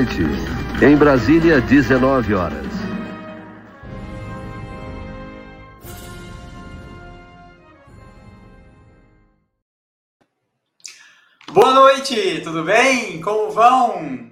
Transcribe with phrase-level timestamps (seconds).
[0.00, 0.22] Noite.
[0.82, 2.66] Em Brasília, 19 horas.
[11.52, 13.20] Boa noite, tudo bem?
[13.20, 14.30] Como vão?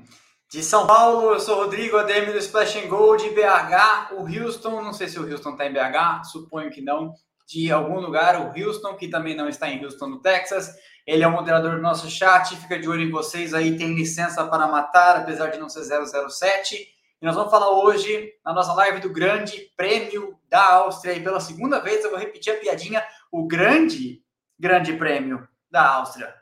[0.50, 4.80] De São Paulo, eu sou Rodrigo ADM do Splash and Go de BH, o Houston,
[4.80, 7.12] não sei se o Houston está em BH, suponho que não,
[7.46, 10.70] de algum lugar, o Houston, que também não está em Houston, no Texas.
[11.08, 14.46] Ele é o moderador do nosso chat, fica de olho em vocês aí, tem licença
[14.46, 16.76] para matar, apesar de não ser 007.
[16.76, 21.14] E nós vamos falar hoje, na nossa live, do Grande Prêmio da Áustria.
[21.14, 23.02] E pela segunda vez eu vou repetir a piadinha,
[23.32, 24.22] o Grande
[24.58, 26.34] Grande Prêmio da Áustria.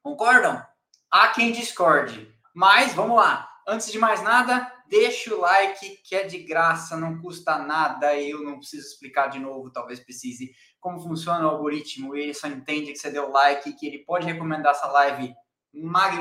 [0.00, 0.64] Concordam?
[1.10, 2.32] Há quem discorde.
[2.54, 3.50] Mas vamos lá.
[3.66, 8.16] Antes de mais nada, deixa o like, que é de graça, não custa nada.
[8.16, 12.92] Eu não preciso explicar de novo, talvez precise como funciona o algoritmo, ele só entende
[12.92, 15.34] que você deu like, que ele pode recomendar essa live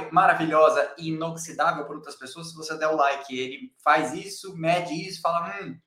[0.10, 3.38] maravilhosa e inoxidável para outras pessoas se você der o like.
[3.38, 5.78] Ele faz isso, mede isso, fala, hum,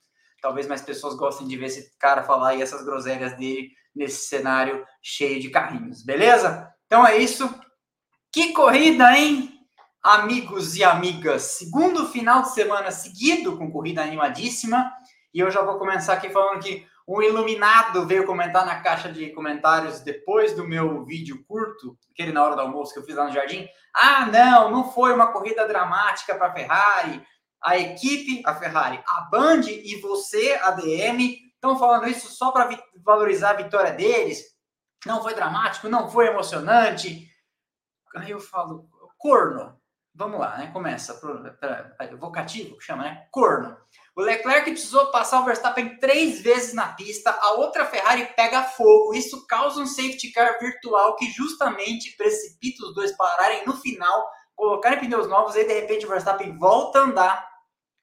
[0.43, 4.85] talvez mais pessoas gostem de ver esse cara falar e essas groselhas dele nesse cenário
[5.03, 6.71] cheio de carrinhos, beleza?
[6.85, 7.49] Então é isso.
[8.31, 9.59] Que corrida, hein?
[10.03, 14.93] Amigos e amigas, segundo final de semana seguido com corrida animadíssima,
[15.33, 19.31] e eu já vou começar aqui falando que um iluminado veio comentar na caixa de
[19.31, 23.25] comentários depois do meu vídeo curto, aquele na hora do almoço que eu fiz lá
[23.25, 23.69] no jardim.
[23.95, 27.25] Ah, não, não foi uma corrida dramática para a Ferrari.
[27.63, 32.69] A equipe, a Ferrari, a Band e você, a DM, estão falando isso só para
[33.05, 34.43] valorizar a vitória deles.
[35.05, 37.29] Não foi dramático, não foi emocionante.
[38.17, 39.76] Aí eu falo, corno.
[40.17, 40.71] Vamos lá, né?
[40.73, 41.21] Começa.
[42.19, 43.27] Vocativo, que chama, né?
[43.31, 43.77] Corno.
[44.17, 49.13] O Leclerc precisou passar o Verstappen três vezes na pista, a outra Ferrari pega fogo.
[49.13, 55.01] Isso causa um safety car virtual que justamente precipita os dois pararem no final, colocarem
[55.01, 57.49] pneus novos e de repente o Verstappen volta a andar,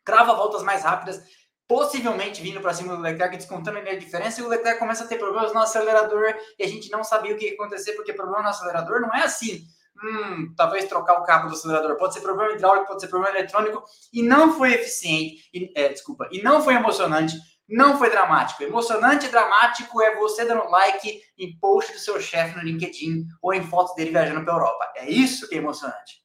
[0.05, 1.19] crava voltas mais rápidas,
[1.67, 5.17] possivelmente vindo para cima do Leclerc, descontando a diferença, e o Leclerc começa a ter
[5.17, 8.49] problemas no acelerador e a gente não sabia o que ia acontecer, porque problema no
[8.49, 9.65] acelerador não é assim
[10.01, 11.97] hum, talvez trocar o cabo do acelerador.
[11.97, 13.83] Pode ser problema hidráulico, pode ser problema eletrônico.
[14.11, 17.35] E não foi eficiente, e, é, desculpa, e não foi emocionante,
[17.67, 18.63] não foi dramático.
[18.63, 23.53] Emocionante e dramático é você dando like em post do seu chefe no LinkedIn ou
[23.53, 24.91] em fotos dele viajando para Europa.
[24.95, 26.21] É isso que é emocionante.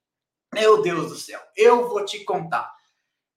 [0.53, 2.73] Meu Deus do céu, eu vou te contar.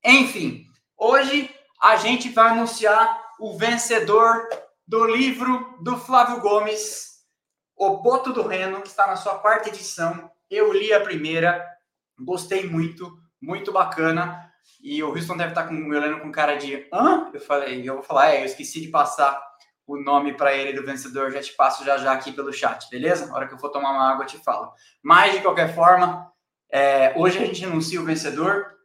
[0.04, 0.66] Enfim,
[0.98, 4.48] hoje a gente vai anunciar o vencedor
[4.88, 7.11] do livro do Flávio Gomes,
[7.81, 10.30] o Boto do Reno, está na sua quarta edição.
[10.48, 11.68] Eu li a primeira,
[12.19, 14.51] gostei muito, muito bacana.
[14.80, 17.31] E o Houston deve estar com, me olhando com cara de hã?
[17.33, 19.42] Eu falei, eu vou falar, é, eu esqueci de passar
[19.88, 23.25] o nome para ele do vencedor, já te passo já já aqui pelo chat, beleza?
[23.25, 24.72] Na hora que eu for tomar uma água, eu te falo.
[25.01, 26.31] Mas, de qualquer forma,
[26.72, 28.75] é, hoje a gente anuncia o vencedor.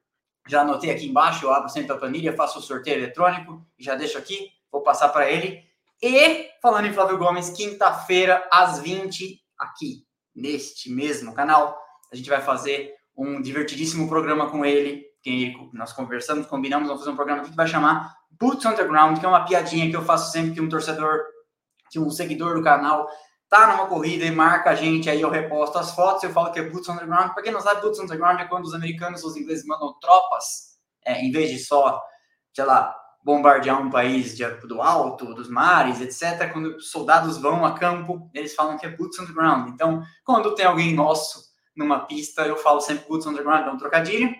[0.48, 4.16] Já anotei aqui embaixo, eu abro sempre a planilha, faço o sorteio eletrônico, já deixo
[4.16, 5.65] aqui, vou passar para ele.
[6.02, 10.04] E, falando em Flávio Gomes, quinta-feira, às 20, aqui,
[10.34, 11.78] neste mesmo canal,
[12.12, 17.12] a gente vai fazer um divertidíssimo programa com ele, que nós conversamos, combinamos, vamos fazer
[17.12, 20.52] um programa que vai chamar Boots Underground, que é uma piadinha que eu faço sempre
[20.52, 21.20] que um torcedor,
[21.90, 23.08] que um seguidor do canal
[23.48, 26.58] tá numa corrida e marca a gente, aí eu reposto as fotos, eu falo que
[26.58, 27.32] é Boots Underground.
[27.32, 31.24] Para quem não sabe, Boots Underground é quando os americanos os ingleses mandam tropas, é,
[31.24, 32.02] em vez de só,
[32.52, 32.94] sei lá,
[33.26, 38.54] bombardear um país de, do alto, dos mares, etc., quando soldados vão a campo, eles
[38.54, 39.68] falam que é boots on the ground.
[39.70, 41.44] Então, quando tem alguém nosso
[41.76, 44.32] numa pista, eu falo sempre boots on the ground, é um trocadilho.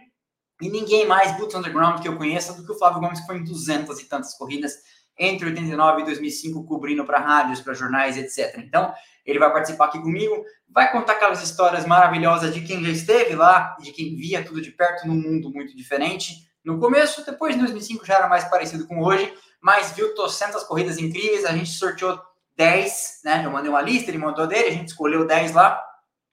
[0.62, 3.18] E ninguém mais boots on the ground que eu conheça do que o Flávio Gomes,
[3.18, 4.74] que foi em 200 e tantas corridas
[5.18, 8.56] entre 89 e 2005, cobrindo para rádios, para jornais, etc.
[8.58, 8.94] Então,
[9.24, 13.76] ele vai participar aqui comigo, vai contar aquelas histórias maravilhosas de quem já esteve lá,
[13.80, 18.04] de quem via tudo de perto num mundo muito diferente no começo, depois de 2005
[18.04, 22.20] já era mais parecido com hoje, mas viu trocentas corridas incríveis, a gente sorteou
[22.56, 23.42] 10, né?
[23.44, 25.80] Eu mandei uma lista, ele mandou dele, a gente escolheu 10 lá,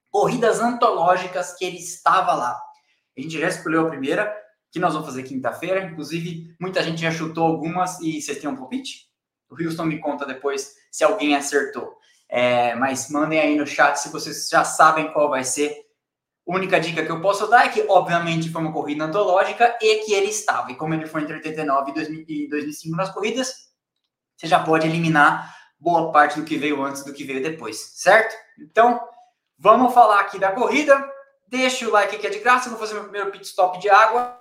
[0.09, 2.59] corridas antológicas que ele estava lá.
[3.15, 4.35] A gente já escolheu a primeira,
[4.71, 8.55] que nós vamos fazer quinta-feira, inclusive muita gente já chutou algumas e vocês têm um
[8.55, 9.07] palpite?
[9.47, 11.95] O Houston me conta depois se alguém acertou.
[12.27, 15.82] É, mas mandem aí no chat se vocês já sabem qual vai ser
[16.45, 20.13] única dica que eu posso dar é que, obviamente, foi uma corrida antológica e que
[20.13, 20.71] ele estava.
[20.71, 21.91] E como ele foi entre 89
[22.27, 23.71] e 2005 nas corridas,
[24.35, 28.35] você já pode eliminar boa parte do que veio antes do que veio depois, certo?
[28.59, 28.99] Então,
[29.57, 31.09] vamos falar aqui da corrida.
[31.47, 32.69] Deixa o like que é de graça.
[32.69, 34.39] Vou fazer meu primeiro pit stop de água.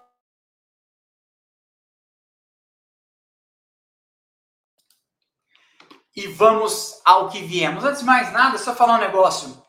[6.15, 7.85] E vamos ao que viemos.
[7.85, 9.62] Antes de mais nada, só falar um negócio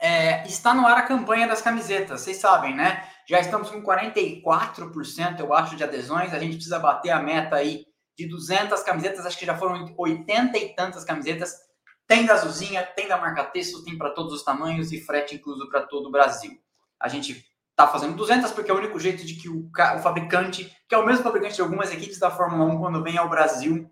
[0.00, 3.08] é, está no ar a campanha das camisetas, vocês sabem, né?
[3.28, 6.32] Já estamos com 44%, eu acho, de adesões.
[6.32, 7.84] A gente precisa bater a meta aí
[8.16, 9.26] de 200 camisetas.
[9.26, 11.54] Acho que já foram 80 e tantas camisetas.
[12.06, 15.68] Tem da Azulzinha, tem da marca Texto, tem para todos os tamanhos e frete incluso
[15.68, 16.52] para todo o Brasil.
[17.00, 20.72] A gente está fazendo 200 porque é o único jeito de que o, o, fabricante,
[20.88, 23.90] que é o mesmo fabricante de algumas equipes da Fórmula 1, quando vem ao Brasil,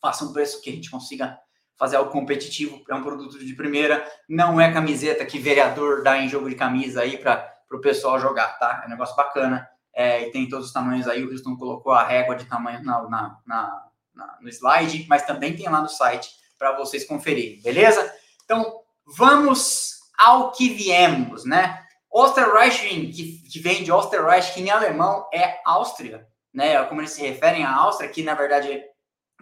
[0.00, 1.38] faça um preço que a gente consiga
[1.76, 2.82] fazer algo competitivo.
[2.88, 7.02] É um produto de primeira, não é camiseta que vereador dá em jogo de camisa
[7.02, 8.82] aí para o pessoal jogar, tá?
[8.82, 11.24] É um negócio bacana é, e tem todos os tamanhos aí.
[11.24, 15.54] O Houston colocou a régua de tamanho na, na, na, na no slide, mas também
[15.54, 18.14] tem lá no site para vocês conferirem, beleza?
[18.44, 21.82] Então vamos ao que viemos, né?
[22.10, 26.82] Osterreiching, que, que vem de Osterreich, que em alemão é Áustria, né?
[26.84, 28.84] Como eles se referem à Áustria, que na verdade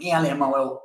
[0.00, 0.80] em alemão é o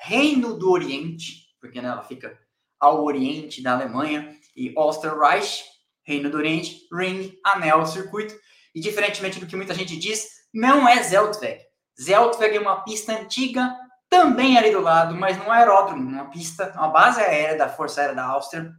[0.00, 2.38] Reino do Oriente, porque né, ela fica
[2.78, 5.64] ao oriente da Alemanha, e Osterreich,
[6.04, 8.34] Reino do Oriente, Ring, anel, circuito.
[8.74, 11.60] E diferentemente do que muita gente diz, não é Zeltweg.
[12.00, 13.74] Zeltweg é uma pista antiga,
[14.08, 18.00] também ali do lado, mas não é aeródromo, uma pista, uma base aérea da Força
[18.00, 18.72] Aérea da Áustria,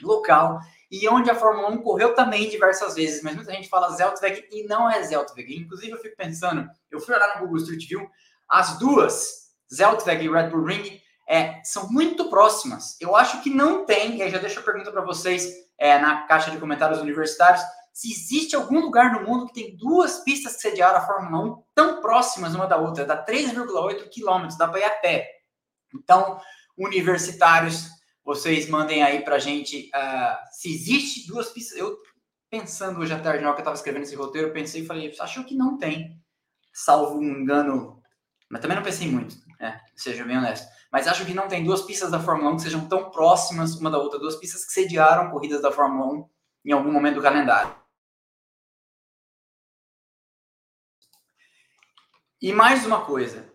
[0.00, 0.58] local,
[0.90, 4.64] e onde a Fórmula 1 correu também diversas vezes, mas muita gente fala Zeltweg e
[4.64, 5.54] não é Zeltweg.
[5.54, 8.08] Inclusive, eu fico pensando, eu fui olhar no Google Street View,
[8.48, 9.39] as duas,
[9.72, 12.96] Zeltweg e Red Bull Ring, é, são muito próximas.
[13.00, 15.48] Eu acho que não tem, e aí já deixo a pergunta para vocês
[15.78, 17.62] é, na caixa de comentários universitários,
[17.92, 21.62] se existe algum lugar no mundo que tem duas pistas que sediaram a Fórmula 1
[21.74, 25.28] tão próximas uma da outra, dá 3,8 quilômetros, dá para ir a pé.
[25.94, 26.40] Então,
[26.78, 27.88] universitários,
[28.24, 31.76] vocês mandem aí para a gente uh, se existe duas pistas.
[31.76, 31.96] Eu,
[32.48, 35.14] pensando hoje à tarde, na hora que eu estava escrevendo esse roteiro, pensei e falei,
[35.20, 36.20] acho que não tem,
[36.72, 38.02] salvo um engano,
[38.48, 39.80] mas também não pensei muito, né?
[39.94, 40.66] seja bem honesto.
[40.90, 43.90] Mas acho que não tem duas pistas da Fórmula 1 que sejam tão próximas uma
[43.90, 46.30] da outra, duas pistas que sediaram corridas da Fórmula 1
[46.66, 47.74] em algum momento do calendário.
[52.42, 53.52] E mais uma coisa,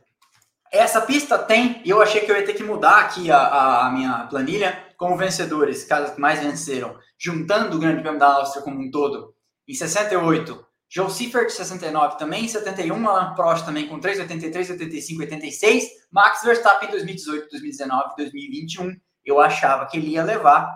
[0.72, 3.92] essa pista tem, e eu achei que eu ia ter que mudar aqui a, a
[3.92, 8.80] minha planilha, como vencedores, caras que mais venceram, juntando o Grande Prêmio da Áustria como
[8.80, 9.34] um todo,
[9.68, 15.22] em 68, Joe Seifert, 69 também, em 71, Alan Prost também com 3, 83, 85,
[15.22, 20.70] 86, Max Verstappen em 2018, 2019, 2021, eu achava que ele ia levar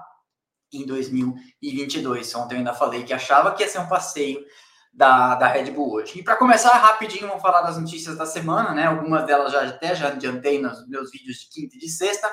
[0.73, 2.35] em 2022.
[2.35, 4.43] Ontem eu ainda falei que achava que ia ser um passeio
[4.91, 6.19] da, da Red Bull hoje.
[6.19, 8.87] E para começar rapidinho, vamos falar das notícias da semana, né?
[8.87, 12.29] Algumas delas já até já adiantei nos meus vídeos de quinta e de sexta.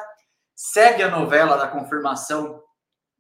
[0.55, 2.63] Segue a novela da confirmação,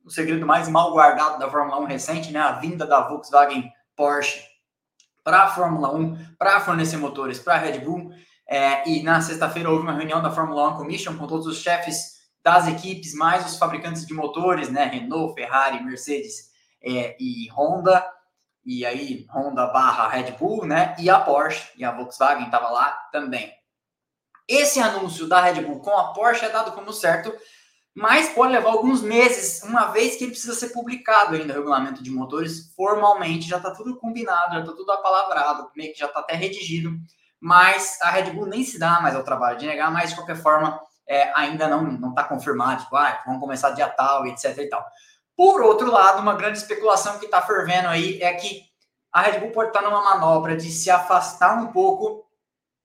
[0.04, 2.40] o segredo mais mal guardado da Fórmula 1 recente, né?
[2.40, 4.40] A vinda da Volkswagen Porsche
[5.24, 8.12] para a Fórmula 1, para fornecer motores para a Red Bull.
[8.48, 12.16] É, e na sexta-feira houve uma reunião da Fórmula 1 Commission com todos os chefes
[12.44, 14.84] das equipes, mais os fabricantes de motores, né?
[14.84, 16.50] Renault, Ferrari, Mercedes
[16.80, 18.06] é, e Honda
[18.64, 20.94] e aí Honda barra Red Bull, né?
[20.98, 23.52] E a Porsche e a Volkswagen estava lá também.
[24.48, 27.32] Esse anúncio da Red Bull com a Porsche é dado como certo,
[27.96, 32.02] mas pode levar alguns meses, uma vez que ele precisa ser publicado ainda o regulamento
[32.02, 36.20] de motores formalmente, já está tudo combinado, já está tudo apalavrado, meio que já está
[36.20, 36.94] até redigido,
[37.40, 40.36] mas a Red Bull nem se dá mais ao trabalho de negar, mas de qualquer
[40.36, 44.84] forma é, ainda não está confirmado, tipo, ah, vamos começar dia tal, etc e tal.
[45.34, 48.62] Por outro lado, uma grande especulação que está fervendo aí é que
[49.10, 52.26] a Red Bull pode estar numa manobra de se afastar um pouco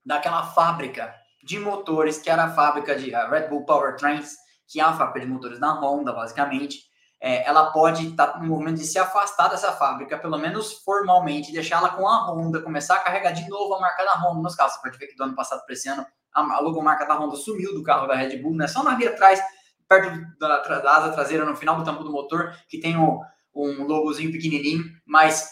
[0.06, 1.14] daquela fábrica
[1.44, 4.38] de motores que era a fábrica de a Red Bull Powertrains,
[4.72, 6.90] que é a fábrica de motores da Honda, basicamente.
[7.20, 11.90] É, ela pode estar no momento de se afastar dessa fábrica, pelo menos formalmente, deixá-la
[11.90, 14.74] com a Honda, começar a carregar de novo a marca da Honda nos carros.
[14.74, 17.74] Você pode ver que do ano passado para esse ano a logomarca da Honda sumiu
[17.74, 18.68] do carro da Red Bull, né?
[18.68, 19.42] Só na via atrás
[19.88, 23.20] perto da, da asa traseira, no final do tampo do motor, que tem um,
[23.54, 25.50] um logozinho pequenininho, mas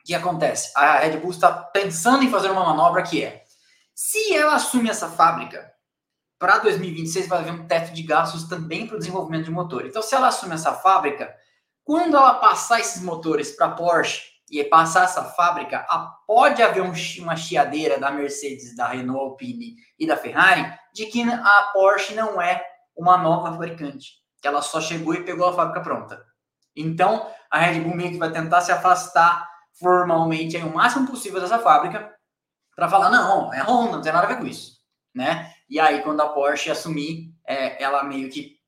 [0.00, 0.70] o que acontece?
[0.76, 3.42] A Red Bull está pensando em fazer uma manobra que é,
[3.94, 5.70] se ela assume essa fábrica,
[6.40, 9.84] para 2026 vai haver um teto de gastos também para o desenvolvimento de motor.
[9.84, 11.36] Então, se ela assume essa fábrica,
[11.84, 15.86] quando ela passar esses motores para a Porsche e passar essa fábrica,
[16.26, 21.22] pode haver um, uma chiadeira da Mercedes, da Renault Alpine e da Ferrari de que
[21.22, 22.64] a Porsche não é
[22.96, 26.24] uma nova fabricante, que ela só chegou e pegou a fábrica pronta.
[26.74, 29.46] Então, a Red Bull meio que vai tentar se afastar
[29.78, 32.10] formalmente aí, o máximo possível dessa fábrica
[32.74, 34.78] para falar, não, é Honda, não tem nada a ver com isso,
[35.14, 35.52] né?
[35.70, 38.58] E aí, quando a Porsche assumir, é, ela meio que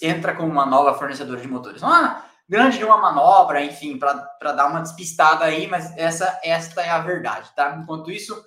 [0.00, 1.82] entra como uma nova fornecedora de motores.
[1.82, 6.90] Uma grande de uma manobra, enfim, para dar uma despistada aí, mas essa esta é
[6.90, 7.76] a verdade, tá?
[7.76, 8.40] Enquanto isso,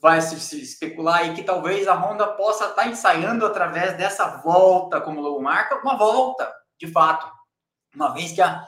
[0.00, 4.36] vai se, se especular aí que talvez a Honda possa estar tá ensaiando através dessa
[4.42, 7.26] volta como logomarca, uma volta, de fato.
[7.94, 8.66] Uma vez que a,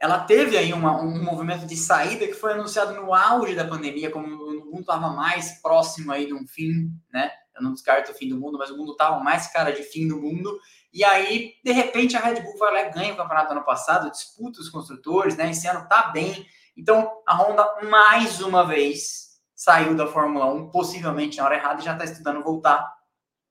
[0.00, 4.10] ela teve aí uma, um movimento de saída que foi anunciado no auge da pandemia,
[4.10, 7.30] como o mundo estava mais próximo aí de um fim, né?
[7.56, 10.06] Eu não descarto o fim do mundo, mas o mundo estava mais cara de fim
[10.06, 10.58] do mundo.
[10.92, 14.10] E aí, de repente, a Red Bull vai lá e ganha o campeonato ano passado,
[14.10, 15.50] disputa os construtores, né?
[15.50, 16.46] Esse ano tá bem.
[16.76, 21.84] Então, a Honda, mais uma vez, saiu da Fórmula 1, possivelmente na hora errada, e
[21.84, 22.86] já está estudando voltar,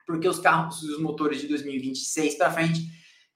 [0.06, 2.82] porque os carros e os motores de 2026 para frente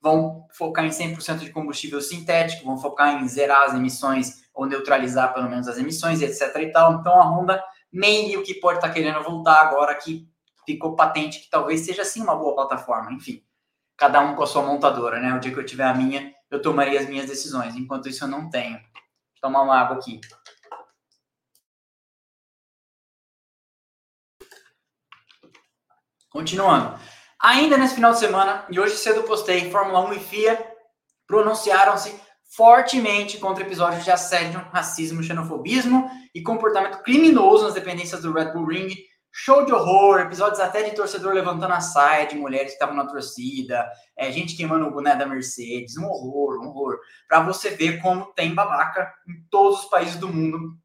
[0.02, 5.34] vão focar em 100% de combustível sintético, vão focar em zerar as emissões ou neutralizar
[5.34, 6.94] pelo menos as emissões, etc e tal.
[6.94, 10.28] Então a Honda meio que pode estar tá querendo voltar agora que
[10.74, 13.12] ficou patente que talvez seja sim uma boa plataforma.
[13.12, 13.44] Enfim,
[13.98, 15.34] cada um com a sua montadora, né?
[15.34, 17.76] O dia que eu tiver a minha, eu tomaria as minhas decisões.
[17.76, 18.78] Enquanto isso eu não tenho.
[18.78, 20.22] Vou tomar uma água aqui.
[26.30, 27.00] Continuando.
[27.42, 30.76] Ainda nesse final de semana, e hoje cedo postei, Fórmula 1 e FIA
[31.26, 32.14] pronunciaram-se
[32.56, 38.66] fortemente contra episódios de assédio, racismo, xenofobismo e comportamento criminoso nas dependências do Red Bull
[38.66, 38.96] Ring.
[39.32, 43.06] Show de horror, episódios até de torcedor levantando a saia de mulheres que estavam na
[43.06, 47.00] torcida, é, gente queimando o boné da Mercedes, um horror, um horror.
[47.28, 50.76] Para você ver como tem babaca em todos os países do mundo,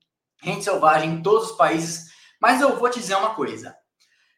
[0.42, 2.12] gente selvagem em todos os países.
[2.40, 3.74] Mas eu vou te dizer uma coisa: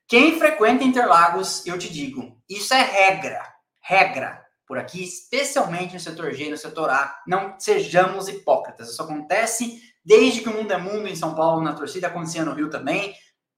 [0.06, 3.42] quem frequenta Interlagos, eu te digo, isso é regra,
[3.82, 4.46] regra.
[4.66, 8.90] Por aqui, especialmente no setor G no setor A, não sejamos hipócritas.
[8.90, 12.52] Isso acontece desde que o mundo é mundo em São Paulo, na torcida, acontecia no
[12.52, 13.12] Rio também,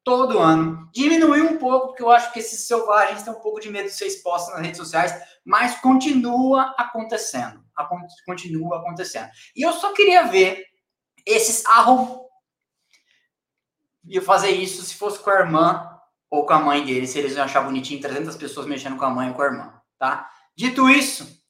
[0.08, 0.88] todo ano.
[0.90, 3.94] Diminuiu um pouco, porque eu acho que esses selvagens têm um pouco de medo de
[3.94, 7.62] ser expostos nas redes sociais, mas continua acontecendo.
[8.24, 9.28] Continua acontecendo.
[9.54, 10.64] E eu só queria ver
[11.26, 12.26] esses arrom...
[14.10, 16.00] E fazer isso se fosse com a irmã
[16.30, 19.10] ou com a mãe dele, se eles iam achar bonitinho 300 pessoas mexendo com a
[19.10, 20.30] mãe ou com a irmã, tá?
[20.56, 21.44] Dito isso,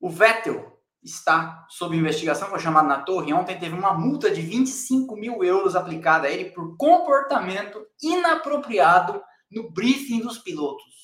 [0.00, 0.73] o Vettel
[1.04, 3.32] está sob investigação, foi chamado na torre.
[3.32, 9.70] Ontem teve uma multa de 25 mil euros aplicada a ele por comportamento inapropriado no
[9.70, 10.94] briefing dos pilotos.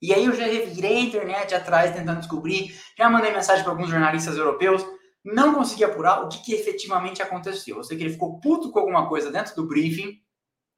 [0.00, 3.88] E aí eu já revirei a internet atrás tentando descobrir, já mandei mensagem para alguns
[3.88, 4.84] jornalistas europeus,
[5.24, 7.76] não consegui apurar o que, que efetivamente aconteceu.
[7.76, 10.20] Eu sei que ele ficou puto com alguma coisa dentro do briefing,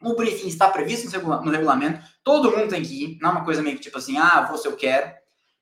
[0.02, 3.62] o briefing está previsto no regulamento, todo mundo tem que ir, não é uma coisa
[3.62, 5.10] meio que tipo assim, ah, se eu quero.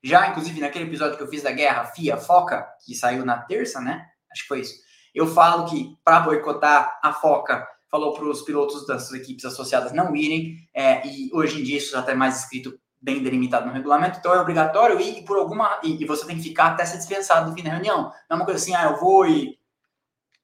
[0.03, 3.81] Já, inclusive, naquele episódio que eu fiz da guerra FIA Foca, que saiu na terça,
[3.81, 4.07] né?
[4.31, 4.75] Acho que foi isso.
[5.15, 10.17] Eu falo que para boicotar a Foca, falou para os pilotos das equipes associadas não
[10.17, 14.19] irem, é, e hoje em dia isso já está mais escrito bem delimitado no regulamento,
[14.19, 16.99] então é obrigatório ir e por alguma e, e, você tem que ficar até ser
[16.99, 18.05] dispensado no fim da reunião.
[18.05, 19.59] Não é uma coisa assim, ah, eu vou e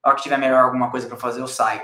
[0.03, 1.81] a hora que tiver melhor alguma coisa para fazer, eu saio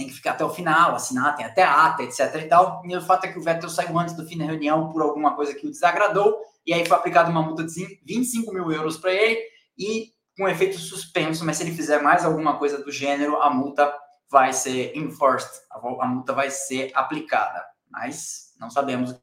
[0.00, 2.82] tem que ficar até o final, assinar, tem até ata, etc e tal.
[2.84, 5.34] E o fato é que o Vettel saiu antes do fim da reunião por alguma
[5.34, 9.12] coisa que o desagradou, e aí foi aplicada uma multa de 25 mil euros para
[9.12, 9.40] ele,
[9.78, 13.92] e com efeito suspenso, mas se ele fizer mais alguma coisa do gênero, a multa
[14.30, 17.64] vai ser enforced, a multa vai ser aplicada.
[17.90, 19.14] Mas não sabemos.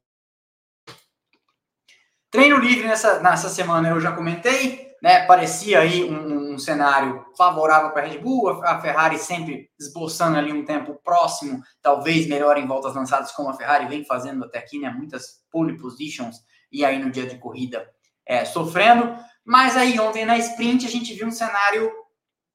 [2.29, 7.91] Treino livre nessa, nessa semana eu já comentei, né, parecia aí um, um cenário favorável
[7.91, 12.67] para a Red Bull, a Ferrari sempre esboçando ali um tempo próximo, talvez melhor em
[12.67, 16.37] voltas lançadas, como a Ferrari vem fazendo até aqui, né, muitas pole positions,
[16.71, 17.89] e aí no dia de corrida
[18.25, 19.15] é, sofrendo.
[19.45, 21.91] Mas aí ontem na sprint a gente viu um cenário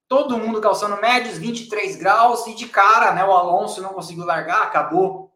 [0.09, 4.63] todo mundo calçando médios, 23 graus, e de cara, né, o Alonso não conseguiu largar,
[4.63, 5.33] acabou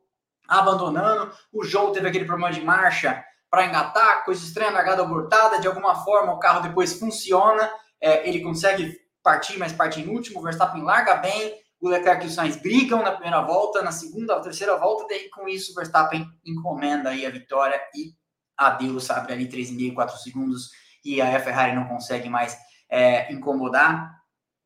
[0.46, 1.32] abandonando.
[1.50, 5.94] O João teve aquele problema de marcha para engatar, coisa estranha, largada abortada, de alguma
[6.04, 10.82] forma o carro depois funciona, é, ele consegue partir, mas parte em último, o Verstappen
[10.82, 15.06] larga bem, o Leclerc e o Sainz brigam na primeira volta, na segunda, terceira volta,
[15.08, 18.12] daí com isso o Verstappen encomenda aí a vitória e
[18.56, 20.70] adeus, abre ali 3,5, 4 segundos,
[21.04, 22.56] e a Ferrari não consegue mais
[22.90, 24.14] é, incomodar.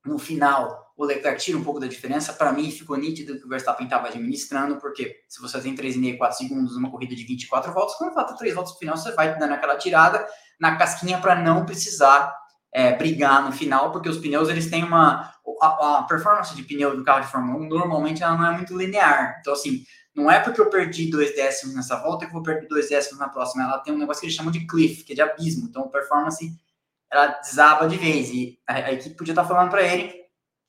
[0.04, 2.32] No final, o Leclerc tira um pouco da diferença.
[2.32, 6.38] Para mim, ficou nítido que o Verstappen estava administrando, porque se você tem 3,5, 4
[6.38, 9.52] segundos numa corrida de 24 voltas, quando falta 3 voltas no final, você vai dando
[9.52, 10.26] aquela tirada
[10.60, 12.34] na casquinha para não precisar
[12.72, 15.32] é, brigar no final, porque os pneus eles têm uma.
[15.60, 18.76] A, a, performance de pneu do carro de Fórmula 1 normalmente ela não é muito
[18.76, 19.38] linear.
[19.40, 22.66] Então, assim, não é porque eu perdi dois décimos nessa volta que eu vou perder
[22.66, 23.64] dois décimos na próxima.
[23.64, 25.68] Ela tem um negócio que eles chamam de cliff, que é de abismo.
[25.68, 26.52] Então, performance
[27.10, 28.30] ela desaba de vez.
[28.30, 30.20] E a, a equipe podia estar falando para ele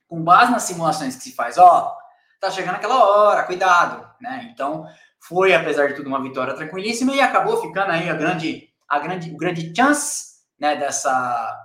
[0.08, 1.98] com base nas simulações que se faz, ó,
[2.40, 4.50] tá chegando aquela hora, cuidado, né?
[4.52, 4.86] Então,
[5.18, 9.32] foi, apesar de tudo, uma vitória tranquilíssima e acabou ficando aí a grande, a grande,
[9.32, 11.58] o grande chance, né, dessa,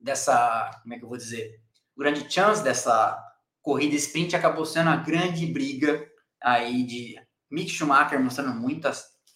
[0.00, 1.60] dessa, como é que eu vou dizer?
[1.96, 3.16] O grande chance dessa
[3.60, 6.04] corrida sprint acabou sendo a grande briga
[6.42, 7.16] aí de
[7.50, 8.92] Mick Schumacher mostrando muita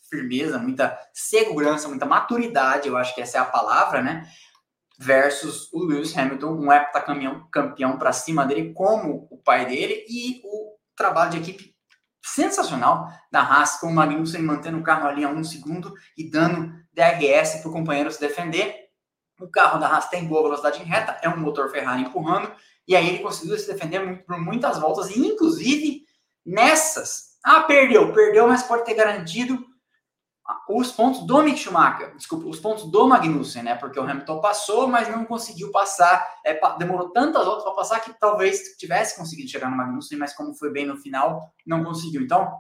[0.09, 4.27] firmeza, muita segurança, muita maturidade, eu acho que essa é a palavra, né?
[4.99, 10.41] versus o Lewis Hamilton, um heptacampeão campeão para cima dele, como o pai dele, e
[10.45, 11.75] o trabalho de equipe
[12.25, 16.73] sensacional da Haas, com o Magnussen mantendo o carro ali a um segundo e dando
[16.93, 18.87] DRS para o companheiro se defender.
[19.41, 22.51] O carro da Haas tem boa velocidade em reta, é um motor Ferrari empurrando,
[22.89, 26.05] e aí ele conseguiu se defender por muitas voltas, e inclusive
[26.47, 29.59] nessas, ah, perdeu, perdeu, mas pode ter garantido
[30.69, 33.75] os pontos do Mick Schumacher, desculpa, os pontos do Magnussen, né?
[33.75, 38.13] Porque o Hamilton passou, mas não conseguiu passar, é, demorou tantas voltas para passar que
[38.19, 42.23] talvez tivesse conseguido chegar no Magnussen, mas como foi bem no final, não conseguiu.
[42.23, 42.53] Então,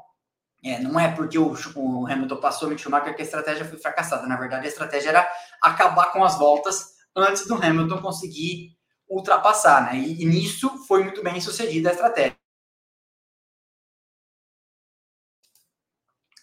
[0.64, 3.78] é, não é porque o, o Hamilton passou o Mick Schumacher que a estratégia foi
[3.78, 4.26] fracassada.
[4.26, 8.76] Na verdade, a estratégia era acabar com as voltas antes do Hamilton conseguir
[9.08, 9.98] ultrapassar, né?
[9.98, 12.45] E, e nisso foi muito bem sucedida a estratégia.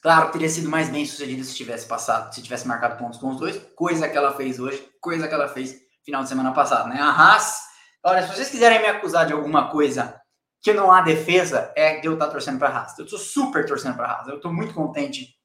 [0.04, 3.38] Claro, teria sido mais bem sucedido se tivesse passado, se tivesse marcado pontos com os
[3.38, 7.00] dois, coisa que ela fez hoje, coisa que ela fez final de semana passado, né?
[7.00, 7.62] A Haas,
[8.04, 10.20] olha, se vocês quiserem me acusar de alguma coisa
[10.62, 13.00] que não há defesa, é de eu estar torcendo para a Haas.
[13.00, 15.38] Eu estou super torcendo para a Haas, eu estou muito contente.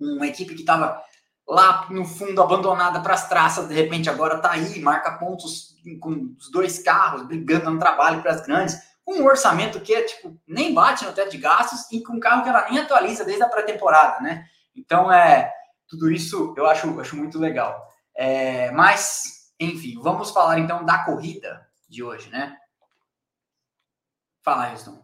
[0.00, 1.00] Uma equipe que estava
[1.48, 6.34] lá no fundo abandonada para as traças, de repente agora está aí, marca pontos com
[6.36, 10.38] os dois carros, brigando no trabalho para as grandes com um orçamento que é, tipo,
[10.46, 13.42] nem bate no teto de gastos e com um carro que ela nem atualiza desde
[13.42, 14.46] a pré-temporada, né?
[14.74, 15.52] Então, é,
[15.88, 17.86] tudo isso eu acho, acho muito legal.
[18.14, 22.56] É, mas, enfim, vamos falar então da corrida de hoje, né?
[24.42, 25.02] Fala, Houston.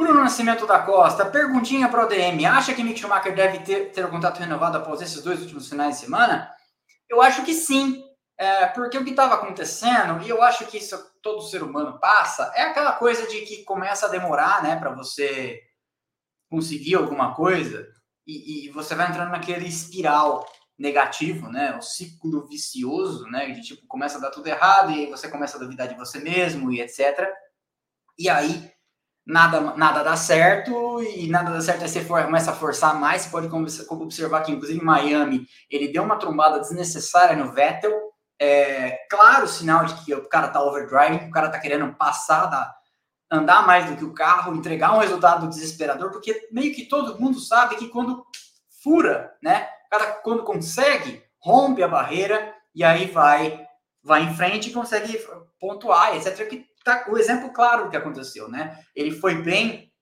[0.00, 2.46] Bruno Nascimento da Costa, perguntinha para o DM.
[2.46, 5.96] Acha que Mick Schumacher deve ter, ter o contrato renovado após esses dois últimos finais
[5.96, 6.50] de semana?
[7.08, 8.02] Eu acho que sim.
[8.40, 12.50] É, porque o que estava acontecendo, e eu acho que isso todo ser humano passa,
[12.56, 15.60] é aquela coisa de que começa a demorar, né, para você
[16.48, 17.86] conseguir alguma coisa,
[18.26, 23.86] e, e, você vai entrando naquele espiral negativo, né, o ciclo vicioso, né, de tipo,
[23.86, 27.30] começa a dar tudo errado, e você começa a duvidar de você mesmo, e etc.
[28.18, 28.72] E aí,
[29.26, 33.20] nada, nada dá certo, e nada dá certo, aí você for, começa a forçar mais,
[33.20, 33.48] você pode
[34.02, 38.09] observar que, inclusive, em Miami, ele deu uma trombada desnecessária no Vettel,
[38.40, 42.74] é, claro sinal de que o cara tá overdriving, o cara tá querendo passar, da,
[43.30, 47.38] andar mais do que o carro, entregar um resultado desesperador, porque meio que todo mundo
[47.38, 48.24] sabe que quando
[48.82, 49.68] fura, né?
[49.86, 53.66] O cara, quando consegue, rompe a barreira e aí vai
[54.02, 55.20] vai em frente e consegue
[55.60, 56.48] pontuar, etc.
[56.48, 58.82] Que tá o exemplo claro do que aconteceu, né?
[58.96, 59.92] Ele foi bem,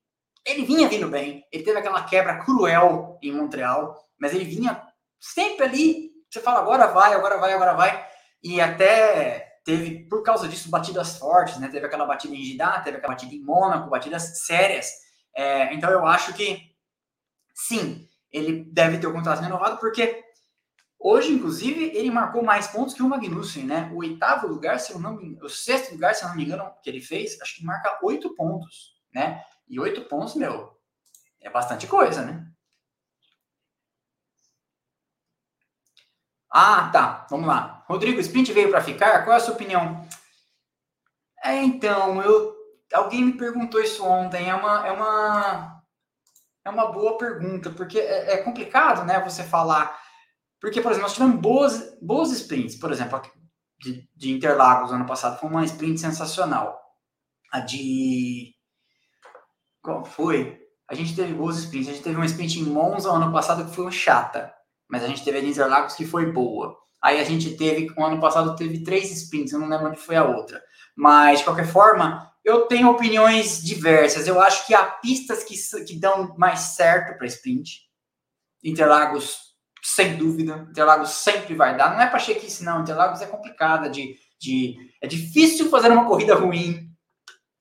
[0.46, 4.81] ele vinha vindo bem, ele teve aquela quebra cruel em Montreal, mas ele vinha
[5.18, 6.12] sempre ali.
[6.31, 8.09] Você fala, agora vai, agora vai, agora vai
[8.42, 11.68] e até teve, por causa disso, batidas fortes, né?
[11.68, 14.90] Teve aquela batida em Jeddah, teve aquela batida em Mônaco, batidas sérias.
[15.35, 16.74] É, então eu acho que
[17.55, 20.24] sim, ele deve ter o contrato renovado, porque
[20.98, 23.90] hoje, inclusive, ele marcou mais pontos que o Magnussen, né?
[23.92, 26.72] O oitavo lugar, se eu não me, o sexto lugar, se eu não me engano,
[26.83, 29.44] que ele fez, acho que marca oito pontos, né?
[29.68, 30.79] E oito pontos, meu,
[31.40, 32.46] é bastante coisa, né?
[36.51, 37.27] Ah, tá.
[37.31, 37.78] Vamos lá.
[37.88, 39.24] Rodrigo, sprint veio para ficar?
[39.24, 40.07] Qual é a sua opinião?
[41.42, 42.57] É, então, eu
[42.92, 44.48] alguém me perguntou isso ontem.
[44.48, 45.83] É uma é uma
[46.64, 49.98] é uma boa pergunta, porque é, é complicado, né, você falar.
[50.61, 52.77] Porque, por exemplo, nós tivemos boas, boas sprints.
[52.77, 53.22] Por exemplo,
[53.81, 56.79] de, de Interlagos ano passado foi uma sprint sensacional.
[57.53, 58.55] A de.
[59.83, 60.61] Qual foi?
[60.90, 61.88] A gente teve boas sprints.
[61.88, 64.53] A gente teve uma sprint em Monza ano passado que foi chata
[64.88, 66.77] mas a gente teve a de Interlagos que foi boa.
[67.03, 70.17] Aí a gente teve, o ano passado teve três sprints, eu não lembro onde foi
[70.17, 70.61] a outra.
[70.97, 74.27] Mas, de qualquer forma, eu tenho opiniões diversas.
[74.27, 77.83] Eu acho que há pistas que, que dão mais certo para sprint.
[78.65, 79.39] Interlagos,
[79.83, 80.67] sem dúvida.
[80.71, 81.95] Interlagos sempre vai dar.
[81.95, 82.81] Não é para chequice, não.
[82.81, 84.77] Interlagos é complicada de, de.
[85.01, 86.89] É difícil fazer uma corrida ruim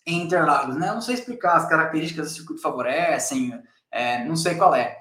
[0.05, 0.89] em Interlagos, né?
[0.89, 4.96] Eu não sei explicar as características do circuito favorecem, é, não sei qual é.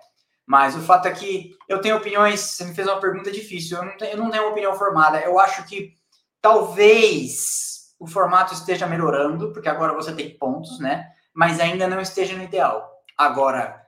[0.46, 2.40] Mas o fato é que eu tenho opiniões.
[2.40, 3.78] Você me fez uma pergunta difícil.
[3.78, 5.20] Eu não tenho, eu não tenho uma opinião formada.
[5.20, 5.94] Eu acho que
[6.40, 11.10] talvez o formato esteja melhorando, porque agora você tem pontos, né?
[11.34, 13.02] Mas ainda não esteja no ideal.
[13.18, 13.84] Agora,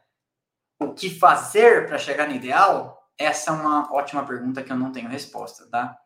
[0.81, 2.99] o que fazer para chegar no ideal?
[3.17, 5.97] Essa é uma ótima pergunta que eu não tenho resposta, tá?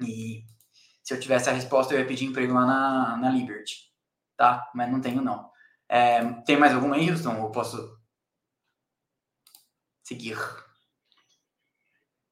[0.00, 0.44] E
[1.02, 3.76] se eu tivesse a resposta, eu ia pedir emprego lá na, na Liberty,
[4.36, 4.68] tá?
[4.74, 5.50] Mas não tenho, não.
[5.88, 7.34] É, tem mais alguma aí, Houston?
[7.36, 7.96] Eu posso
[10.04, 10.38] seguir.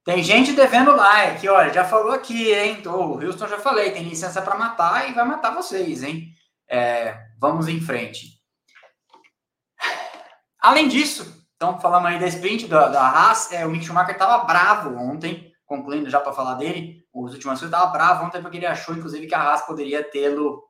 [0.05, 2.83] Tem gente devendo like, olha, já falou aqui, hein?
[2.87, 6.29] O Houston já falei, tem licença para matar e vai matar vocês, hein?
[6.69, 8.41] É, vamos em frente.
[10.61, 14.43] Além disso, Então, falamos aí da sprint da, da Haas, é, o Mick Schumacher estava
[14.43, 18.67] bravo ontem, concluindo já para falar dele, os últimos coisas, estava bravo ontem porque ele
[18.67, 20.61] achou, inclusive, que a Haas poderia tê-lo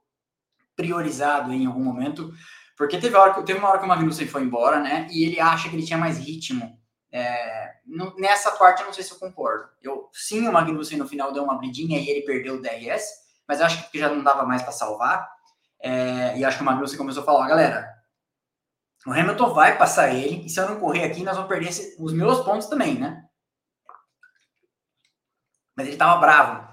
[0.76, 2.30] priorizado em algum momento,
[2.76, 5.70] porque teve, hora, teve uma hora que o Magnussen foi embora, né, e ele acha
[5.70, 6.78] que ele tinha mais ritmo.
[7.12, 7.74] É,
[8.16, 9.68] nessa parte eu não sei se eu concordo.
[9.82, 13.04] Eu, sim, o Magnussen no final deu uma bridinha e ele perdeu o DRS,
[13.46, 15.30] mas acho que já não dava mais para salvar.
[15.80, 17.92] É, e acho que o Magnussen começou a falar, galera,
[19.06, 21.96] o Hamilton vai passar ele, e se eu não correr aqui, nós vamos perder esse,
[22.00, 23.24] os meus pontos também, né?
[25.76, 26.68] Mas ele estava bravo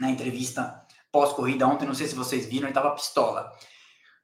[0.00, 3.52] na entrevista pós-corrida ontem, não sei se vocês viram, ele estava pistola.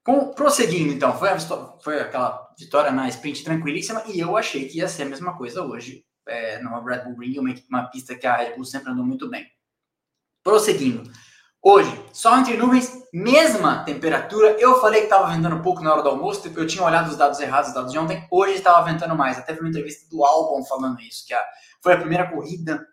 [0.05, 1.39] Com, prosseguindo, então, foi, a,
[1.83, 5.63] foi aquela vitória na sprint tranquilíssima, e eu achei que ia ser a mesma coisa
[5.63, 9.05] hoje, é, numa Red Bull Ring, uma, uma pista que a Red Bull sempre andou
[9.05, 9.47] muito bem.
[10.43, 11.11] Prosseguindo,
[11.63, 14.57] Hoje, sol entre nuvens, mesma temperatura.
[14.59, 17.39] Eu falei que estava ventando pouco na hora do almoço, eu tinha olhado os dados
[17.39, 18.27] errados, os dados de ontem.
[18.31, 19.37] Hoje estava ventando mais.
[19.37, 21.45] Até vi uma entrevista do Albon falando isso, que a,
[21.83, 22.87] foi a primeira corrida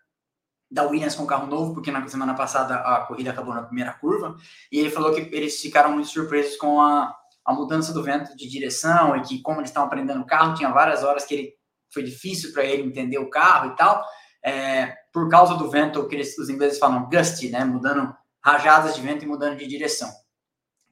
[0.70, 4.36] da Williams com carro novo, porque na semana passada a corrida acabou na primeira curva.
[4.70, 7.16] E ele falou que eles ficaram muito surpresos com a,
[7.48, 10.70] a mudança do vento de direção e que, como eles estavam aprendendo o carro, tinha
[10.70, 11.54] várias horas que ele
[11.90, 14.04] foi difícil para ele entender o carro e tal.
[14.44, 17.64] É, por causa do vento, que eles, os ingleses falam gusty, né?
[17.64, 20.10] Mudando rajadas de vento e mudando de direção.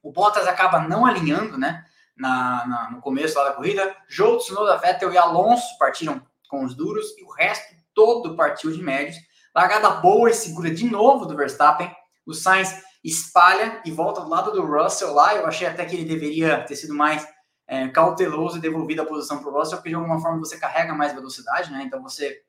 [0.01, 1.85] O Bottas acaba não alinhando, né?
[2.17, 3.95] Na, na, no começo lá da corrida.
[4.09, 8.81] Joe, Tsunoda, Vettel e Alonso partiram com os duros e o resto todo partiu de
[8.81, 9.17] médios.
[9.53, 11.95] Largada boa e segura de novo do Verstappen.
[12.25, 15.35] O Sainz espalha e volta do lado do Russell lá.
[15.35, 17.27] Eu achei até que ele deveria ter sido mais
[17.67, 20.93] é, cauteloso e devolvido a posição para o Russell, porque de alguma forma você carrega
[20.93, 21.83] mais velocidade, né?
[21.83, 22.41] Então você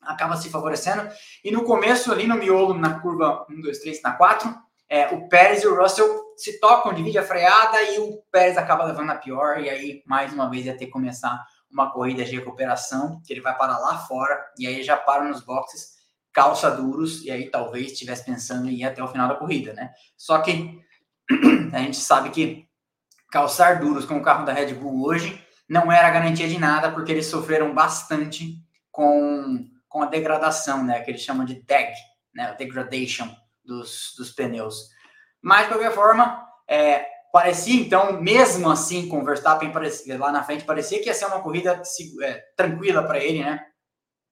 [0.00, 1.08] acaba se favorecendo.
[1.42, 4.54] E no começo, ali no miolo, na curva 1, 2, 3, na 4,
[4.88, 8.84] é, o Pérez e o Russell se tocam, dividem a freada e o Pérez acaba
[8.84, 9.60] levando a pior.
[9.60, 13.40] E aí, mais uma vez, ia ter que começar uma corrida de recuperação, que ele
[13.40, 15.93] vai parar lá fora, e aí já para nos boxes,
[16.34, 19.92] calça duros, e aí talvez estivesse pensando em ir até o final da corrida, né?
[20.16, 20.78] Só que
[21.72, 22.68] a gente sabe que
[23.30, 27.12] calçar duros com o carro da Red Bull hoje não era garantia de nada, porque
[27.12, 28.58] eles sofreram bastante
[28.90, 31.94] com com a degradação, né, que eles chamam de DEG,
[32.34, 33.32] né, degradation
[33.64, 34.88] dos, dos pneus.
[35.40, 40.42] Mas, de qualquer forma, é, parecia, então, mesmo assim, com o Verstappen parecia, lá na
[40.42, 41.80] frente, parecia que ia ser uma corrida
[42.22, 43.64] é, tranquila para ele, né?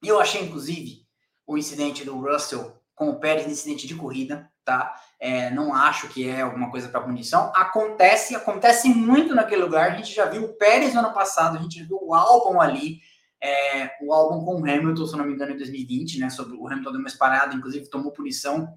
[0.03, 1.02] Eu achei, inclusive,
[1.45, 4.95] o incidente do Russell com o Pérez, incidente de corrida, tá?
[5.19, 7.51] É, não acho que é alguma coisa para punição.
[7.55, 9.91] Acontece, acontece muito naquele lugar.
[9.91, 12.99] A gente já viu o Pérez no ano passado, a gente viu o Albon ali,
[13.41, 16.29] é, o álbum com o Hamilton, se não me engano, em 2020, né?
[16.29, 18.73] Sobre o Hamilton deu uma parada, inclusive tomou punição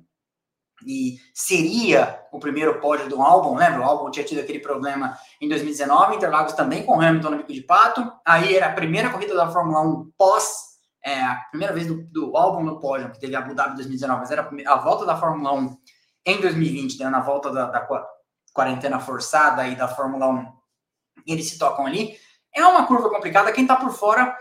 [0.84, 3.80] e seria o primeiro pódio do álbum, lembra?
[3.80, 7.62] O álbum tinha tido aquele problema em 2019, Interlagos também com Hamilton no bico de
[7.62, 8.12] pato.
[8.24, 10.65] Aí era a primeira corrida da Fórmula 1 pós,
[11.06, 14.20] é, a primeira vez do, do álbum no pódio, que teve Abu Dhabi em 2019,
[14.22, 15.76] mas era a, volta da Fórmula 1
[16.26, 17.88] em 2020, né, na volta da, da
[18.52, 20.52] quarentena forçada e da Fórmula 1,
[21.24, 22.16] e eles se tocam ali.
[22.52, 24.36] É uma curva complicada, quem tá por fora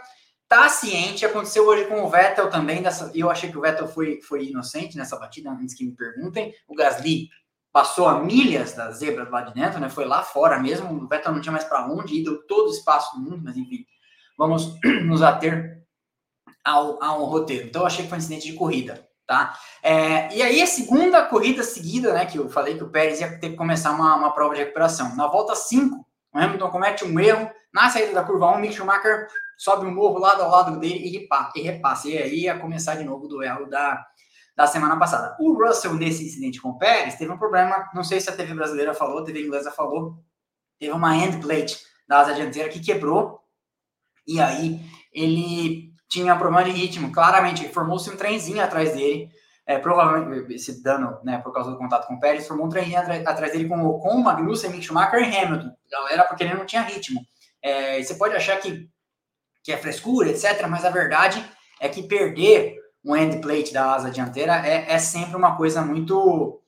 [0.47, 4.19] tá ciente, aconteceu hoje com o Vettel também, dessa, eu achei que o Vettel foi,
[4.23, 7.29] foi inocente nessa batida, antes que me perguntem, o Gasly
[7.71, 11.31] passou a milhas da zebra lá de dentro, né, foi lá fora mesmo, o Vettel
[11.31, 13.85] não tinha mais para onde ir, deu todo o espaço do mundo, mas enfim,
[14.35, 14.73] vamos
[15.05, 15.84] nos ater
[16.65, 17.67] ao, ao roteiro.
[17.67, 19.53] Então eu achei que foi um incidente de corrida, tá?
[19.83, 23.39] É, e aí a segunda corrida seguida, né, que eu falei que o Pérez ia
[23.39, 25.15] ter que começar uma, uma prova de recuperação.
[25.15, 25.95] Na volta 5,
[26.33, 29.91] o Hamilton comete um erro na saída da curva 1, o Mick Schumacher sobe o
[29.91, 31.51] morro lado ao lado dele e repassa.
[31.55, 32.09] E, repassa.
[32.09, 34.05] e aí ia começar de novo o duelo da,
[34.55, 35.35] da semana passada.
[35.39, 38.53] O Russell, nesse incidente com o Pérez, teve um problema, não sei se a TV
[38.53, 40.17] brasileira falou, a TV inglesa falou,
[40.79, 43.41] teve uma end plate da asa dianteira que quebrou,
[44.27, 44.79] e aí
[45.13, 49.29] ele tinha problema de ritmo, claramente, formou-se um trenzinho atrás dele,
[49.65, 52.99] é, provavelmente esse dano, né, por causa do contato com o Pérez, formou um trenzinho
[52.99, 57.21] atrás dele com, o Magnussen, Mick Schumacher e Hamilton, galera, porque ele não tinha ritmo.
[57.61, 58.87] É, você pode achar que
[59.65, 60.67] que é frescura, etc.
[60.69, 61.43] Mas a verdade
[61.81, 66.61] é que perder um end plate da asa dianteira é, é sempre uma coisa muito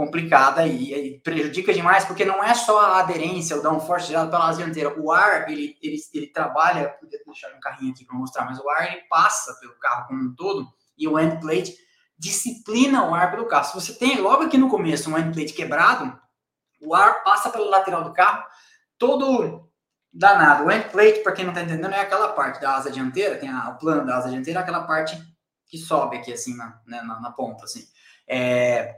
[0.00, 4.48] complicada e, e, prejudica demais, porque não é só a aderência, o downforce gerado pela
[4.48, 4.98] asa dianteira.
[4.98, 8.66] O ar, ele, ele, ele trabalha, vou deixar um carrinho aqui para mostrar, mas o
[8.70, 11.76] ar ele passa pelo carro como um todo e o end plate
[12.18, 13.64] disciplina o ar pelo carro.
[13.64, 16.18] Se você tem logo aqui no começo um end plate quebrado,
[16.80, 18.42] o ar passa pela lateral do carro,
[18.96, 19.68] todo
[20.10, 20.64] danado.
[20.64, 23.50] O end plate, para quem não está entendendo, é aquela parte da asa dianteira, tem
[23.50, 25.22] a, o plano da asa dianteira, aquela parte
[25.66, 27.86] que sobe aqui assim na, né, na, na, ponta, assim.
[28.26, 28.96] É,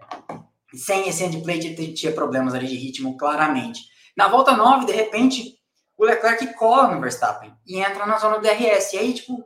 [0.74, 3.80] sem esse end plate, tinha problemas ali de ritmo, claramente.
[4.16, 5.58] Na volta 9, de repente,
[5.96, 8.92] o Leclerc cola no Verstappen e entra na zona do DRS.
[8.92, 9.44] E aí, tipo, o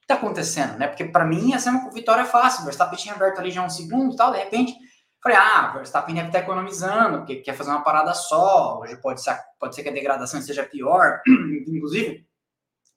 [0.00, 0.86] que tá acontecendo, né?
[0.86, 2.62] Porque para mim, essa é uma vitória fácil.
[2.62, 4.74] O Verstappen tinha aberto ali já um segundo e tal, de repente,
[5.22, 9.22] falei, ah, o Verstappen deve estar economizando, porque quer fazer uma parada só, hoje pode
[9.22, 11.20] ser, pode ser que a degradação seja pior.
[11.66, 12.26] Inclusive,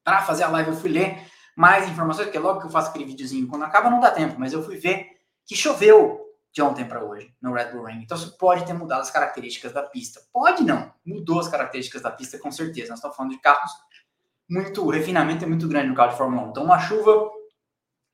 [0.04, 3.06] para fazer a live eu fui ler mais informações, porque logo que eu faço aquele
[3.06, 5.08] videozinho, quando acaba não dá tempo, mas eu fui ver
[5.46, 6.27] que choveu
[6.58, 8.02] de ontem para hoje no Red Bull Ring.
[8.02, 10.20] Então isso pode ter mudado as características da pista.
[10.34, 12.90] Pode não, mudou as características da pista com certeza.
[12.90, 13.72] Nós estamos falando de carros
[14.50, 16.50] muito, o refinamento é muito grande no carro de Fórmula 1.
[16.50, 17.30] Então uma chuva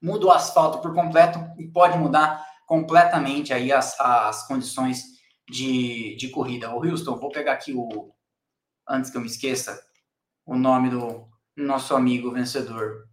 [0.01, 5.03] muda o asfalto por completo e pode mudar completamente aí as, as condições
[5.49, 6.75] de, de corrida.
[6.75, 8.13] O Houston, vou pegar aqui o
[8.85, 9.81] antes que eu me esqueça
[10.45, 13.07] o nome do nosso amigo vencedor.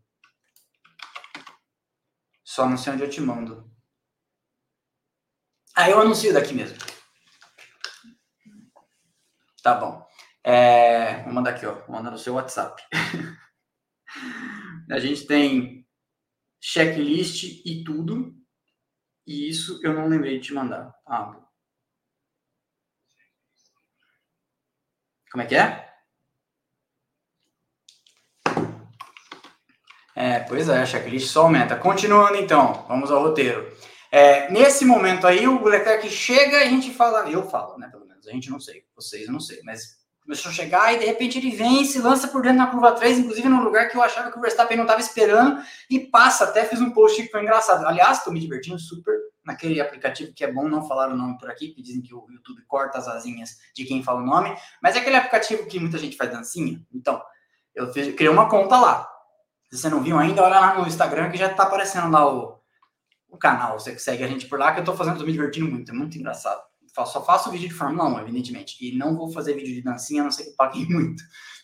[2.43, 3.70] Só não sei onde eu te mando.
[5.81, 6.77] Aí eu anuncio daqui mesmo.
[9.63, 10.07] Tá bom.
[10.45, 11.73] É, vou mandar aqui, ó.
[11.87, 12.83] Vou mandar no seu WhatsApp.
[14.91, 15.89] a gente tem
[16.61, 18.35] checklist e tudo.
[19.27, 20.95] E isso eu não lembrei de te mandar.
[21.07, 21.35] Ah,
[25.31, 25.89] como é que é?
[30.15, 31.77] É, pois é, a checklist só aumenta.
[31.77, 33.90] Continuando então, vamos ao roteiro.
[34.11, 38.07] É, nesse momento aí, o Leclerc chega e a gente fala, eu falo, né, pelo
[38.07, 41.07] menos, a gente não sei, vocês eu não sei, mas começou a chegar e de
[41.07, 44.03] repente ele vem se lança por dentro na curva 3, inclusive num lugar que eu
[44.03, 47.43] achava que o Verstappen não estava esperando e passa, até fiz um post que foi
[47.43, 47.87] engraçado.
[47.87, 51.51] Aliás, estou me divertindo super naquele aplicativo que é bom não falar o nome por
[51.51, 54.95] aqui, que dizem que o YouTube corta as asinhas de quem fala o nome, mas
[54.95, 56.81] é aquele aplicativo que muita gente faz dancinha.
[56.93, 57.21] Então,
[57.75, 59.09] eu fiz, criei uma conta lá.
[59.71, 62.60] Se você não viu ainda, olha lá no Instagram que já está aparecendo lá o,
[63.31, 65.33] o canal, você que segue a gente por lá, que eu tô fazendo, tô me
[65.33, 66.61] divertindo muito, é muito engraçado.
[67.07, 70.25] Só faço vídeo de Fórmula 1, evidentemente, e não vou fazer vídeo de dancinha, a
[70.25, 71.23] não ser que paguem muito.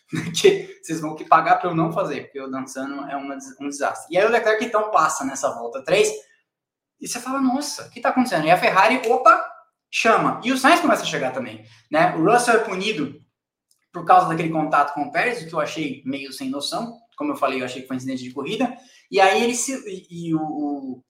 [0.09, 3.67] Porque vocês vão que pagar para eu não fazer, porque eu dançando é uma, um
[3.67, 4.07] desastre.
[4.13, 6.09] E aí o Leclerc então passa nessa volta 3,
[6.99, 8.45] e você fala, nossa, o que tá acontecendo?
[8.45, 9.45] E a Ferrari, opa,
[9.91, 10.41] chama.
[10.43, 12.15] E o Sainz começa a chegar também, né?
[12.15, 13.21] O Russell é punido
[13.91, 16.97] por causa daquele contato com o Pérez, o que eu achei meio sem noção.
[17.15, 18.75] Como eu falei, eu achei que foi um incidente de corrida.
[19.11, 19.73] E aí ele se.
[19.87, 21.03] E, e o,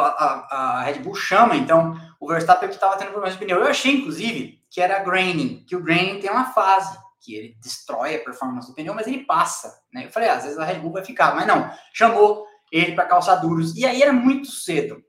[0.00, 3.60] a, a, Red Bull chama, então, o Verstappen que estava tendo problemas de pneu.
[3.60, 8.16] Eu achei, inclusive, que era graining, que o graining tem uma fase que ele destrói
[8.16, 10.06] a performance do pneu, mas ele passa, né?
[10.06, 13.06] Eu falei, ah, às vezes a Red Bull vai ficar, mas não, chamou ele para
[13.06, 15.02] calçar duros, e aí era muito cedo.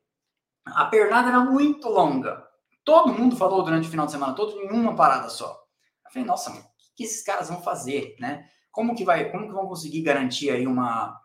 [0.66, 2.44] A pernada era muito longa.
[2.84, 5.50] Todo mundo falou durante o final de semana todo em uma parada só.
[6.06, 6.64] Eu falei, nossa, o
[6.96, 8.48] que esses caras vão fazer, né?
[8.72, 11.20] Como que vai, como que vão conseguir garantir aí uma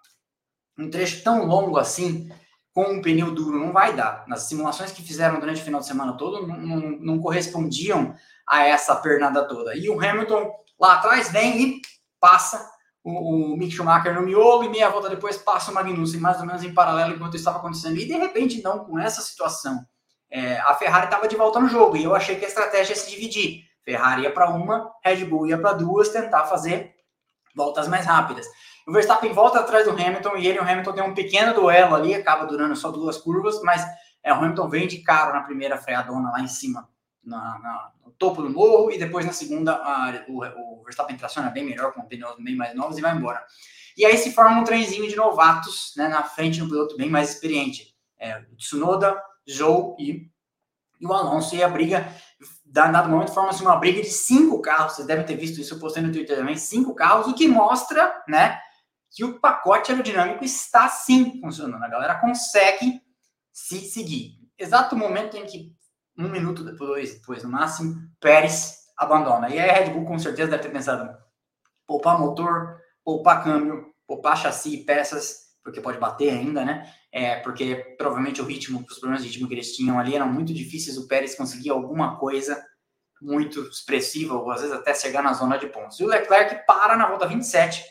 [0.78, 2.30] um trecho tão longo assim
[2.72, 4.24] com um pneu duro não vai dar.
[4.28, 8.14] Nas simulações que fizeram durante o final de semana todo, não, não, não correspondiam
[8.46, 9.74] a essa pernada toda.
[9.76, 11.80] E o Hamilton lá atrás vem e
[12.18, 12.70] passa
[13.02, 16.46] o, o Mick Schumacher no miolo e meia volta depois passa o Magnussen, mais ou
[16.46, 17.96] menos em paralelo enquanto estava acontecendo.
[17.98, 19.84] E de repente, então, com essa situação,
[20.30, 22.96] é, a Ferrari estava de volta no jogo e eu achei que a estratégia ia
[22.96, 23.64] se dividir.
[23.84, 26.94] Ferrari ia para uma, Red Bull ia para duas, tentar fazer
[27.54, 28.46] voltas mais rápidas.
[28.86, 31.94] O Verstappen volta atrás do Hamilton e ele e o Hamilton tem um pequeno duelo
[31.94, 33.84] ali, acaba durando só duas curvas, mas
[34.22, 36.88] é, o Hamilton vem de caro na primeira freadona lá em cima,
[37.22, 41.50] na, na, no topo do morro, e depois na segunda a, o, o, Verstappen traciona
[41.50, 43.44] bem melhor, com pneus bem mais novos e vai embora.
[43.96, 47.30] E aí se forma um trenzinho de novatos né, na frente do piloto bem mais
[47.30, 47.94] experiente.
[48.18, 50.30] É, Tsunoda, Zhou e,
[51.00, 52.06] e o Alonso, e a briga
[52.64, 54.94] dado momento forma-se uma briga de cinco carros.
[54.94, 58.22] Vocês devem ter visto isso, eu postei no Twitter também, cinco carros, o que mostra,
[58.28, 58.60] né,
[59.10, 61.82] que o pacote aerodinâmico está sim funcionando.
[61.82, 63.00] A galera consegue
[63.52, 64.38] se seguir.
[64.58, 65.74] Exato momento em que,
[66.16, 69.48] um minuto depois, depois no máximo, Pérez abandona.
[69.48, 71.16] E aí a Red Bull com certeza deve ter pensado
[71.86, 76.92] poupar motor, poupar câmbio, poupar chassi e peças, porque pode bater ainda, né?
[77.12, 80.54] É, porque provavelmente o ritmo, os problemas de ritmo que eles tinham ali eram muito
[80.54, 80.96] difíceis.
[80.96, 82.64] O Pérez conseguia alguma coisa
[83.20, 85.98] muito expressiva, ou às vezes até chegar na zona de pontos.
[85.98, 87.84] E o Leclerc para na volta 27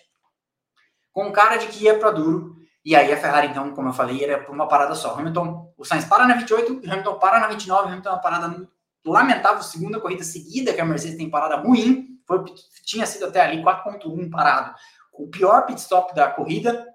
[1.12, 2.56] com cara de que ia para duro.
[2.84, 5.16] E aí a Ferrari, então, como eu falei, era por uma parada só.
[5.16, 8.70] Hamilton, o Sainz para na 28, Hamilton para na 29, Hamilton é uma parada
[9.06, 12.44] lamentável, segunda corrida seguida que a Mercedes tem parada ruim, foi,
[12.86, 14.74] tinha sido até ali 4.1 parado,
[15.14, 16.88] o pior pit stop da corrida,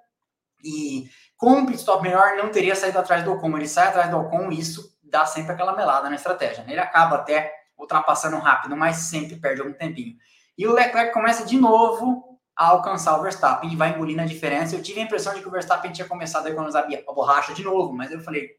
[0.63, 4.11] e com um pit stop melhor não teria saído atrás do Ocon, ele sai atrás
[4.11, 6.73] do Ocon e isso dá sempre aquela melada na estratégia, né?
[6.73, 10.17] ele acaba até ultrapassando rápido, mas sempre perde algum tempinho.
[10.57, 14.77] E o Leclerc começa de novo a alcançar o Verstappen e vai engolindo a diferença.
[14.77, 17.65] Eu tive a impressão de que o Verstappen tinha começado a economizar a borracha de
[17.65, 18.51] novo, mas eu falei,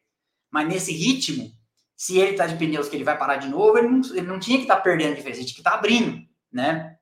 [0.52, 1.52] mas nesse ritmo,
[1.96, 4.40] se ele tá de pneus que ele vai parar de novo, ele não, ele não
[4.40, 6.22] tinha que estar tá perdendo a diferença, ele tinha que estar tá abrindo,
[6.52, 6.98] né?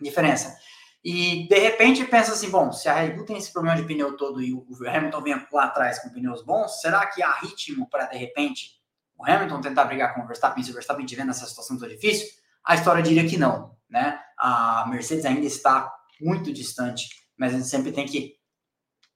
[0.00, 0.58] Diferença.
[1.04, 4.16] E de repente pensa assim, bom, se a Red Bull tem esse problema de pneu
[4.16, 8.06] todo e o Hamilton vem lá atrás com pneus bons, será que há ritmo para
[8.06, 8.80] de repente
[9.16, 12.28] o Hamilton tentar brigar com o Verstappen se o Verstappen estiver nessa situação tão difícil?
[12.64, 14.20] A história diria que não, né?
[14.38, 15.90] A Mercedes ainda está
[16.20, 17.08] muito distante,
[17.38, 18.34] mas a gente sempre tem que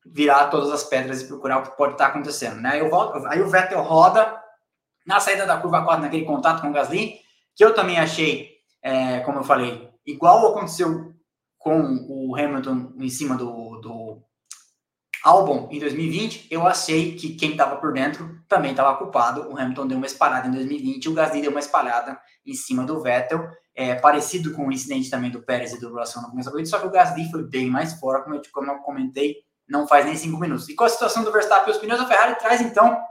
[0.06, 2.80] virar todas as pedras e procurar o que pode estar acontecendo, né?
[2.80, 4.42] Eu volto, aí o Vettel roda
[5.06, 7.20] na saída da curva 4, naquele contato com o Gasly,
[7.54, 8.50] que eu também achei,
[8.82, 11.14] é, como eu falei, igual aconteceu
[11.58, 14.03] com o Hamilton em cima do, do
[15.24, 19.50] Albon em 2020, eu achei que quem estava por dentro também estava culpado.
[19.50, 23.00] O Hamilton deu uma espalhada em 2020, o Gasly deu uma espalhada em cima do
[23.00, 26.52] Vettel, é, parecido com o incidente também do Pérez e do Russell no começo da
[26.52, 29.88] corrida, só que o Gasly foi bem mais fora, como eu, como eu comentei, não
[29.88, 30.68] faz nem cinco minutos.
[30.68, 33.02] E com a situação do Verstappen e os pneus, a Ferrari traz então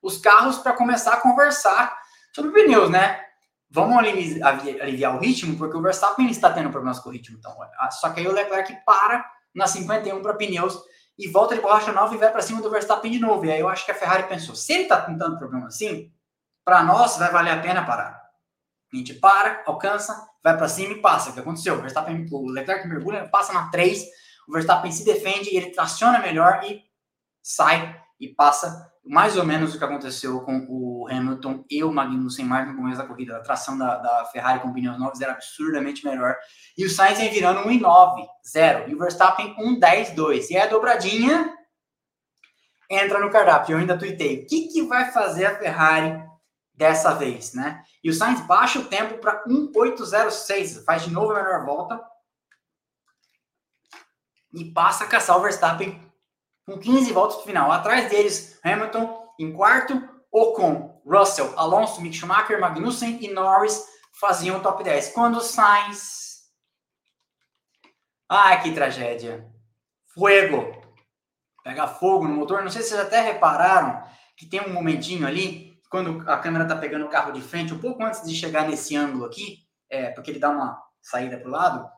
[0.00, 1.98] os carros para começar a conversar
[2.32, 3.20] sobre pneus, né?
[3.68, 7.36] Vamos aliviar o ritmo, porque o Verstappen está tendo problemas com o ritmo.
[7.36, 7.52] Então,
[7.90, 10.80] só que aí o Leclerc para na 51 para pneus
[11.18, 13.44] e volta de borracha nova e vai para cima do Verstappen de novo.
[13.46, 16.12] E aí eu acho que a Ferrari pensou: se ele está com tanto problema assim,
[16.64, 18.26] para nós vai valer a pena parar.
[18.92, 21.30] A gente para, alcança, vai para cima e passa.
[21.30, 21.74] O que aconteceu?
[21.74, 24.04] O Verstappen, o Leclerc mergulha, passa na 3,
[24.48, 26.84] o Verstappen se defende, ele traciona melhor e
[27.42, 32.44] sai e passa mais ou menos o que aconteceu com o Hamilton e o Magnussen
[32.44, 33.36] mais no começo da corrida.
[33.36, 36.36] A tração da, da Ferrari com pneus novos era absurdamente melhor.
[36.76, 38.90] E o Sainz vem virando 1,9, 0.
[38.90, 40.50] E o Verstappen 1,10,2.
[40.50, 41.54] E a dobradinha
[42.90, 43.74] entra no cardápio.
[43.74, 44.42] Eu ainda tuitei.
[44.42, 46.20] O que, que vai fazer a Ferrari
[46.74, 47.82] dessa vez, né?
[48.02, 50.84] E o Sainz baixa o tempo para 1,806.
[50.84, 52.02] Faz de novo a melhor volta.
[54.52, 56.05] E passa a caçar o Verstappen
[56.66, 57.72] com 15 voltas para o final.
[57.72, 60.02] Atrás deles, Hamilton em quarto,
[60.32, 63.86] Ocon, Russell, Alonso, Mick Schumacher, Magnussen e Norris
[64.20, 65.10] faziam o top 10.
[65.10, 66.50] Quando Sainz.
[68.28, 69.48] Ai, que tragédia!
[70.12, 70.82] Fuego!
[71.62, 72.62] Pega fogo no motor.
[72.62, 74.02] Não sei se vocês até repararam
[74.36, 77.78] que tem um momentinho ali, quando a câmera está pegando o carro de frente, um
[77.78, 81.52] pouco antes de chegar nesse ângulo aqui, é, porque ele dá uma saída para o
[81.52, 81.90] lado,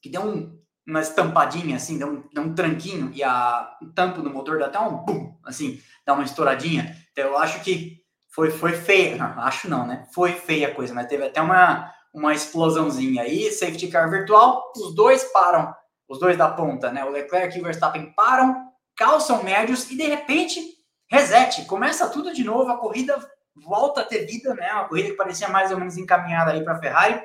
[0.00, 0.59] que deu um,
[0.90, 4.78] uma estampadinha, assim, dá um, dá um tranquinho e a, tampo do motor dá até
[4.80, 6.96] um bum, assim, dá uma estouradinha.
[7.12, 10.06] Então eu acho que foi, foi feia, não, acho não, né?
[10.12, 14.94] Foi feia a coisa, mas teve até uma, uma explosãozinha aí, safety car virtual, os
[14.94, 15.72] dois param,
[16.08, 17.04] os dois da ponta, né?
[17.04, 20.60] O Leclerc e o Verstappen param, calçam médios e de repente
[21.08, 23.16] reset, começa tudo de novo, a corrida
[23.54, 24.72] volta a ter vida, né?
[24.72, 27.22] Uma corrida que parecia mais ou menos encaminhada aí para a Ferrari,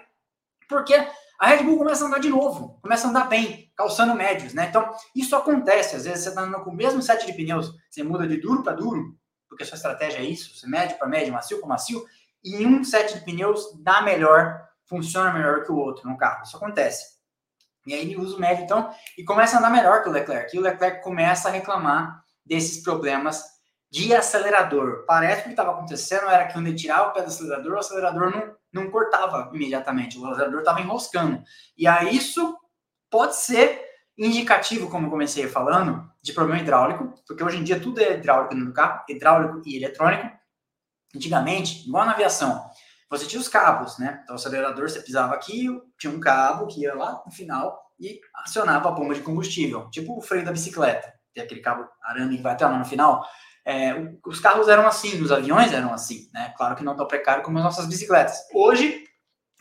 [0.69, 0.93] porque
[1.39, 4.67] a Red Bull começa a andar de novo, começa a andar bem, calçando médios, né?
[4.69, 5.95] Então, isso acontece.
[5.95, 8.63] Às vezes você está andando com o mesmo set de pneus, você muda de duro
[8.63, 9.17] para duro,
[9.49, 12.05] porque a sua estratégia é isso, você médio para médio, macio para macio,
[12.43, 16.43] e um set de pneus dá melhor, funciona melhor que o outro no carro.
[16.43, 17.15] Isso acontece.
[17.85, 20.55] E aí ele usa o médio, então, e começa a andar melhor que o Leclerc.
[20.55, 23.43] E o Leclerc começa a reclamar desses problemas
[23.91, 25.05] de acelerador.
[25.05, 27.73] Parece que o que estava acontecendo era que quando ele tirava o pé do acelerador,
[27.73, 31.41] o acelerador não não cortava imediatamente, o acelerador estava enroscando.
[31.77, 32.57] E aí isso
[33.09, 33.81] pode ser
[34.17, 38.73] indicativo, como comecei falando, de problema hidráulico, porque hoje em dia tudo é hidráulico no
[38.73, 40.29] carro, hidráulico e eletrônico.
[41.15, 42.69] Antigamente, igual na aviação,
[43.09, 44.19] você tinha os cabos, né?
[44.23, 45.67] Então o acelerador você pisava aqui,
[45.97, 50.17] tinha um cabo que ia lá no final e acionava a bomba de combustível, tipo
[50.17, 51.13] o freio da bicicleta.
[51.33, 53.25] Tem aquele cabo arame que vai até lá no final.
[53.65, 53.93] É,
[54.23, 56.53] os carros eram assim, os aviões eram assim, né?
[56.55, 58.37] Claro que não tão precário como as nossas bicicletas.
[58.53, 59.03] Hoje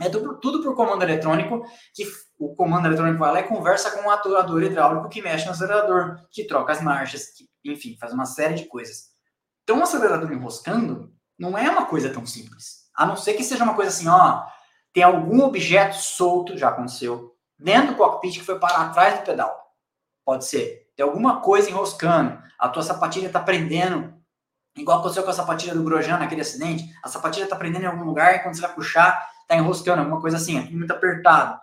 [0.00, 2.06] é tudo, tudo por comando eletrônico, que
[2.38, 6.18] o comando eletrônico vai lá e conversa com o atuador hidráulico que mexe no acelerador,
[6.30, 9.14] que troca as marchas, que, enfim, faz uma série de coisas.
[9.62, 12.84] Então, um acelerador enroscando não é uma coisa tão simples.
[12.94, 14.44] A não ser que seja uma coisa assim, ó,
[14.92, 19.58] tem algum objeto solto, já aconteceu, dentro do cockpit que foi parar atrás do pedal.
[20.24, 24.14] Pode ser tem alguma coisa enroscando, a tua sapatilha está prendendo,
[24.76, 28.04] igual aconteceu com a sapatilha do Grosjean naquele acidente, a sapatilha está prendendo em algum
[28.04, 31.60] lugar e quando você vai puxar, está enroscando, alguma coisa assim, muito apertado.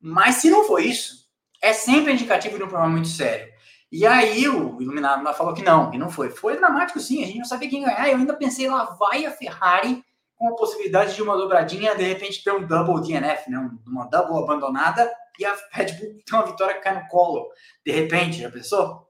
[0.00, 1.26] Mas se não for isso,
[1.62, 3.52] é sempre indicativo de um problema muito sério.
[3.90, 6.28] E aí o Iluminado falou que não, que não foi.
[6.30, 8.08] Foi dramático sim, a gente não sabia quem ganhar.
[8.08, 10.04] Eu ainda pensei, lá vai a Ferrari
[10.36, 13.70] com a possibilidade de uma dobradinha, de repente ter um double DNF, né?
[13.86, 17.48] uma double abandonada e a Red Bull tem uma vitória que cai no colo.
[17.84, 19.06] De repente, já pensou?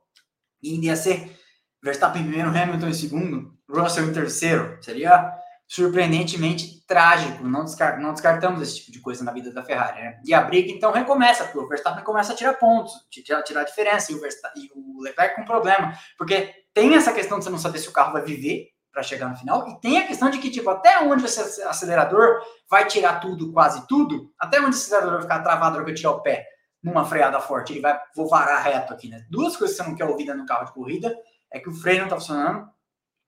[0.62, 1.36] E ainda ia ser
[1.82, 4.78] Verstappen em primeiro, Hamilton em segundo, Russell em terceiro.
[4.82, 5.32] Seria
[5.68, 7.44] surpreendentemente trágico.
[7.44, 10.00] Não, descart não descartamos esse tipo de coisa na vida da Ferrari.
[10.00, 10.20] Né?
[10.24, 14.12] E a briga então recomeça, porque o Verstappen começa a tirar pontos, tirar, tirar diferença,
[14.12, 14.20] e o,
[14.56, 15.96] e o Leclerc com problema.
[16.16, 19.28] Porque tem essa questão de você não saber se o carro vai viver para chegar
[19.28, 19.68] no final.
[19.68, 23.86] E tem a questão de que, tipo, até onde esse acelerador vai tirar tudo, quase
[23.86, 26.46] tudo, até onde esse acelerador vai ficar travado na que eu tirar o pé.
[26.82, 29.26] numa freada forte, ele vai, vou varar reto aqui, né?
[29.28, 31.14] Duas coisas que você não quer ouvir no carro de corrida
[31.52, 32.70] é que o freio não tá funcionando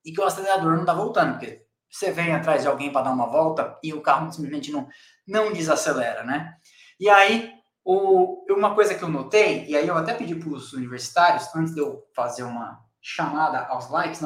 [0.03, 3.11] e que o acelerador não tá voltando, porque você vem atrás de alguém para dar
[3.11, 4.87] uma volta e o carro simplesmente não,
[5.27, 6.55] não desacelera, né?
[6.99, 7.51] E aí,
[7.85, 11.75] o, uma coisa que eu notei, e aí eu até pedi para os universitários, antes
[11.75, 14.19] de eu fazer uma chamada aos likes,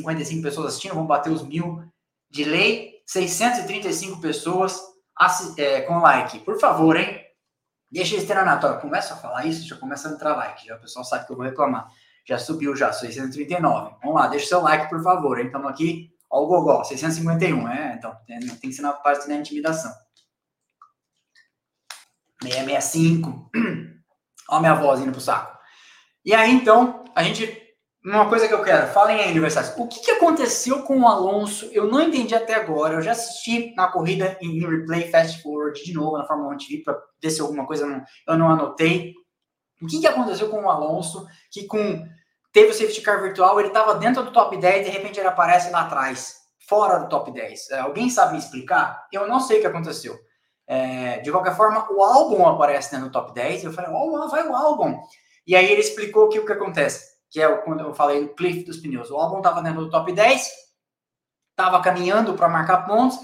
[0.00, 1.82] 955 pessoas assistindo, vão bater os mil
[2.30, 4.80] de lei, 635 pessoas
[5.58, 6.38] é, com like.
[6.40, 7.20] Por favor, hein?
[7.90, 8.80] Deixa treinamento.
[8.80, 10.66] Começa a falar isso, já começa a entrar like.
[10.66, 11.88] Já o pessoal sabe que eu vou reclamar.
[12.26, 13.96] Já subiu já, 639.
[14.02, 15.46] Vamos lá, deixa seu like, por favor, hein?
[15.46, 17.94] Estamos aqui Ó o Gogó, 651, é?
[17.94, 19.92] Então, tem, tem que ser na parte da intimidação.
[22.42, 23.50] 665.
[24.48, 25.58] Ó minha voz indo pro saco.
[26.24, 27.61] E aí, então, a gente...
[28.04, 29.74] Uma coisa que eu quero, falem aí, aniversários.
[29.76, 31.70] O que, que aconteceu com o Alonso?
[31.72, 32.94] Eu não entendi até agora.
[32.94, 36.82] Eu já assisti na corrida em replay, fast forward, de novo, na Fórmula 1 TV,
[36.82, 39.14] para ver se alguma coisa eu não, eu não anotei.
[39.80, 41.26] O que, que aconteceu com o Alonso?
[41.50, 42.04] Que com
[42.52, 45.28] teve o safety car virtual, ele estava dentro do top 10 e de repente ele
[45.28, 46.36] aparece lá atrás,
[46.68, 47.70] fora do top 10.
[47.70, 49.06] É, alguém sabe me explicar?
[49.12, 50.18] Eu não sei o que aconteceu.
[50.66, 54.46] É, de qualquer forma, o álbum aparece do top 10 e eu falei, oh, vai
[54.46, 55.00] o álbum.
[55.46, 58.62] E aí ele explicou que o que acontece, que é quando eu falei do cliff
[58.62, 59.10] dos pneus.
[59.10, 60.48] O álbum estava dentro do top 10,
[61.50, 63.18] estava caminhando para marcar pontos,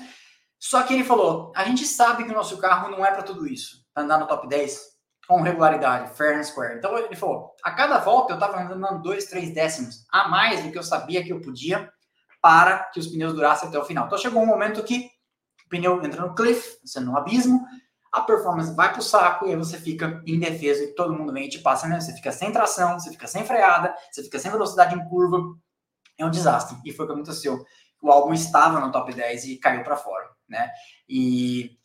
[0.59, 3.46] só que ele falou, a gente sabe que o nosso carro não é para tudo
[3.46, 4.80] isso, para andar no top 10
[5.28, 6.78] com regularidade, fair and square.
[6.78, 10.72] Então ele falou: a cada volta eu estava andando dois, três décimos a mais do
[10.72, 11.92] que eu sabia que eu podia
[12.40, 14.06] para que os pneus durassem até o final.
[14.06, 15.11] Então chegou um momento que
[15.66, 17.62] o pneu entra no cliff, você no abismo,
[18.12, 21.46] a performance vai para o saco e aí você fica indefeso e todo mundo vem
[21.46, 22.00] e te passa, né?
[22.00, 25.38] Você fica sem tração, você fica sem freada, você fica sem velocidade em curva.
[26.16, 26.76] É um desastre.
[26.84, 27.64] E foi o que aconteceu.
[28.00, 30.70] O álbum estava no top 10 e caiu para fora, né?
[31.09, 31.78] E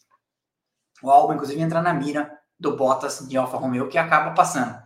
[1.01, 4.81] o álbum, inclusive, entra na mira do Bottas de Alfa Romeo que acaba passando.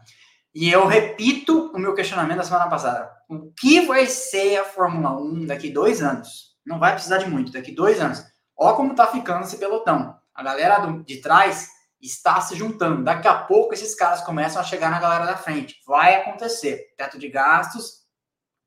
[0.53, 3.11] E eu repito o meu questionamento da semana passada.
[3.29, 6.55] O que vai ser a Fórmula 1 daqui dois anos?
[6.65, 8.23] Não vai precisar de muito, daqui dois anos.
[8.57, 10.16] Olha como tá ficando esse pelotão.
[10.37, 11.67] A galera do, de trás
[11.99, 13.03] está se juntando.
[13.03, 15.81] Daqui a pouco esses caras começam a chegar na galera da frente.
[15.87, 16.93] Vai acontecer.
[16.95, 18.03] Teto de gastos,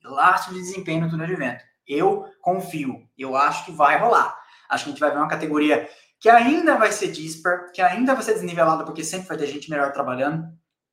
[0.02, 1.64] lastro de desempenho no túnel de vento.
[1.86, 3.08] Eu confio.
[3.16, 4.36] Eu acho que vai rolar.
[4.68, 8.14] Acho que a gente vai ver uma categoria que ainda vai ser disper, que ainda
[8.14, 10.44] vai ser desnivelada, porque sempre vai ter gente melhor trabalhando.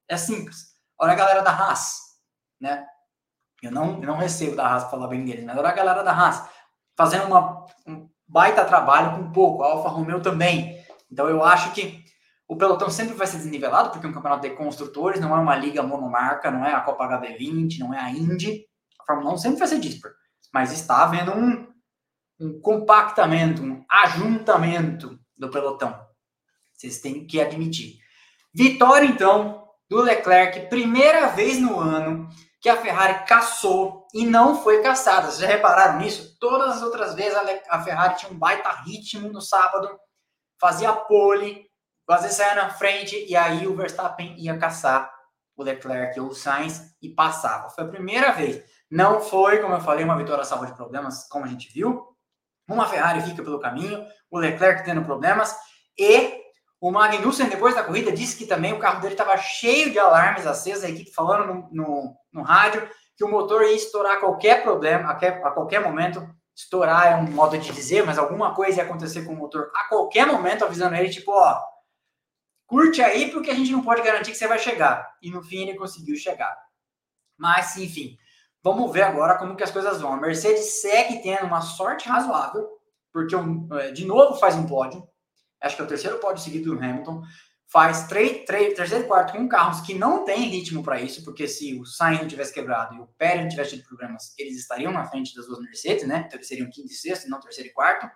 [0.08, 0.76] É simples.
[0.98, 1.98] Olha a galera da Haas,
[2.62, 2.86] né?
[3.64, 6.12] Eu não, eu não recebo da Haas falar bem deles, mas olha a galera da
[6.12, 6.48] Haas
[6.96, 9.64] fazendo uma, um baita trabalho com pouco.
[9.64, 10.84] A Alfa Romeo também.
[11.12, 12.04] Então eu acho que
[12.48, 15.56] o pelotão sempre vai ser desnivelado, porque é um campeonato de construtores, não é uma
[15.56, 18.66] liga monomarca, não é a Copa HB20, não é a Indy.
[19.02, 20.12] A Fórmula 1 sempre vai ser disper.
[20.54, 21.68] Mas está havendo um,
[22.40, 26.00] um compactamento, um ajuntamento do pelotão.
[26.74, 27.98] Vocês têm que admitir.
[28.54, 32.30] Vitória, então, do Leclerc, primeira vez no ano
[32.68, 35.28] que a Ferrari caçou e não foi caçada.
[35.28, 36.38] Vocês já repararam nisso?
[36.38, 37.34] Todas as outras vezes
[37.70, 39.98] a Ferrari tinha um baita ritmo no sábado,
[40.60, 41.66] fazia pole,
[42.06, 45.10] vezes saia na frente e aí o Verstappen ia caçar
[45.56, 47.70] o Leclerc ou o Sainz e passava.
[47.70, 48.62] Foi a primeira vez.
[48.92, 52.06] Não foi, como eu falei, uma vitória salva de problemas, como a gente viu,
[52.68, 55.56] uma Ferrari fica pelo caminho, o Leclerc tendo problemas
[55.98, 56.44] e
[56.80, 60.46] o Magnussen, depois da corrida, disse que também o carro dele estava cheio de alarmes
[60.46, 65.10] acesos, a equipe falando no, no, no, rádio que o motor ia estourar qualquer problema,
[65.10, 66.28] a qualquer, a qualquer momento.
[66.56, 69.90] Estourar é um modo de dizer, mas alguma coisa ia acontecer com o motor a
[69.90, 71.60] qualquer momento, avisando ele, tipo, ó,
[72.66, 75.08] curte aí porque a gente não pode garantir que você vai chegar.
[75.22, 76.56] E no fim ele conseguiu chegar.
[77.38, 78.18] Mas, enfim,
[78.68, 80.12] Vamos ver agora como que as coisas vão.
[80.12, 82.68] A Mercedes segue tendo uma sorte razoável,
[83.14, 83.34] porque
[83.80, 85.08] é, de novo faz um pódio.
[85.62, 87.22] Acho que é o terceiro pódio seguido do Hamilton.
[87.70, 91.48] Faz três, três, terceiro e quarto com carros que não têm ritmo para isso, porque
[91.48, 94.92] se o Sainz não tivesse quebrado e o Pérez não tivesse tido problemas, eles estariam
[94.92, 96.24] na frente das duas Mercedes, né?
[96.26, 98.10] Então eles seriam quinto e sexto, não terceiro e quarto.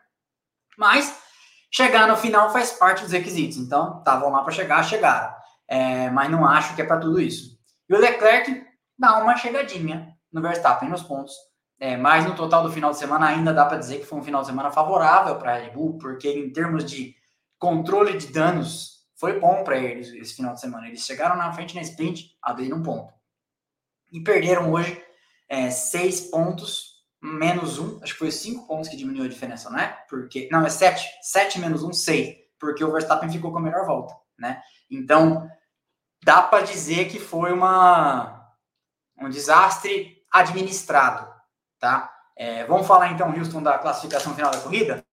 [0.78, 1.22] Mas
[1.70, 3.58] chegar no final faz parte dos requisitos.
[3.58, 5.34] Então, estavam lá para chegar, chegaram.
[5.68, 7.58] É, mas não acho que é para tudo isso.
[7.90, 8.66] E o Leclerc
[8.98, 11.34] dá uma chegadinha no Verstappen nos pontos.
[11.80, 14.24] É, mas no total do final de semana ainda dá para dizer que foi um
[14.24, 17.16] final de semana favorável para a Red Bull, porque em termos de
[17.62, 20.88] controle de danos foi bom para eles esse final de semana.
[20.88, 23.14] Eles chegaram na frente na sprint, abriram um ponto.
[24.12, 25.02] E perderam hoje
[25.48, 28.00] é, seis pontos, menos um.
[28.02, 29.96] Acho que foi cinco pontos que diminuiu a diferença, né?
[30.10, 31.08] Porque, não, é sete.
[31.22, 32.36] Sete menos um, seis.
[32.60, 34.62] Porque o Verstappen ficou com a melhor volta, né?
[34.90, 35.48] Então,
[36.24, 38.52] dá para dizer que foi uma,
[39.20, 41.32] um desastre administrado,
[41.80, 42.12] tá?
[42.36, 45.06] É, vamos falar então, Houston, da classificação final da corrida?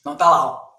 [0.00, 0.70] Então tá lá, ó.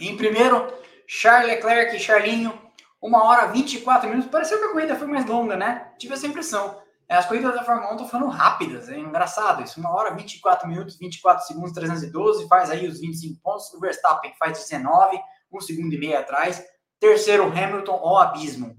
[0.00, 0.66] Em primeiro,
[1.06, 2.58] Charles Leclerc e Charlinho,
[3.00, 4.30] uma hora 24 minutos.
[4.30, 5.92] Pareceu que a corrida foi mais longa, né?
[5.98, 6.82] Tive essa impressão.
[7.08, 9.78] É, as corridas da Fórmula 1 estão ficando rápidas, é engraçado isso.
[9.78, 13.72] Uma hora 24 minutos, 24 segundos, 312, faz aí os 25 pontos.
[13.74, 15.20] O Verstappen faz 19,
[15.52, 16.64] um segundo e meio atrás.
[16.98, 18.76] Terceiro, Hamilton, ó abismo,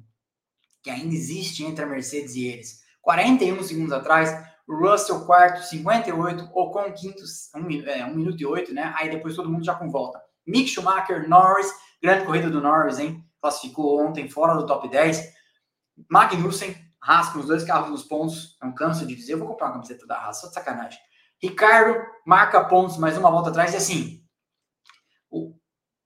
[0.81, 2.83] que ainda existe entre a Mercedes e eles.
[3.01, 4.31] 41 segundos atrás.
[4.67, 6.49] Russell, quarto, 58.
[6.53, 7.23] Ocon, quinto,
[7.55, 8.93] 1 é, um minuto e 8, né?
[8.97, 10.21] Aí depois todo mundo já com volta.
[10.45, 13.23] Mick Schumacher, Norris, grande corrida do Norris, hein?
[13.41, 15.33] Classificou ontem fora do top 10.
[16.09, 18.57] Magnussen, Haas com os dois carros nos pontos.
[18.61, 20.99] Não canso de dizer, eu vou comprar uma camiseta da Haas, só de sacanagem.
[21.41, 23.73] Ricardo marca pontos, mais uma volta atrás.
[23.73, 24.23] E assim,
[25.29, 25.53] o,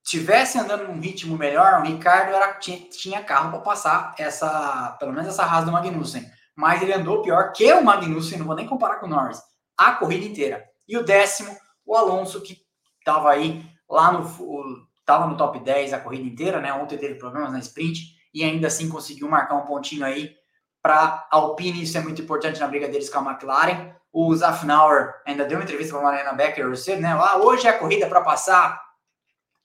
[0.03, 5.14] tivesse andando num ritmo melhor, o Ricardo era, tinha, tinha carro para passar essa, pelo
[5.14, 6.30] menos essa Haas do Magnussen.
[6.60, 9.41] Mas ele andou pior que o Magnussen, não vou nem comparar com o Norris,
[9.78, 10.66] a corrida inteira.
[10.86, 11.55] E o décimo,
[11.86, 12.57] o Alonso, que
[12.99, 14.89] estava aí lá no.
[14.99, 16.74] Estava no top 10 a corrida inteira, né?
[16.74, 20.36] Ontem teve problemas na sprint e ainda assim conseguiu marcar um pontinho aí
[20.84, 23.95] para Alpine, isso é muito importante na briga deles com a McLaren.
[24.12, 27.14] O Zafnauer ainda deu uma entrevista para a Mariana Becker cedo, né?
[27.14, 28.80] Ah, hoje é a corrida para passar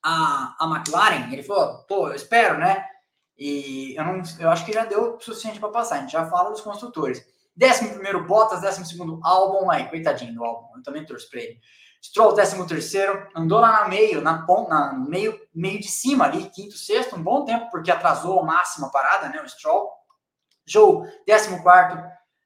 [0.00, 1.32] a, a McLaren.
[1.32, 2.86] Ele falou, pô, eu espero, né?
[3.36, 5.96] E eu, não, eu acho que já deu o suficiente para passar.
[5.96, 7.24] A gente já fala dos construtores.
[7.56, 11.60] Décimo primeiro Bottas, décimo segundo Albon, aí, coitadinho do Albon, eu também torço para ele.
[12.02, 16.76] Stroll, décimo terceiro, andou lá no meio, na na meio, meio de cima ali, quinto,
[16.76, 19.88] sexto, um bom tempo, porque atrasou a máxima parada, né, o Stroll.
[20.66, 21.56] Joe, 14,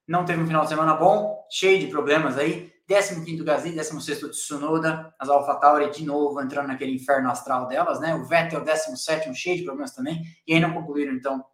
[0.06, 2.72] não teve um final de semana bom, cheio de problemas aí.
[2.88, 8.14] 15 Gasly, 16 Tsunoda, as AlphaTauri de novo entrando naquele inferno astral delas, né?
[8.14, 11.44] O Vettel, 17, cheio de problemas também, e aí não concluíram, então.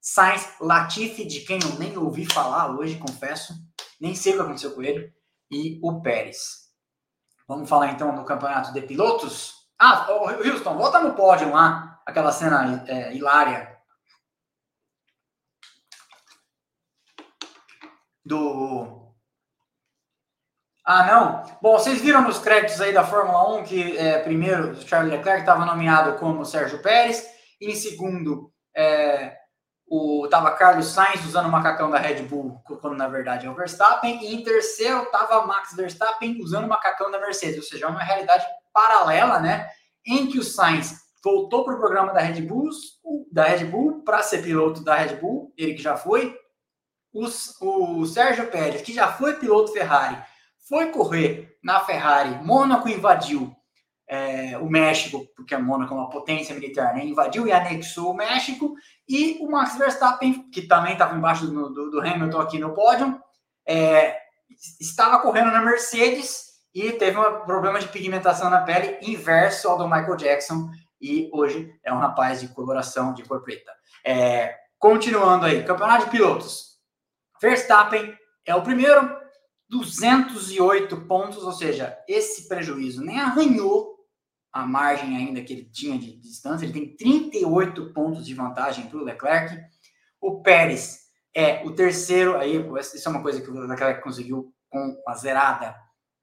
[0.00, 3.54] Sainz, Latifi, de quem eu nem ouvi falar hoje, confesso,
[3.98, 5.10] nem sei o que aconteceu com ele,
[5.50, 6.64] e o Pérez.
[7.48, 9.54] Vamos falar então do campeonato de pilotos?
[9.78, 13.74] Ah, o Houston, volta no pódio lá, aquela cena é, hilária
[18.24, 19.03] do.
[20.84, 21.42] Ah, não?
[21.62, 25.64] Bom, vocês viram nos créditos aí da Fórmula 1 que, é, primeiro, Charles Leclerc estava
[25.64, 27.26] nomeado como Sérgio Pérez,
[27.58, 29.34] em segundo, é,
[29.88, 30.28] o
[30.58, 34.34] Carlos Sainz usando o macacão da Red Bull, quando na verdade é o Verstappen, e
[34.34, 38.44] em terceiro estava Max Verstappen usando o macacão da Mercedes, ou seja, é uma realidade
[38.70, 39.70] paralela, né?
[40.06, 42.68] Em que o Sainz voltou para o programa da Red Bull,
[43.32, 46.36] da Red Bull para ser piloto da Red Bull, ele que já foi,
[47.10, 47.24] o,
[48.00, 50.22] o Sérgio Pérez, que já foi piloto Ferrari,
[50.68, 53.54] foi correr na Ferrari, Mônaco invadiu
[54.06, 57.04] é, o México, porque a Mônaco é uma potência militar, né?
[57.04, 58.74] invadiu e anexou o México,
[59.08, 63.20] e o Max Verstappen, que também estava embaixo do, do, do, Hamilton aqui no pódio,
[63.66, 64.18] é,
[64.80, 69.88] estava correndo na Mercedes e teve um problema de pigmentação na pele inverso ao do
[69.88, 73.72] Michael Jackson, e hoje é um rapaz de coloração de cor preta.
[74.04, 76.78] É, continuando aí, campeonato de pilotos.
[77.40, 79.23] Verstappen é o primeiro,
[79.68, 83.94] 208 pontos, ou seja, esse prejuízo nem arranhou
[84.52, 88.98] a margem ainda que ele tinha de distância, ele tem 38 pontos de vantagem para
[88.98, 89.60] o Leclerc.
[90.20, 91.00] O Pérez
[91.34, 95.74] é o terceiro, aí isso é uma coisa que o Leclerc conseguiu com a zerada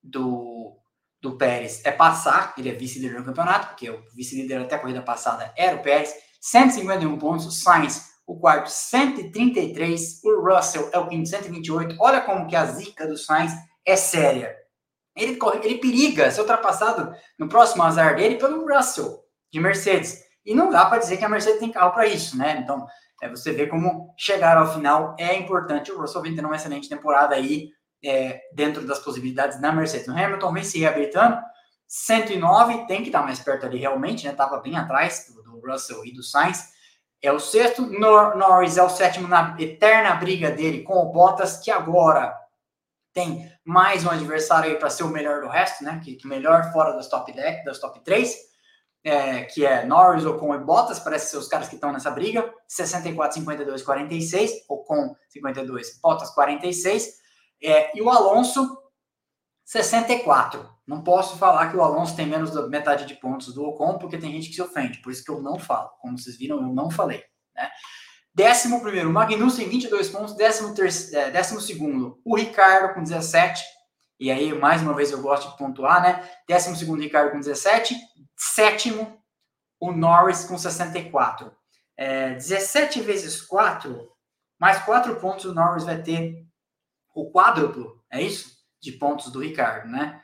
[0.02, 0.78] do,
[1.22, 5.02] do Pérez, é passar, ele é vice-líder no campeonato, porque o vice-líder até a corrida
[5.02, 11.28] passada era o Pérez, 151 pontos, Sainz o quarto 133, o Russell é o quinto
[11.28, 11.96] 128.
[12.00, 13.54] Olha como que a zica do Sainz
[13.86, 14.56] é séria.
[15.16, 19.20] Ele, ele periga ser ultrapassado no próximo azar dele pelo Russell
[19.52, 20.24] de Mercedes.
[20.46, 22.60] E não dá para dizer que a Mercedes tem carro para isso, né?
[22.64, 22.88] Então,
[23.22, 25.92] é, você vê como chegar ao final é importante.
[25.92, 27.70] O Russell vem tendo uma excelente temporada aí
[28.04, 30.08] é, dentro das possibilidades na Mercedes.
[30.08, 31.38] O Hamilton vem se reabilitando.
[31.88, 34.32] 109, tem que estar mais perto ali realmente, né?
[34.32, 36.71] Tava bem atrás do, do Russell e do Sainz
[37.22, 37.82] é o sexto.
[37.84, 42.36] Nor Norris é o sétimo na eterna briga dele com o Bottas, que agora
[43.14, 46.02] tem mais um adversário aí para ser o melhor do resto, né?
[46.04, 48.36] Que, que melhor fora das top 10, das top 3,
[49.04, 52.54] é, que é Norris, Ocon e Bottas, parece ser os caras que estão nessa briga.
[52.68, 57.20] 64, 52, 46, Ocon 52, Bottas 46.
[57.64, 58.82] É, e o Alonso
[59.66, 60.71] 64.
[60.92, 64.18] Não posso falar que o Alonso tem menos da metade de pontos do Ocon, porque
[64.18, 64.98] tem gente que se ofende.
[64.98, 65.90] Por isso que eu não falo.
[66.02, 67.24] Como vocês viram, eu não falei.
[67.56, 67.72] Né?
[68.36, 70.36] Décimo primeiro, Magnussen, 22 pontos.
[70.36, 73.64] Décimo, terceiro, é, décimo segundo, o Ricardo com 17.
[74.20, 76.30] E aí, mais uma vez, eu gosto de pontuar, né?
[76.46, 77.96] Décimo segundo, Ricardo com 17.
[78.36, 79.18] Sétimo,
[79.80, 81.56] o Norris com 64.
[81.96, 84.12] É, 17 vezes 4,
[84.60, 86.46] mais 4 pontos o Norris vai ter
[87.16, 88.62] o quádruplo, é isso?
[88.82, 90.22] de pontos do Ricardo, né?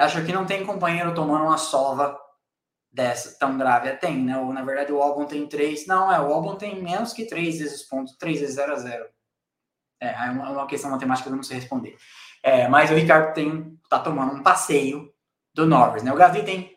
[0.00, 2.18] Acho que não tem companheiro tomando uma sova
[2.90, 3.92] dessa tão grave?
[3.96, 4.38] Tem, né?
[4.38, 5.86] Ou, na verdade, o álbum tem 3.
[5.86, 9.04] Não, é, o álbum tem menos que 3 vezes pontos, 3 vezes 0 a 0.
[10.00, 11.96] É, é uma, uma questão matemática que eu não sei responder.
[12.42, 15.12] É, mas o Ricardo tem, tá tomando um passeio
[15.54, 16.12] do Norris, né?
[16.12, 16.76] O Gasly tem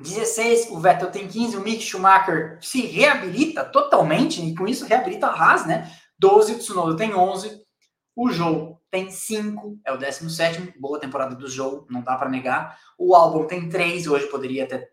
[0.00, 5.28] 16, o Vettel tem 15, o Mick Schumacher se reabilita totalmente, e com isso reabilita
[5.28, 5.88] a Haas, né?
[6.18, 7.62] 12, o Tsunoda tem 11,
[8.16, 12.78] o Joe tem 5, é o 17, boa temporada do Joe, não dá para negar.
[12.98, 14.90] O Albon tem 3, hoje poderia ter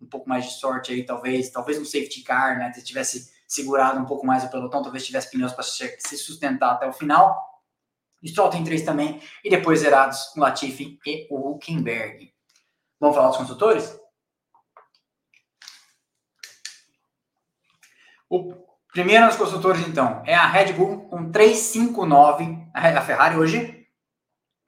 [0.00, 2.72] um pouco mais de sorte aí, talvez, talvez um safety car, né?
[2.72, 6.86] Se tivesse segurado um pouco mais o pelotão, talvez tivesse pneus para se sustentar até
[6.86, 7.48] o final.
[8.24, 12.34] Stroll tem 3 também, e depois zerados o Latifi e o Huckenberg.
[12.98, 13.98] Vamos falar dos construtores?
[18.28, 22.58] O primeiro nos construtores, então, é a Red Bull com 359.
[22.74, 23.86] A Ferrari hoje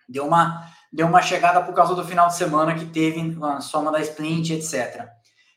[0.09, 3.91] deu uma, deu uma chegada por causa do final de semana que teve a soma
[3.91, 5.09] da sprint, etc.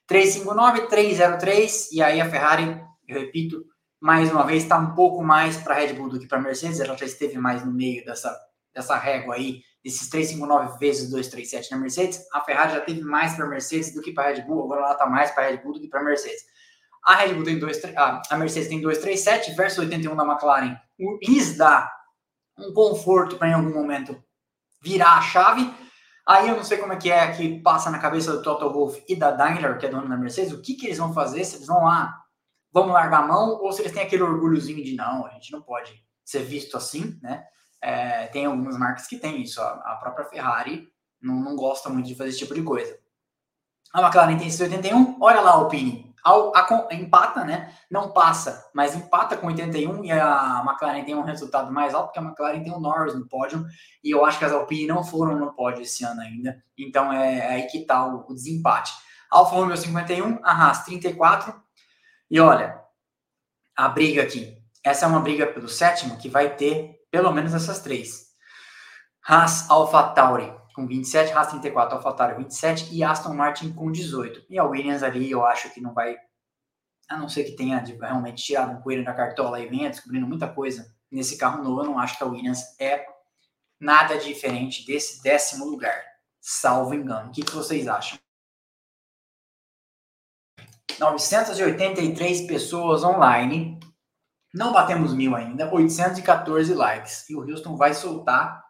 [0.07, 3.63] 359, 303, e aí a Ferrari, eu repito,
[3.99, 6.41] mais uma vez, está um pouco mais para a Red Bull do que para a
[6.41, 8.35] Mercedes, ela já esteve mais no meio dessa,
[8.73, 12.23] dessa régua aí, desses 359 vezes 237 na Mercedes.
[12.31, 14.81] A Ferrari já teve mais para a Mercedes do que para a Red Bull, agora
[14.81, 16.43] ela está mais para a Red Bull do que para a Mercedes.
[17.05, 20.75] A Red Bull tem 2, ah, a Mercedes tem 237 versus 81 da McLaren.
[21.21, 21.91] Lhes dá
[22.57, 24.21] um conforto para em algum momento
[24.81, 25.71] virar a chave.
[26.27, 29.03] Aí eu não sei como é que é que passa na cabeça do Toto Wolff
[29.07, 31.57] e da Daimler, que é dona da Mercedes, o que, que eles vão fazer, se
[31.57, 32.19] eles vão lá,
[32.73, 35.61] vamos largar a mão, ou se eles têm aquele orgulhozinho de não, a gente não
[35.61, 35.93] pode
[36.23, 37.45] ser visto assim, né?
[37.79, 40.87] É, tem algumas marcas que têm isso, a, a própria Ferrari
[41.21, 42.97] não, não gosta muito de fazer esse tipo de coisa.
[43.93, 47.71] A McLaren tem 81, olha lá, Alpine, ao, a, empata, né?
[47.89, 52.19] Não passa, mas empata com 81 e a McLaren tem um resultado mais alto, porque
[52.19, 53.63] a McLaren tem o Norris no pódio,
[54.03, 57.37] e eu acho que as Alpine não foram no pódio esse ano ainda, então é,
[57.37, 58.91] é aí que tá o, o desempate.
[59.29, 61.53] Alfa Romeo 51, a Haas 34,
[62.31, 62.81] e olha,
[63.77, 67.79] a briga aqui, essa é uma briga pelo sétimo que vai ter pelo menos essas
[67.81, 68.25] três.
[69.27, 74.45] Haas, Alfa Tauri, com 27, Haas 34, AlphaTauri 27 e Aston Martin com 18.
[74.49, 76.17] E a Williams ali eu acho que não vai,
[77.09, 80.47] a não ser que tenha realmente tirado um coelho da cartola e venha descobrindo muita
[80.47, 83.05] coisa nesse carro novo, eu não acho que a Williams é
[83.79, 86.03] nada diferente desse décimo lugar,
[86.41, 87.29] salvo engano.
[87.29, 88.19] O que, que vocês acham?
[90.99, 93.79] 983 pessoas online.
[94.53, 97.29] Não batemos mil ainda, 814 likes.
[97.29, 98.63] E o Houston vai soltar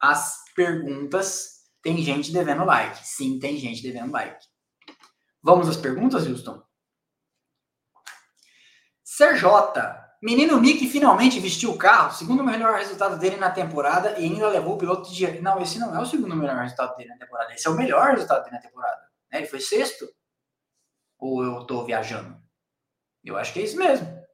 [0.00, 1.64] as perguntas.
[1.82, 3.06] Tem gente devendo like.
[3.06, 4.44] Sim, tem gente devendo like.
[5.42, 6.62] Vamos às perguntas, Houston?
[9.02, 10.02] Serjota.
[10.22, 14.74] Menino Mick finalmente vestiu o carro, segundo melhor resultado dele na temporada e ainda levou
[14.74, 15.38] o piloto de.
[15.42, 17.52] Não, esse não é o segundo melhor resultado dele na temporada.
[17.52, 19.02] Esse é o melhor resultado dele na temporada.
[19.30, 19.40] Né?
[19.40, 20.08] Ele foi sexto.
[21.18, 22.42] Ou eu tô viajando?
[23.22, 24.24] Eu acho que é isso mesmo.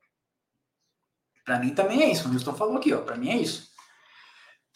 [1.45, 2.29] Para mim também é isso.
[2.29, 3.03] O Houston falou aqui, ó.
[3.03, 3.70] Para mim é isso.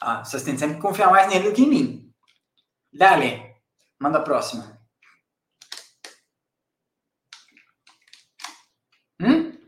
[0.07, 2.15] Ah, vocês têm sempre que confiar mais nele do que em mim.
[2.93, 3.57] Dale,
[3.99, 4.79] manda a próxima.
[9.19, 9.59] Hum?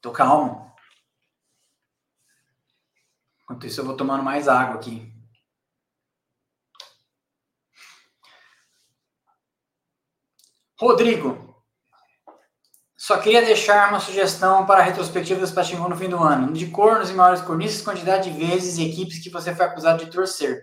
[0.00, 0.72] Tô calmo.
[3.42, 5.12] Enquanto isso, eu vou tomando mais água aqui.
[10.78, 11.53] Rodrigo,
[13.04, 16.54] só queria deixar uma sugestão para a retrospectiva do Splashing no fim do ano.
[16.54, 20.10] De cornos e maiores cornices, quantidade de vezes e equipes que você foi acusado de
[20.10, 20.62] torcer.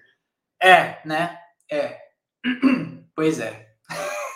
[0.59, 1.37] É, né?
[1.71, 1.99] É.
[3.13, 3.67] Pois é.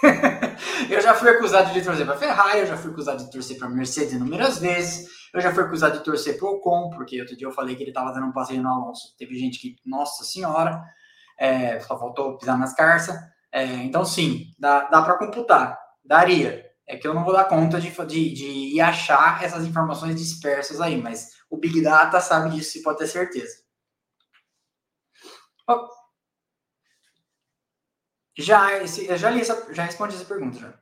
[0.92, 3.70] eu já fui acusado de torcer para Ferrari, eu já fui acusado de torcer para
[3.70, 7.48] Mercedes inúmeras vezes, eu já fui acusado de torcer para o Ocon, porque outro dia
[7.48, 9.16] eu falei que ele estava dando um passeio no Alonso.
[9.18, 10.84] Teve gente que, nossa senhora,
[11.40, 13.16] é, só faltou pisar nas carças.
[13.52, 15.80] É, então, sim, dá, dá para computar.
[16.04, 20.80] Daria é que eu não vou dar conta de, de, de achar essas informações dispersas
[20.80, 23.64] aí, mas o Big Data sabe disso e pode ter certeza.
[25.68, 25.88] Oh.
[28.38, 30.80] Já, esse, já li essa, já respondi essa pergunta já.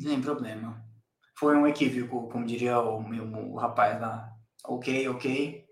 [0.00, 0.84] Sem problema.
[1.38, 4.32] Foi um equívoco, como diria o, meu, o rapaz lá.
[4.64, 5.66] Ok, ok.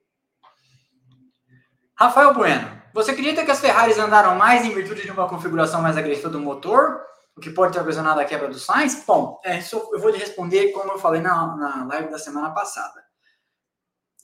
[1.97, 2.78] Rafael Bueno.
[2.99, 6.41] Você acredita que as Ferraris andaram mais em virtude de uma configuração mais agressiva do
[6.41, 7.01] motor?
[7.37, 9.05] O que pode ter ocasionado a quebra do Sainz?
[9.07, 13.01] Bom, é, eu vou lhe responder como eu falei na, na live da semana passada.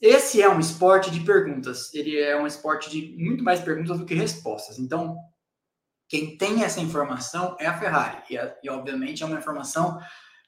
[0.01, 1.93] Esse é um esporte de perguntas.
[1.93, 4.77] Ele é um esporte de muito mais perguntas do que respostas.
[4.77, 5.17] Então,
[6.09, 8.23] quem tem essa informação é a Ferrari.
[8.29, 10.01] E, e obviamente, é uma informação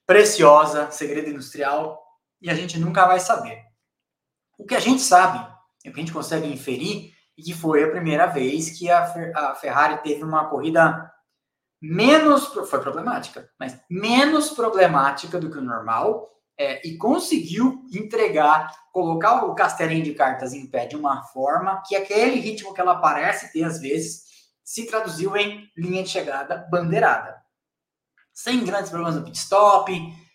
[0.05, 2.03] preciosa, segredo industrial,
[2.41, 3.63] e a gente nunca vai saber.
[4.57, 5.39] O que a gente sabe,
[5.85, 9.03] o que a gente consegue inferir, e que foi a primeira vez que a,
[9.35, 11.11] a Ferrari teve uma corrida
[11.81, 16.27] menos foi problemática, mas menos problemática do que o normal
[16.59, 21.95] é, e conseguiu entregar, colocar o castelinho de cartas em pé de uma forma que
[21.95, 24.23] aquele ritmo que ela parece ter às vezes
[24.63, 27.37] se traduziu em linha de chegada bandeirada,
[28.33, 29.91] sem grandes problemas no pit stop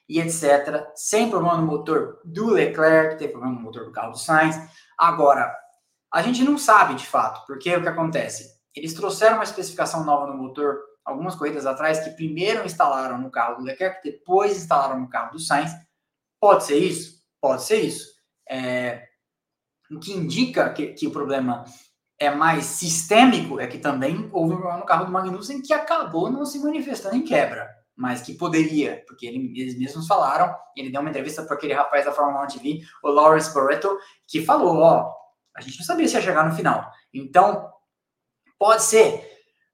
[0.09, 4.19] e etc, sem problema no motor do Leclerc, tem problema no motor do carro do
[4.19, 4.57] Sainz.
[4.97, 5.53] Agora,
[6.13, 8.61] a gente não sabe de fato, porque o que acontece?
[8.75, 13.57] Eles trouxeram uma especificação nova no motor algumas corridas atrás que primeiro instalaram no carro
[13.57, 15.73] do Leclerc, depois instalaram no carro do Sainz.
[16.41, 17.23] Pode ser isso?
[17.41, 18.13] Pode ser isso.
[18.49, 19.09] É,
[19.91, 21.65] o que indica que, que, o problema
[22.19, 26.31] é mais sistêmico é que também houve um problema no carro do Magnussen que acabou
[26.31, 31.01] não se manifestando em quebra, mas que poderia, porque ele, eles mesmos falaram, ele deu
[31.01, 33.99] uma entrevista para aquele rapaz da Fórmula 1 TV, o Lawrence Barreto,
[34.29, 35.22] que falou, ó,
[35.55, 36.91] a gente não sabia se ia chegar no final.
[37.13, 37.71] Então,
[38.59, 39.33] pode ser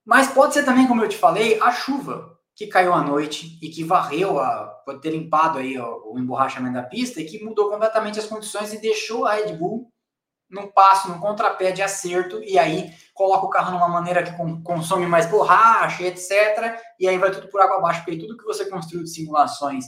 [0.09, 3.69] mas pode ser também, como eu te falei, a chuva que caiu à noite e
[3.69, 8.19] que varreu, a, pode ter limpado aí o, emborrachamento da pista e que mudou completamente
[8.19, 9.93] as condições e deixou a Red Bull
[10.49, 15.07] num passo, num contrapé de acerto, e aí coloca o carro numa maneira que consome
[15.07, 16.81] mais borracha, etc.
[16.99, 19.85] E aí vai tudo por água abaixo, porque tudo que você construiu de simulações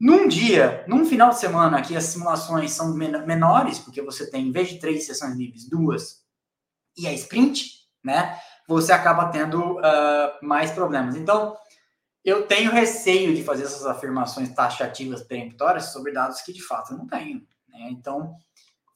[0.00, 4.52] num dia, num final de semana, que as simulações são menores, porque você tem, em
[4.52, 6.24] vez de três sessões livres, duas,
[6.96, 7.70] e a sprint,
[8.02, 8.38] né?
[8.66, 9.82] você acaba tendo uh,
[10.42, 11.16] mais problemas.
[11.16, 11.56] Então,
[12.24, 17.06] eu tenho receio de fazer essas afirmações taxativas peremptórias sobre dados que de fato não
[17.06, 17.46] tenho.
[17.68, 17.88] Né?
[17.90, 18.34] Então,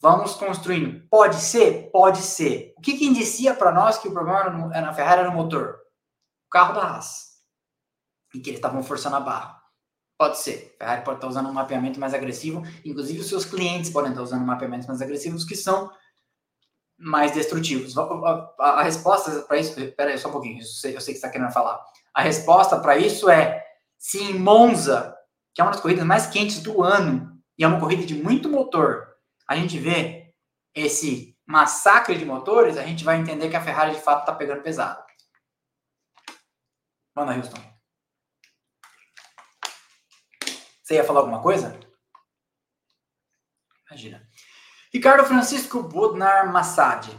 [0.01, 1.07] vamos construindo.
[1.09, 1.91] Pode ser?
[1.93, 2.75] Pode ser.
[2.79, 5.81] O que, que indicia para nós que o problema é na Ferrari era no motor?
[6.47, 7.39] O carro da Haas.
[8.35, 9.58] E que eles estavam forçando a barra.
[10.19, 10.75] Pode ser.
[10.81, 12.63] A Ferrari pode estar usando um mapeamento mais agressivo.
[12.85, 15.93] Inclusive, os seus clientes podem estar usando mapeamentos mais agressivos que são
[16.99, 17.97] mais destrutivos.
[17.97, 21.15] A, a, a resposta para isso, espera aí só um pouquinho, eu sei, eu sei
[21.15, 21.81] que você está querendo falar.
[22.13, 23.65] A resposta para isso é
[23.97, 25.17] se em Monza,
[25.55, 28.49] que é uma das corridas mais quentes do ano, e é uma corrida de muito
[28.49, 29.07] motor,
[29.49, 30.35] a gente vê
[30.75, 34.63] esse massacre de motores, a gente vai entender que a Ferrari de fato está pegando
[34.63, 35.03] pesado.
[37.17, 37.78] Manda, Houston.
[40.89, 41.79] Você ia falar alguma coisa?
[43.91, 44.27] Imagina.
[44.91, 47.11] Ricardo Francisco Budnar Massad.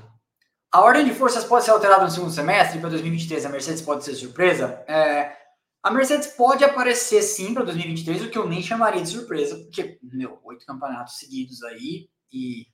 [0.71, 3.45] A ordem de forças pode ser alterada no segundo semestre para 2023.
[3.45, 4.83] A Mercedes pode ser surpresa?
[4.87, 5.37] É,
[5.83, 9.99] a Mercedes pode aparecer sim para 2023, o que eu nem chamaria de surpresa, porque,
[10.01, 12.65] meu, oito campeonatos seguidos aí e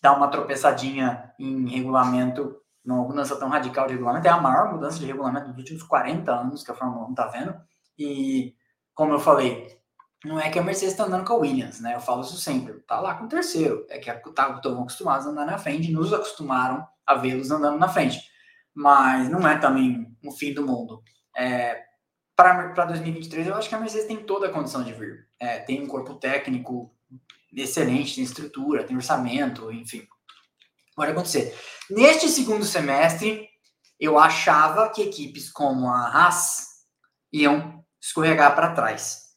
[0.00, 4.98] dar uma tropeçadinha em regulamento, uma mudança tão radical de regulamento, é a maior mudança
[4.98, 7.54] de regulamento dos últimos 40 anos que a Fórmula 1 está vendo.
[7.98, 8.54] E,
[8.94, 9.79] como eu falei,
[10.24, 11.94] não é que a Mercedes está andando com a Williams, né?
[11.94, 12.74] Eu falo isso sempre.
[12.80, 13.86] Tá lá com o terceiro.
[13.88, 18.20] É que estão acostumados a andar na frente, nos acostumaram a vê-los andando na frente.
[18.74, 21.02] Mas não é também o fim do mundo.
[21.36, 21.82] É,
[22.36, 25.26] Para 2023, eu acho que a Mercedes tem toda a condição de vir.
[25.38, 26.94] É, tem um corpo técnico
[27.56, 30.06] excelente, tem estrutura, tem orçamento, enfim.
[30.94, 31.58] Pode acontecer.
[31.88, 33.48] Neste segundo semestre,
[33.98, 36.66] eu achava que equipes como a Haas
[37.32, 39.29] iam escorregar para trás.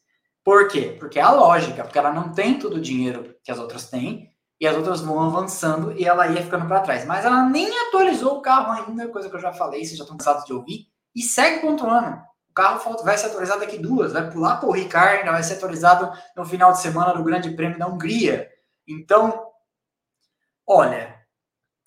[0.44, 0.96] Por quê?
[1.00, 4.30] Porque é a lógica, porque ela não tem todo o dinheiro que as outras têm,
[4.60, 7.04] e as outras vão avançando e ela ia ficando para trás.
[7.04, 10.16] Mas ela nem atualizou o carro ainda, coisa que eu já falei, vocês já estão
[10.16, 12.18] cansados de ouvir, e segue pontuando.
[12.48, 16.12] O carro vai ser atualizado daqui duas, vai pular para o Ricard, vai ser atualizado
[16.36, 18.48] no final de semana do Grande Prêmio da Hungria.
[18.86, 19.50] Então,
[20.66, 21.18] olha,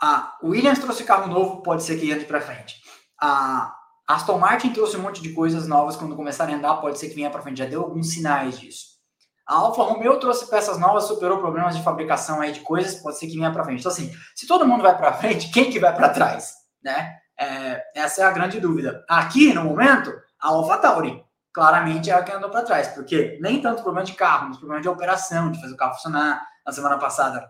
[0.01, 2.82] a Williams trouxe carro novo, pode ser que ande para frente.
[3.22, 3.76] A
[4.08, 7.16] Aston Martin trouxe um monte de coisas novas quando começarem a andar, pode ser que
[7.16, 8.97] venha para frente, já deu alguns sinais disso.
[9.45, 13.28] A Alfa Romeo trouxe peças novas, superou problemas de fabricação aí de coisas, pode ser
[13.28, 13.80] que venha para frente.
[13.80, 16.53] Então, assim, se todo mundo vai para frente, quem que vai para trás?
[16.82, 17.18] Né?
[17.38, 19.05] É, essa é a grande dúvida.
[19.10, 23.62] Aqui, no momento, a Alfa Tauri claramente é a que andou para trás, porque nem
[23.62, 26.45] tanto problema de carro, mas problema de operação, de fazer o carro funcionar.
[26.66, 27.49] Na semana passada,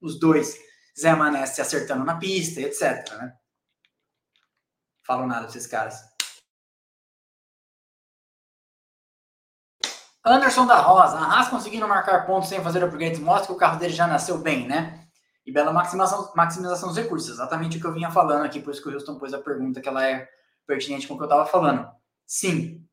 [0.00, 0.56] os dois
[0.98, 3.12] Zé Mané se acertando na pista, etc.
[3.18, 3.32] Né?
[5.06, 6.16] Falo nada desses caras.
[10.24, 13.78] Anderson da Rosa, a Haas conseguindo marcar pontos sem fazer upgrades mostra que o carro
[13.78, 15.06] dele já nasceu bem, né?
[15.46, 18.82] E bela maximização, maximização dos recursos, exatamente o que eu vinha falando aqui, por isso
[18.82, 20.28] que o Houston pôs a pergunta, que ela é
[20.66, 21.88] pertinente com o que eu estava falando.
[22.26, 22.84] Sim,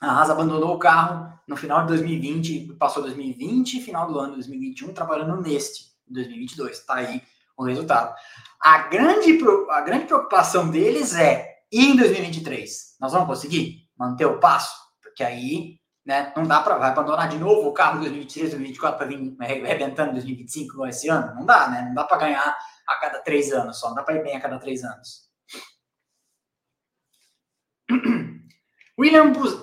[0.00, 4.34] a Haas abandonou o carro no final de 2020, passou 2020 final do ano de
[4.36, 6.86] 2021 trabalhando neste, em 2022.
[6.86, 7.20] Tá aí
[7.56, 8.14] o resultado.
[8.60, 9.36] A grande,
[9.70, 14.74] a grande preocupação deles é em 2023, nós vamos conseguir manter o passo?
[15.02, 16.32] Porque aí Né?
[16.36, 20.74] Não dá para vai abandonar de novo o carro 2023, 2024 para vir arrebentando 2025
[20.74, 21.34] igual esse ano?
[21.34, 21.82] Não dá, né?
[21.82, 22.56] Não dá para ganhar
[22.86, 25.26] a cada três anos só, não dá para ir bem a cada três anos.
[28.96, 29.58] William, Buz...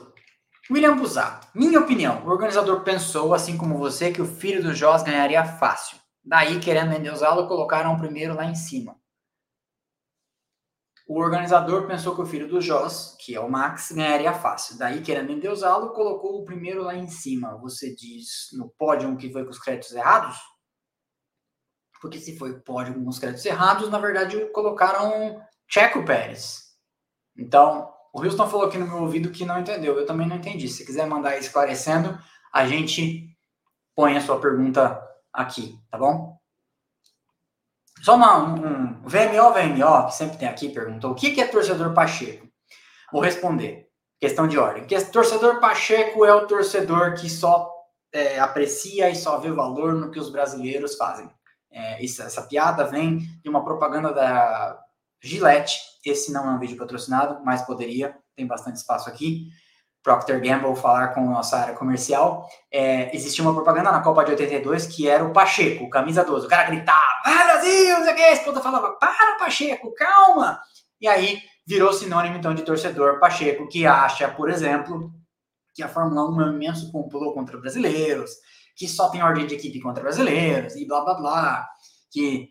[0.70, 1.48] William Buzato.
[1.56, 5.98] Minha opinião, o organizador pensou, assim como você, que o filho do Jos ganharia fácil.
[6.24, 8.98] Daí, querendo endeusá-lo, colocaram o primeiro lá em cima.
[11.14, 14.80] O organizador pensou que o filho do Joss, que é o Max, ganharia fácil.
[14.80, 17.56] Daí, querendo endeusá-lo, colocou o primeiro lá em cima.
[17.58, 20.36] Você diz no pódio que foi com os créditos errados?
[22.02, 26.64] Porque se foi pódio com os créditos errados, na verdade colocaram Checo Pérez.
[27.38, 29.96] Então, o Houston falou aqui no meu ouvido que não entendeu.
[29.96, 30.68] Eu também não entendi.
[30.68, 32.18] Se quiser mandar esclarecendo,
[32.52, 33.30] a gente
[33.96, 35.00] põe a sua pergunta
[35.32, 36.36] aqui, tá bom?
[38.04, 42.46] Só uma, um, VMO, VMO, que sempre tem aqui, perguntou o que é torcedor Pacheco?
[43.14, 43.88] Vou responder.
[44.20, 44.86] Questão de ordem.
[44.86, 47.72] Que torcedor Pacheco é o torcedor que só
[48.12, 51.30] é, aprecia e só vê valor no que os brasileiros fazem.
[51.72, 54.78] É, isso, essa piada vem de uma propaganda da
[55.22, 55.80] Gillette.
[56.06, 59.48] Esse não é um vídeo patrocinado, mas poderia, tem bastante espaço aqui.
[60.04, 64.88] Procter Gamble falar com nossa área comercial, é, existia uma propaganda na Copa de 82
[64.88, 66.46] que era o Pacheco, camisa 12.
[66.46, 70.60] O cara gritava, vai Brasil, não sei o que, falava, para Pacheco, calma.
[71.00, 75.12] E aí virou sinônimo então de torcedor Pacheco, que acha, por exemplo,
[75.74, 78.32] que a Fórmula 1 é um imenso complô contra brasileiros,
[78.76, 81.70] que só tem ordem de equipe contra brasileiros, e blá blá blá.
[82.12, 82.50] Que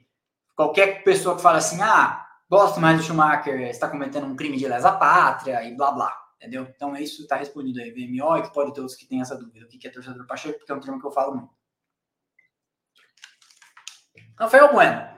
[0.56, 4.66] qualquer pessoa que fala assim, ah, gosto mais do Schumacher, está cometendo um crime de
[4.66, 6.22] lesa pátria, e blá blá.
[6.36, 6.66] Entendeu?
[6.74, 9.36] Então, é isso está respondido aí, VMO, e que pode ter outros que têm essa
[9.36, 9.64] dúvida.
[9.64, 10.58] O que é torcedor Pacheco?
[10.58, 11.61] Porque é um termo que eu falo muito.
[14.38, 15.12] Rafael Bueno.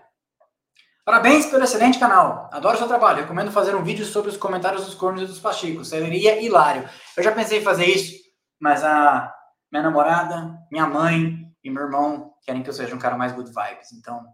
[1.04, 2.48] Parabéns pelo excelente canal.
[2.52, 3.22] Adoro seu trabalho.
[3.22, 5.88] Recomendo fazer um vídeo sobre os comentários dos cornos e dos pachicos.
[5.88, 6.88] Seria hilário.
[7.16, 8.22] Eu já pensei em fazer isso,
[8.58, 9.32] mas a
[9.70, 13.50] minha namorada, minha mãe e meu irmão querem que eu seja um cara mais good
[13.50, 13.92] vibes.
[13.92, 14.24] Então,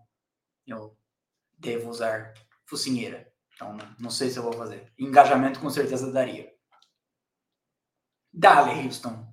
[0.66, 0.96] eu
[1.58, 2.32] devo usar
[2.66, 3.26] focinheira.
[3.54, 4.92] Então, não sei se eu vou fazer.
[4.98, 6.50] Engajamento com certeza daria.
[8.32, 9.29] Dale, Houston.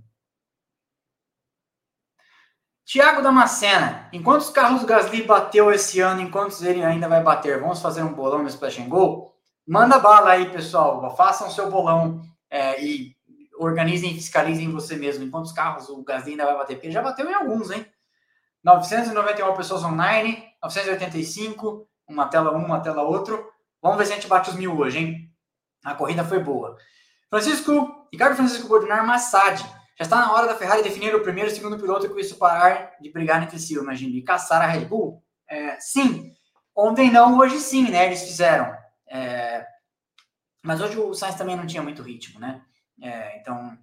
[2.87, 7.59] Tiago Damascena, em quantos carros Gasly bateu esse ano, em quantos ele ainda vai bater?
[7.59, 9.35] Vamos fazer um bolão no Splash and Go?
[9.67, 11.13] Manda bala aí, pessoal.
[11.17, 13.13] Façam seu bolão é, e
[13.59, 15.25] organizem e fiscalizem você mesmo.
[15.25, 16.75] Em quantos carros o Gasly ainda vai bater?
[16.75, 17.85] Porque já bateu em alguns, hein?
[18.63, 23.51] 991 pessoas online, 985, uma tela um, uma tela outro.
[23.81, 25.29] Vamos ver se a gente bate os mil hoje, hein?
[25.83, 26.77] A corrida foi boa.
[27.29, 29.61] Francisco, Ricardo Francisco Bordinar Massad.
[29.97, 32.95] Já está na hora da Ferrari definir o primeiro e segundo piloto com isso parar
[33.01, 35.23] de brigar entre si, imagina, e caçar a Red Bull?
[35.49, 36.31] É, sim.
[36.75, 38.05] Ontem não, hoje sim, né?
[38.05, 38.71] Eles fizeram.
[39.09, 39.65] É,
[40.63, 42.61] mas hoje o Sainz também não tinha muito ritmo, né?
[43.01, 43.75] É, então,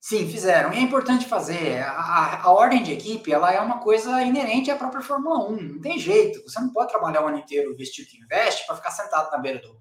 [0.00, 0.72] sim, fizeram.
[0.72, 1.82] E é importante fazer.
[1.82, 5.60] A, a, ordem de equipe, ela é uma coisa inerente à própria Fórmula 1.
[5.74, 6.42] Não tem jeito.
[6.44, 9.60] Você não pode trabalhar o ano inteiro vestido que investe para ficar sentado na beira
[9.60, 9.78] do,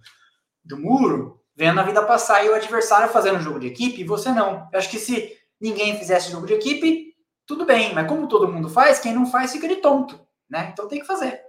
[0.65, 4.67] do muro vendo a vida passar e o adversário fazendo jogo de equipe você não.
[4.73, 8.67] Eu acho que se ninguém fizesse jogo de equipe, tudo bem, mas como todo mundo
[8.67, 10.71] faz, quem não faz fica de tonto, né?
[10.73, 11.39] Então tem que fazer.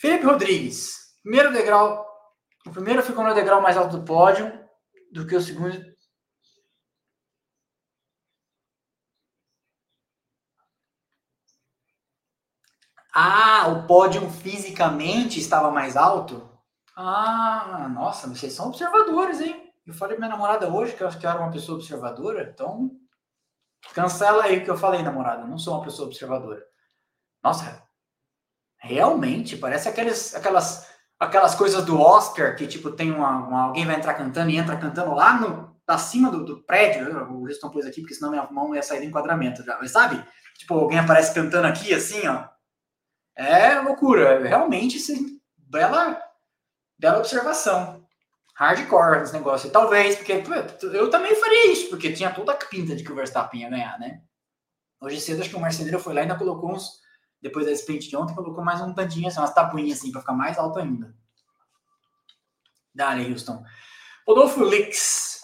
[0.00, 2.06] Felipe Rodrigues, primeiro degrau,
[2.66, 4.50] o primeiro ficou no degrau mais alto do pódio
[5.12, 5.78] do que o segundo
[13.20, 16.48] Ah, o pódio fisicamente estava mais alto?
[16.94, 19.72] Ah, nossa, vocês são observadores, hein?
[19.84, 22.48] Eu falei pra minha namorada hoje que eu acho que eu era uma pessoa observadora,
[22.54, 22.92] então
[23.92, 25.44] cancela aí o que eu falei, namorada.
[25.44, 26.64] não sou uma pessoa observadora.
[27.42, 27.82] Nossa,
[28.76, 30.88] realmente, parece aqueles, aquelas,
[31.18, 34.76] aquelas coisas do Oscar que, tipo, tem uma, uma alguém vai entrar cantando e entra
[34.76, 37.32] cantando lá no, acima do, do prédio.
[37.32, 39.76] O Wilson pôs aqui, porque senão minha mão ia sair do enquadramento já.
[39.80, 40.24] Mas sabe?
[40.56, 42.56] Tipo, alguém aparece cantando aqui, assim, ó.
[43.38, 44.42] É loucura.
[44.42, 46.20] Realmente, sim, bela,
[46.98, 48.04] bela observação.
[48.56, 49.70] Hardcore esse negócio.
[49.70, 50.42] Talvez, porque
[50.82, 53.96] eu também faria isso, porque tinha toda a pinta de que o Verstappen ia ganhar,
[54.00, 54.20] né?
[55.00, 56.98] Hoje cedo, acho que o marceneiro foi lá e ainda colocou uns.
[57.40, 60.32] Depois da sprint de ontem, colocou mais um tantinho, assim, umas tabuinhas assim, para ficar
[60.32, 61.14] mais alto ainda.
[62.92, 63.62] Dale, Houston.
[64.26, 65.42] Rodolfo Lix.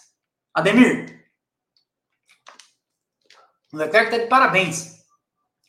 [0.52, 1.24] Ademir.
[3.72, 4.93] O Leclerc tá de parabéns.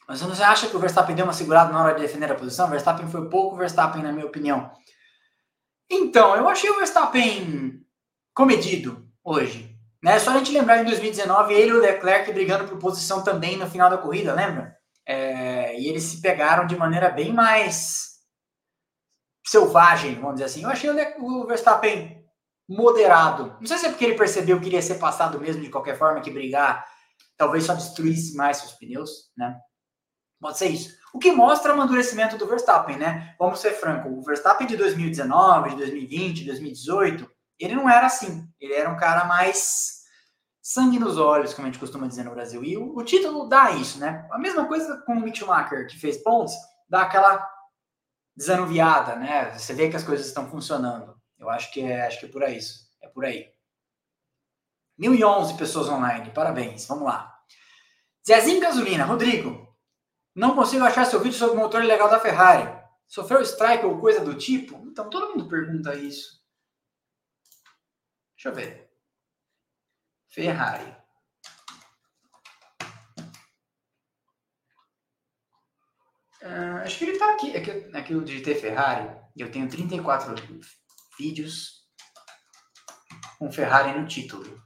[0.08, 2.68] Mas você acha que o Verstappen deu uma segurada na hora de defender a posição?
[2.68, 4.72] O Verstappen foi pouco Verstappen, na minha opinião.
[5.90, 7.82] Então, eu achei o Verstappen
[8.34, 9.76] comedido hoje.
[10.04, 10.20] Né?
[10.20, 13.70] Só a gente lembrar em 2019, ele e o Leclerc brigando por posição também no
[13.70, 14.76] final da corrida, lembra?
[15.08, 18.16] É, e eles se pegaram de maneira bem mais
[19.46, 20.64] selvagem, vamos dizer assim.
[20.64, 20.90] Eu achei
[21.20, 22.24] o Verstappen
[22.68, 23.56] moderado.
[23.60, 26.22] Não sei se é porque ele percebeu que iria ser passado mesmo de qualquer forma,
[26.22, 26.86] que brigar
[27.38, 29.56] talvez só destruísse mais seus pneus, né?
[30.40, 30.96] Pode ser isso.
[31.14, 33.36] O que mostra o amadurecimento do Verstappen, né?
[33.40, 38.48] Vamos ser franco, o Verstappen de 2019, de 2020, de 2018, ele não era assim.
[38.60, 40.04] Ele era um cara mais
[40.62, 42.64] sangue nos olhos, como a gente costuma dizer no Brasil.
[42.64, 44.28] E o, o título dá isso, né?
[44.32, 46.54] A mesma coisa com o Mick Schumacher, que fez pontos,
[46.90, 47.50] dá aquela
[48.36, 49.58] desanuviada, né?
[49.58, 51.16] Você vê que as coisas estão funcionando.
[51.40, 52.60] Eu acho que é, acho que é por aí.
[53.02, 53.50] É por aí.
[54.98, 57.34] 1011 pessoas online, parabéns, vamos lá.
[58.26, 59.65] Zezinho Gasolina, Rodrigo,
[60.36, 62.70] não consigo achar seu vídeo sobre o motor legal da Ferrari.
[63.08, 64.76] Sofreu strike ou coisa do tipo?
[64.88, 66.44] Então todo mundo pergunta isso.
[68.36, 68.92] Deixa eu ver.
[70.28, 70.96] Ferrari.
[76.42, 77.56] Uh, acho que ele tá aqui.
[77.56, 79.10] É aqui eu digitei Ferrari.
[79.38, 80.36] Eu tenho 34
[81.18, 81.88] vídeos
[83.40, 84.62] com Ferrari no título.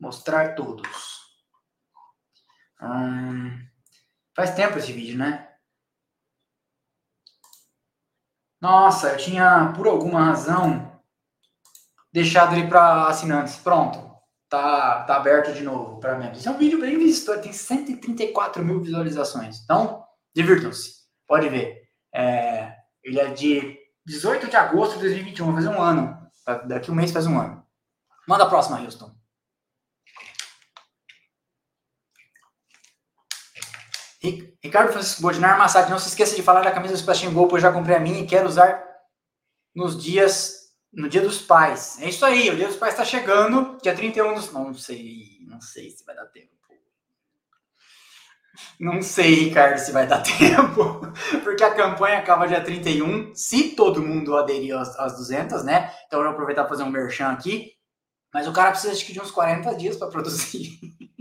[0.00, 1.20] Mostrar todos.
[2.80, 3.71] Hum,
[4.34, 5.48] faz tempo esse vídeo, né?
[8.60, 11.00] Nossa, eu tinha, por alguma razão,
[12.12, 13.56] deixado ele para assinantes.
[13.56, 14.12] Pronto.
[14.48, 16.38] Tá, tá aberto de novo para membros.
[16.38, 17.36] Esse é um vídeo bem visto.
[17.40, 19.60] Tem 134 mil visualizações.
[19.64, 20.04] Então,
[20.34, 20.92] divirtam-se.
[21.26, 21.82] Pode ver.
[22.14, 25.46] É, ele é de 18 de agosto de 2021.
[25.46, 26.30] Vai fazer um ano.
[26.66, 27.66] Daqui um mês faz um ano.
[28.28, 29.10] Manda a próxima, Houston.
[34.62, 37.62] Ricardo Francisco Bodinar Massad, não se esqueça de falar da camisa do Splash Go, pois
[37.62, 38.82] já comprei a minha e quero usar
[39.74, 42.00] nos dias, no dia dos pais.
[42.00, 44.52] É isso aí, o dia dos pais está chegando, dia 31 dos...
[44.52, 46.52] Não sei, não sei se vai dar tempo.
[48.78, 51.00] Não sei, Ricardo, se vai dar tempo,
[51.42, 55.92] porque a campanha acaba dia 31, se todo mundo aderir às, às 200, né?
[56.06, 57.72] Então eu vou aproveitar para fazer um merchan aqui,
[58.32, 60.78] mas o cara precisa de uns 40 dias para produzir.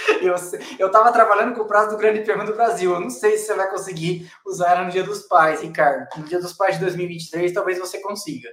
[0.20, 0.34] Eu,
[0.78, 2.92] eu tava trabalhando com o prazo do Grande Prêmio do Brasil.
[2.92, 6.06] Eu não sei se você vai conseguir usar ela no Dia dos Pais, Ricardo.
[6.16, 8.48] No Dia dos Pais de 2023, talvez você consiga.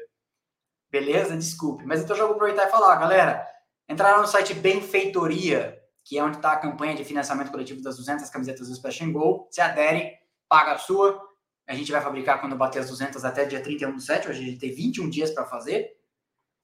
[0.90, 1.36] Beleza?
[1.36, 1.86] Desculpe.
[1.86, 3.46] Mas então já vou aproveitar e falar, galera.
[3.90, 8.30] Entraram no site Benfeitoria, que é onde está a campanha de financiamento coletivo das 200
[8.30, 9.48] camisetas do and Go.
[9.52, 10.14] Se adere,
[10.48, 11.22] paga a sua.
[11.68, 14.30] A gente vai fabricar quando bater as 200 até dia 31 do 7.
[14.30, 15.92] Hoje a gente tem 21 dias para fazer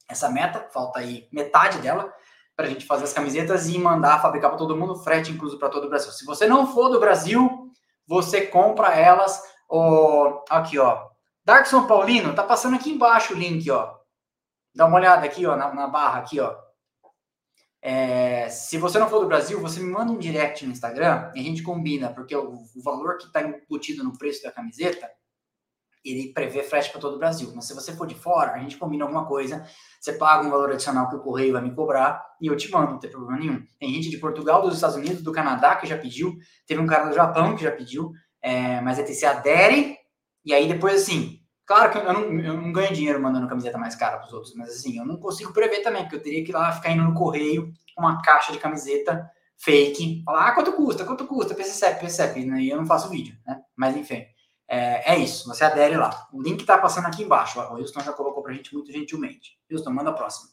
[0.10, 0.70] essa meta.
[0.72, 2.14] Falta aí metade dela
[2.56, 5.70] para a gente fazer as camisetas e mandar fabricar para todo mundo, frete incluso para
[5.70, 6.12] todo o Brasil.
[6.12, 7.72] Se você não for do Brasil,
[8.08, 9.42] você compra elas.
[9.68, 11.08] Oh, aqui, ó.
[11.44, 13.96] Dark São Paulino, tá passando aqui embaixo o link, ó.
[14.74, 16.56] Dá uma olhada aqui, ó, na, na barra aqui, ó.
[17.82, 21.42] É, se você não for do Brasil, você me manda um direct no Instagram e
[21.42, 25.10] a gente combina, porque o, o valor que está embutido no preço da camiseta
[26.04, 27.52] ele prevê frete para todo o Brasil.
[27.56, 29.66] Mas se você for de fora, a gente combina alguma coisa,
[30.00, 32.92] você paga um valor adicional que o correio vai me cobrar e eu te mando,
[32.92, 33.64] não tem problema nenhum.
[33.80, 36.36] Tem gente de Portugal, dos Estados Unidos, do Canadá que já pediu,
[36.68, 39.98] teve um cara do Japão que já pediu, é, mas aí você adere
[40.46, 43.96] e aí depois assim, claro que eu não, eu não ganho dinheiro mandando camiseta mais
[43.96, 46.52] cara para os outros, mas assim, eu não consigo prever também, porque eu teria que
[46.52, 49.26] ir lá ficar indo no correio com uma caixa de camiseta
[49.58, 52.62] fake, falar, ah, quanto custa, quanto custa, PCCEP, PCCEP, né?
[52.62, 53.62] e eu não faço vídeo, né?
[53.78, 54.26] Mas enfim.
[54.74, 56.28] É, é, isso, você adere lá.
[56.34, 57.60] O link está passando aqui embaixo.
[57.60, 59.60] O Wilson já colocou para a gente muito gentilmente.
[59.72, 60.50] Wilson, manda a próxima.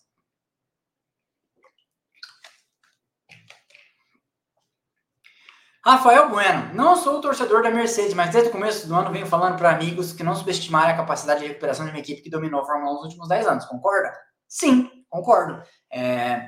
[5.82, 9.56] Rafael Bueno, não sou torcedor da Mercedes, mas desde o começo do ano venho falando
[9.56, 12.66] para amigos que não subestimarem a capacidade de recuperação de uma equipe que dominou a
[12.66, 13.64] Fórmula 1 nos últimos 10 anos.
[13.64, 14.12] Concorda?
[14.46, 15.62] Sim, concordo.
[15.90, 16.46] É...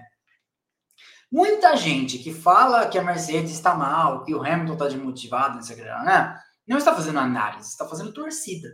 [1.31, 5.59] Muita gente que fala que a Mercedes está mal, que o Hamilton está desmotivado,
[6.05, 6.39] né?
[6.73, 8.69] Não está fazendo análise, está fazendo torcida.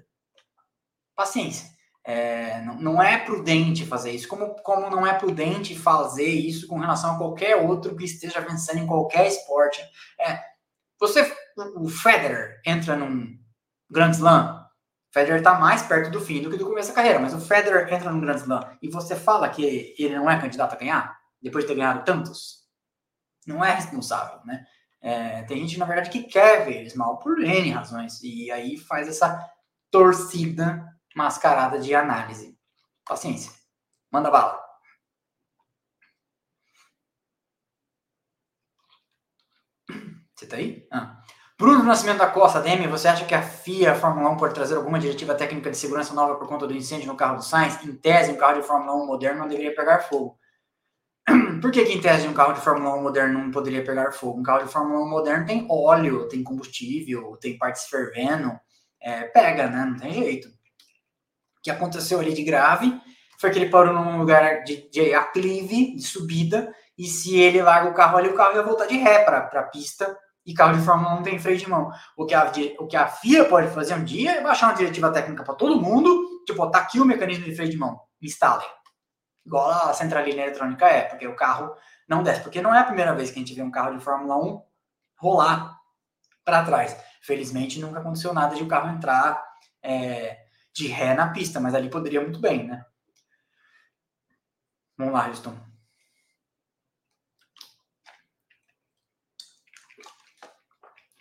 [1.15, 1.69] Paciência.
[2.05, 6.79] É, não, não, é prudente fazer isso, como, como não é prudente fazer isso com
[6.79, 9.83] relação a qualquer outro que esteja vencendo em qualquer esporte.
[10.19, 10.41] É,
[10.99, 11.31] você,
[11.77, 13.39] o Federer entra num
[13.91, 14.67] Grand Slam,
[15.11, 17.41] o Federer está mais perto do fim do que do começo da carreira, mas o
[17.41, 21.19] Federer entra num Grand Slam e você fala que ele não é candidato a ganhar,
[21.43, 22.61] depois de ter ganhado tantos,
[23.47, 24.65] não é responsável, né?
[25.01, 28.23] É, tem gente, na verdade, que quer ver eles mal por N razões.
[28.23, 29.49] E aí faz essa
[29.91, 32.57] torcida mascarada de análise.
[33.05, 33.53] Paciência.
[34.11, 34.69] Manda bala.
[40.35, 40.87] Você tá aí?
[40.93, 41.21] Ah.
[41.59, 44.77] Bruno Nascimento da Costa, DM, você acha que a FIA, a Fórmula 1, pode trazer
[44.77, 47.83] alguma diretiva técnica de segurança nova por conta do incêndio no carro do Sainz?
[47.85, 50.39] Em tese, um carro de Fórmula 1 moderno não deveria pegar fogo.
[51.61, 54.41] Por que, que em tese um carro de Fórmula 1 moderno não poderia pegar fogo?
[54.41, 58.59] Um carro de Fórmula 1 moderno tem óleo, tem combustível, tem partes fervendo,
[59.01, 59.85] é, pega, né?
[59.85, 60.49] Não tem jeito.
[60.49, 63.01] O que aconteceu ali de grave
[63.41, 67.89] foi que ele parou num lugar de, de aclive, de subida, e se ele larga
[67.89, 70.85] o carro ali, o carro ia voltar de ré para a pista, e carro de
[70.85, 71.91] Fórmula 1 não tem freio de mão.
[72.17, 75.13] O que, a, o que a FIA pode fazer um dia é baixar uma diretiva
[75.13, 78.67] técnica para todo mundo, tipo, tá aqui o mecanismo de freio de mão, instalem.
[79.49, 81.75] Igual a centralina eletrônica é, porque o carro
[82.07, 82.43] não desce.
[82.43, 84.63] Porque não é a primeira vez que a gente vê um carro de Fórmula 1
[85.17, 85.81] rolar
[86.45, 86.95] para trás.
[87.23, 89.43] Felizmente nunca aconteceu nada de o carro entrar
[89.83, 90.39] é,
[90.75, 92.85] de ré na pista, mas ali poderia muito bem, né?
[94.99, 95.57] Vamos lá, Houston.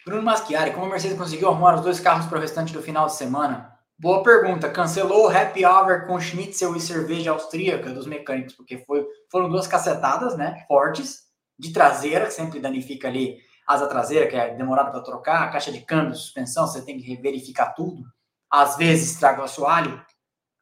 [0.05, 3.05] Bruno Maschiari, como a Mercedes conseguiu arrumar os dois carros para o restante do final
[3.05, 3.76] de semana?
[3.99, 4.69] Boa pergunta.
[4.69, 9.67] Cancelou o happy hour com schnitzel e cerveja austríaca dos mecânicos, porque foi, foram duas
[9.67, 10.65] cacetadas, né?
[10.67, 11.25] Fortes,
[11.57, 13.37] de traseira, que sempre danifica ali
[13.67, 17.15] asa traseira, que é demorado para trocar, a caixa de câmbio, suspensão, você tem que
[17.17, 18.03] verificar tudo.
[18.49, 20.01] Às vezes estraga o assoalho.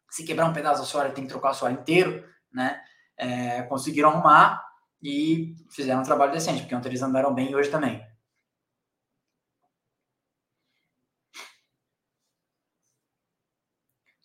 [0.10, 2.80] Se quebrar um pedaço do assoalho, tem que trocar o assoalho inteiro, né?
[3.18, 4.64] é, conseguiram arrumar
[5.02, 8.02] e fizeram um trabalho decente, porque ontem eles andaram bem e hoje também.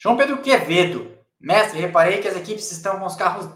[0.00, 1.18] João Pedro Quevedo.
[1.38, 3.46] Mestre, reparei que as equipes estão com os carros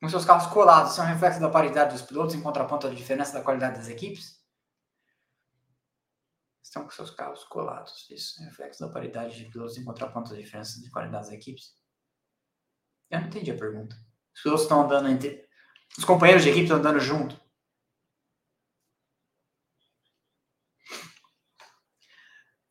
[0.00, 0.92] com seus carros colados.
[0.92, 3.88] Isso é um reflexo da paridade dos pilotos em contraponto à diferença da qualidade das
[3.88, 4.38] equipes?
[6.62, 8.06] Estão com seus carros colados.
[8.10, 11.32] Isso é um reflexo da paridade de pilotos em contraponto à diferença de qualidade das
[11.32, 11.74] equipes?
[13.10, 13.96] Eu não entendi a pergunta.
[14.34, 15.46] Os pilotos estão andando entre.
[15.96, 17.40] Os companheiros de equipe estão andando junto.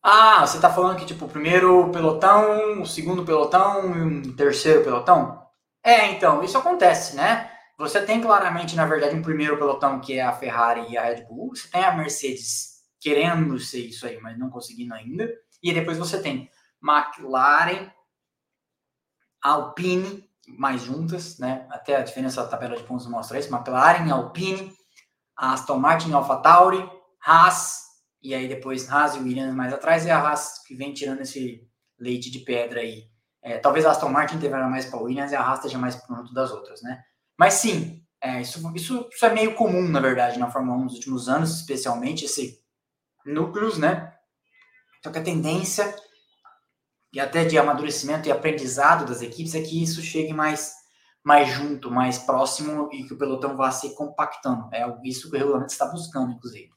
[0.07, 4.84] Ah, você está falando que, tipo, o primeiro pelotão, o segundo pelotão e o terceiro
[4.84, 5.41] pelotão?
[5.84, 7.52] É, então, isso acontece, né?
[7.76, 11.23] Você tem claramente, na verdade, um primeiro pelotão que é a Ferrari e a Red
[11.23, 11.56] Bull.
[11.56, 15.27] Você tem a Mercedes querendo ser isso aí, mas não conseguindo ainda.
[15.64, 16.52] E depois você tem
[16.84, 17.91] McLaren,
[19.41, 21.65] Alpine mais juntas, né?
[21.72, 23.52] Até a diferença da tabela de pontos mostra isso.
[23.52, 24.72] McLaren, Alpine,
[25.36, 26.88] Aston Martin, AlphaTauri,
[27.26, 27.85] Haas,
[28.26, 31.61] e aí depois Haas e Williams mais atrás, e a Haas que vem tirando esse
[31.99, 33.03] leite de pedra aí.
[33.41, 36.34] É, talvez a Aston Martin tenha mais para Williams e a Haas esteja mais junto
[36.34, 37.03] das outras, né?
[37.38, 40.93] Mas sim, é, isso, isso, isso, é meio comum, na verdade, na Fórmula 1 nos
[40.95, 42.60] últimos anos, especialmente esse
[43.23, 44.11] núcleos, né?
[45.03, 45.95] Só que a tendência
[47.14, 50.73] e até de amadurecimento e aprendizado das equipes é que isso chegue mais,
[51.23, 54.68] mais junto, mais próximo e que o pelotão vá se compactando.
[54.73, 56.72] É isso que o regulamento está buscando, inclusive.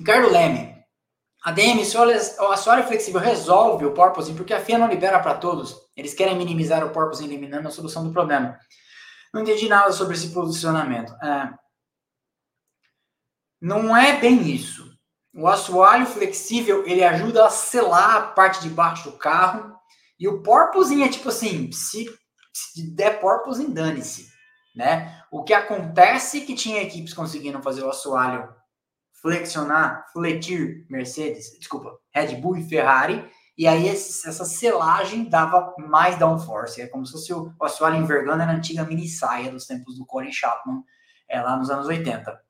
[0.00, 0.80] Ricardo Leme.
[1.44, 5.76] ADM, se o assoalho flexível resolve o porpoising, porque a FIA não libera para todos.
[5.94, 8.58] Eles querem minimizar o porpoising eliminando a solução do problema.
[9.32, 11.12] Não entendi nada sobre esse posicionamento.
[11.22, 11.50] É,
[13.60, 14.90] não é bem isso.
[15.34, 19.76] O assoalho flexível, ele ajuda a selar a parte de baixo do carro.
[20.18, 22.06] E o porpoising é tipo assim, se,
[22.54, 24.30] se der porpoising, dane-se.
[24.74, 25.22] Né?
[25.30, 28.59] O que acontece é que tinha equipes conseguindo fazer o assoalho
[29.20, 36.18] flexionar, fletir Mercedes, desculpa, Red Bull e Ferrari, e aí esse, essa selagem dava mais
[36.18, 36.80] downforce.
[36.80, 40.06] É como se fosse o, o assoalho envergando na antiga mini saia dos tempos do
[40.06, 40.82] Corey Chapman,
[41.28, 42.40] é, lá nos anos 80.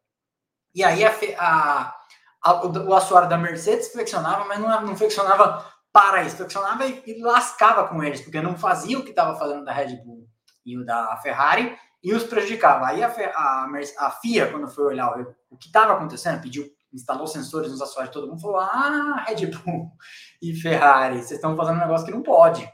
[0.72, 2.01] E aí a, a
[2.42, 7.22] a, o assoalho da Mercedes flexionava, mas não, não flexionava para isso, flexionava e, e,
[7.22, 10.19] lascava com eles, porque não fazia o que estava fazendo da Red Bull
[10.65, 12.87] e o da Ferrari e os prejudicava.
[12.87, 17.27] Aí a, a, a FIA, quando foi olhar o, o que estava acontecendo, pediu, instalou
[17.27, 19.91] sensores nos assoalhos, todo mundo falou: Ah, Red Bull
[20.43, 22.69] e Ferrari, vocês estão fazendo um negócio que não pode.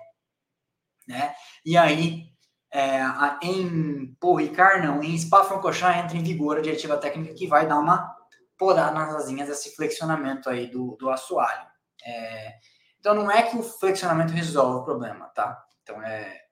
[1.06, 1.34] Né?
[1.64, 2.24] E aí,
[2.72, 3.00] é,
[3.42, 4.38] em Paul
[4.82, 8.14] não, em Spa-Francorchamps entra em vigor a diretiva técnica que vai dar uma
[8.58, 11.66] podar nas asinhas esse flexionamento aí do, do assoalho.
[12.04, 12.54] É,
[12.98, 15.62] então não é que o flexionamento resolve o problema, tá?
[15.82, 16.45] Então é,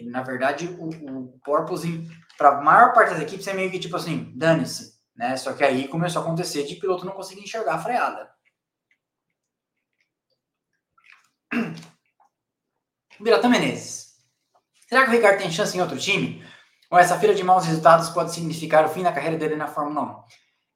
[0.00, 1.40] ele, na verdade, o, o
[2.36, 5.36] para a maior parte das equipes, é meio que tipo assim, dane-se, né?
[5.36, 8.30] Só que aí começou a acontecer de piloto não conseguir enxergar a freada.
[13.20, 14.14] Biratan Menezes.
[14.88, 16.42] Será que o Ricardo tem chance em outro time?
[16.90, 20.00] Ou essa fila de maus resultados pode significar o fim da carreira dele na Fórmula
[20.00, 20.24] 1?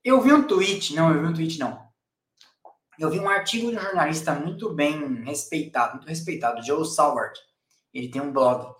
[0.04, 1.82] Eu vi um tweet, não, eu vi um tweet não.
[2.98, 7.36] Eu vi um artigo de um jornalista muito bem respeitado, muito respeitado, Joe Saward.
[7.92, 8.74] Ele tem um blog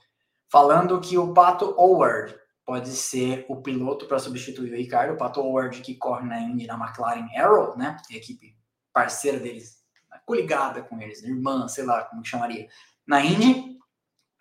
[0.55, 5.15] falando que o Pato Howard pode ser o piloto para substituir o Ricardo.
[5.15, 7.97] O Pato Howard que corre na Indy, na McLaren Arrow, né?
[8.09, 8.57] Equipe
[8.93, 9.83] parceira deles,
[10.25, 12.69] coligada com eles, irmã, sei lá como que chamaria,
[13.05, 13.77] na Indy.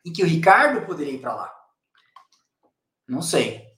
[0.06, 1.54] E que o Ricardo poderia ir para lá.
[3.08, 3.74] Não sei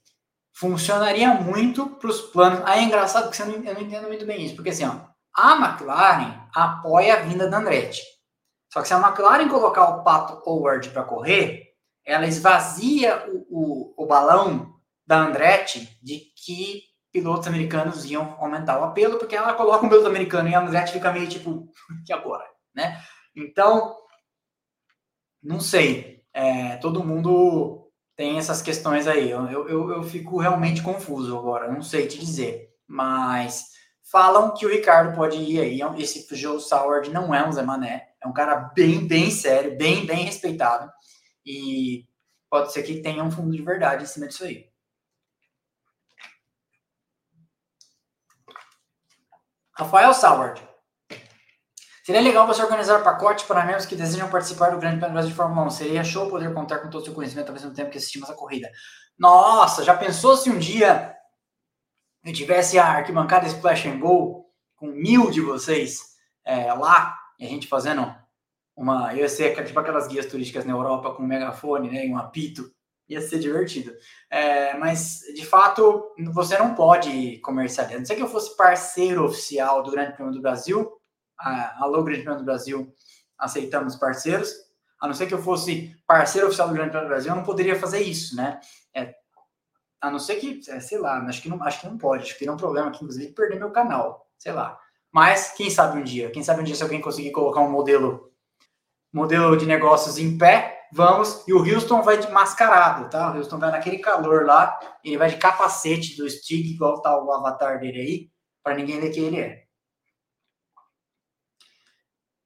[0.51, 2.61] funcionaria muito para os planos.
[2.65, 4.99] Aí é engraçado que você não, eu não entendo muito bem isso, porque assim, ó,
[5.33, 8.01] A McLaren apoia a vinda da Andretti.
[8.71, 11.64] Só que se a McLaren colocar o Pato Howard para correr,
[12.05, 14.75] ela esvazia o, o, o balão
[15.05, 20.07] da Andretti de que pilotos americanos iam aumentar o apelo, porque ela coloca um piloto
[20.07, 21.71] americano e a Andretti fica meio tipo,
[22.05, 22.43] que agora,
[22.75, 23.01] né?
[23.35, 23.95] Então,
[25.41, 26.23] não sei.
[26.33, 29.29] É, todo mundo tem essas questões aí.
[29.29, 32.69] Eu, eu, eu fico realmente confuso agora, não sei te dizer.
[32.87, 33.71] Mas
[34.11, 35.79] falam que o Ricardo pode ir aí.
[36.01, 40.05] Esse Joe Sauer não é um Zé Mané, é um cara bem, bem sério, bem,
[40.05, 40.91] bem respeitado.
[41.45, 42.07] E
[42.49, 44.69] pode ser que tenha um fundo de verdade em cima disso aí.
[49.77, 50.55] Rafael Sauer.
[52.05, 55.67] Seria legal você organizar pacotes para membros que desejam participar do Grande Prêmio de Fórmula
[55.67, 55.69] 1.
[55.71, 58.35] Seria show poder contar com todo o seu conhecimento ao mesmo tempo que assistimos a
[58.35, 58.69] corrida.
[59.17, 61.15] Nossa, já pensou se um dia
[62.23, 64.45] eu tivesse a arquibancada Splash and Go
[64.75, 65.99] com mil de vocês
[66.45, 68.15] é, lá e a gente fazendo
[68.75, 69.13] uma.
[69.13, 72.17] Eu ia ser tipo aquelas guias turísticas na Europa com um megafone né, e um
[72.17, 72.71] apito.
[73.07, 73.93] Ia ser divertido.
[74.31, 77.99] É, mas, de fato, você não pode comercializar.
[77.99, 80.91] Não sei que eu fosse parceiro oficial do Grande Prêmio do Brasil,
[81.39, 82.91] a, Alô Grande Prêmio do Brasil,
[83.37, 84.51] aceitamos parceiros.
[84.99, 87.43] A não ser que eu fosse parceiro oficial do Grande Prêmio do Brasil, eu não
[87.43, 88.59] poderia fazer isso, né?
[88.91, 89.13] É,
[90.01, 92.23] a não ser que, é, sei lá, acho que, não, acho que não pode.
[92.23, 94.79] Acho que tem um problema aqui, inclusive, perder meu canal, sei lá.
[95.11, 96.31] Mas, quem sabe um dia?
[96.31, 98.31] Quem sabe um dia se alguém conseguir colocar um modelo,
[99.15, 101.47] modelo de negócios em pé, vamos.
[101.47, 103.31] E o Houston vai de mascarado, tá?
[103.31, 107.31] O Houston vai naquele calor lá, ele vai de capacete do Stig, igual tá o
[107.31, 108.31] avatar dele aí,
[108.61, 109.63] para ninguém ver quem ele é.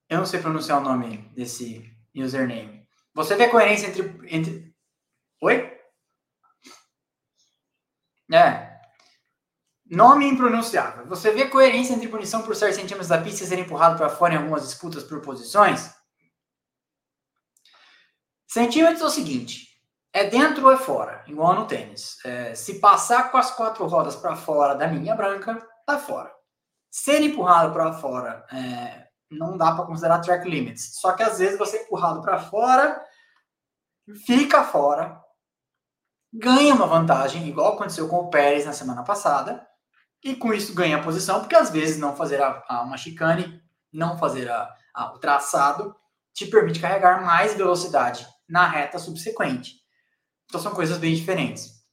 [0.07, 1.83] Eu não sei pronunciar o nome desse
[2.15, 2.87] username.
[3.15, 4.19] Você vê coerência entre.
[4.27, 4.75] entre...
[5.41, 5.75] Oi?
[8.31, 8.79] É.
[9.89, 11.07] Nome impronunciável.
[11.07, 14.35] Você vê coerência entre punição por 7 centímetros da pista e ser empurrado para fora
[14.35, 15.98] em algumas disputas por posições?
[18.49, 19.67] Centímetros é o seguinte:
[20.11, 22.17] é dentro ou é fora, igual no tênis.
[22.25, 26.33] É, se passar com as quatro rodas para fora da linha branca, tá fora.
[26.89, 30.95] Ser empurrado para fora é, não dá para considerar track limits.
[30.95, 32.99] Só que às vezes você é empurrado para fora,
[34.25, 35.21] fica fora,
[36.33, 39.63] ganha uma vantagem, igual aconteceu com o Pérez na semana passada,
[40.23, 43.61] e com isso ganha a posição, porque às vezes não fazer a, a uma chicane,
[43.93, 45.95] não fazer a, a, o traçado,
[46.33, 49.75] te permite carregar mais velocidade na reta subsequente.
[50.45, 51.83] Então são coisas bem diferentes.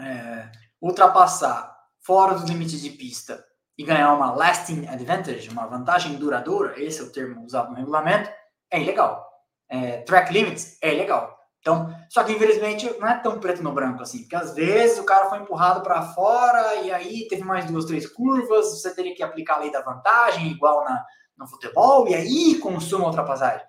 [0.00, 0.50] É,
[0.80, 3.44] ultrapassar fora dos limites de pista
[3.76, 8.30] e ganhar uma lasting advantage, uma vantagem duradoura, esse é o termo usado no regulamento,
[8.70, 9.28] é ilegal.
[9.68, 11.34] É, track limits é ilegal.
[11.60, 15.04] Então, só que infelizmente não é tão preto no branco assim, porque às vezes o
[15.04, 19.22] cara foi empurrado para fora e aí teve mais duas, três curvas, você teria que
[19.22, 21.02] aplicar a lei da vantagem, igual na,
[21.38, 23.66] no futebol, e aí consuma a ultrapassagem.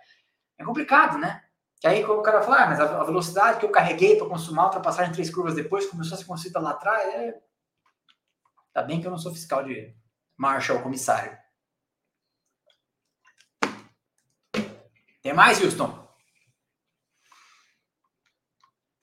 [0.57, 1.41] É complicado, né?
[1.85, 4.65] Que aí o cara fala, ah, mas a velocidade que eu carreguei para consumar a
[4.65, 7.39] ultrapassagem três curvas depois começou a ser construída lá atrás, é
[8.73, 9.95] Tá bem que eu não sou fiscal de
[10.35, 11.37] marcha ou comissário.
[15.21, 16.09] Tem mais, Houston?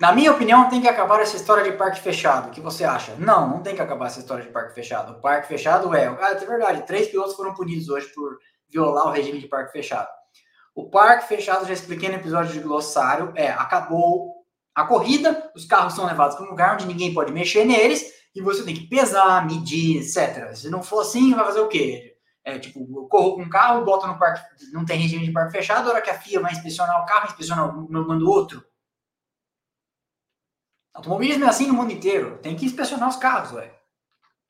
[0.00, 2.48] Na minha opinião, tem que acabar essa história de parque fechado.
[2.48, 3.14] O que você acha?
[3.14, 5.12] Não, não tem que acabar essa história de parque fechado.
[5.12, 6.08] O parque fechado é.
[6.08, 10.08] Ah, é verdade, três pilotos foram punidos hoje por violar o regime de parque fechado.
[10.74, 14.42] O parque fechado, já expliquei no episódio de glossário, é acabou
[14.74, 18.40] a corrida, os carros são levados para um lugar onde ninguém pode mexer neles, e
[18.40, 20.54] você tem que pesar, medir, etc.
[20.54, 22.16] Se não for assim, vai fazer o quê?
[22.44, 24.42] É, tipo, eu corro com um carro, boto no parque,
[24.72, 27.26] não tem regime de parque fechado, a hora que a FIA vai inspecionar o carro,
[27.26, 28.64] inspeciona o mando outro.
[30.94, 32.38] Automobilismo é assim no mundo inteiro.
[32.38, 33.74] Tem que inspecionar os carros, ué.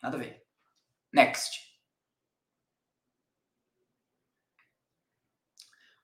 [0.03, 0.43] Nada a ver.
[1.13, 1.62] Next.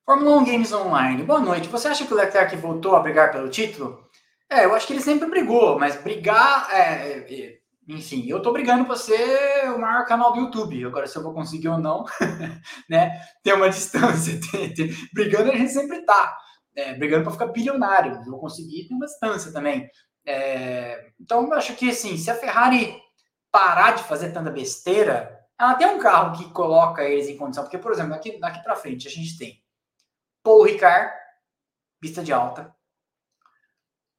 [0.09, 1.23] Fórmula 1 Games Online.
[1.23, 1.69] Boa noite.
[1.69, 4.09] Você acha que o Leclerc voltou a brigar pelo título?
[4.49, 8.87] É, eu acho que ele sempre brigou, mas brigar é, é enfim, eu tô brigando
[8.87, 10.83] para ser o maior canal do YouTube.
[10.87, 12.07] Agora, se eu vou conseguir ou não,
[12.89, 13.21] né?
[13.43, 14.41] Tem uma distância.
[15.13, 16.39] Brigando a gente sempre tá.
[16.75, 18.13] É, brigando para ficar bilionário.
[18.25, 19.91] Eu vou conseguir, tem uma distância também.
[20.27, 22.97] É, então, eu acho que assim, se a Ferrari
[23.53, 27.65] parar de fazer tanta besteira, ela tem um carro que coloca eles em condição.
[27.65, 29.68] Porque, por exemplo, daqui, daqui para frente a gente tem
[30.43, 31.13] Paul Ricard,
[32.01, 32.75] pista de alta,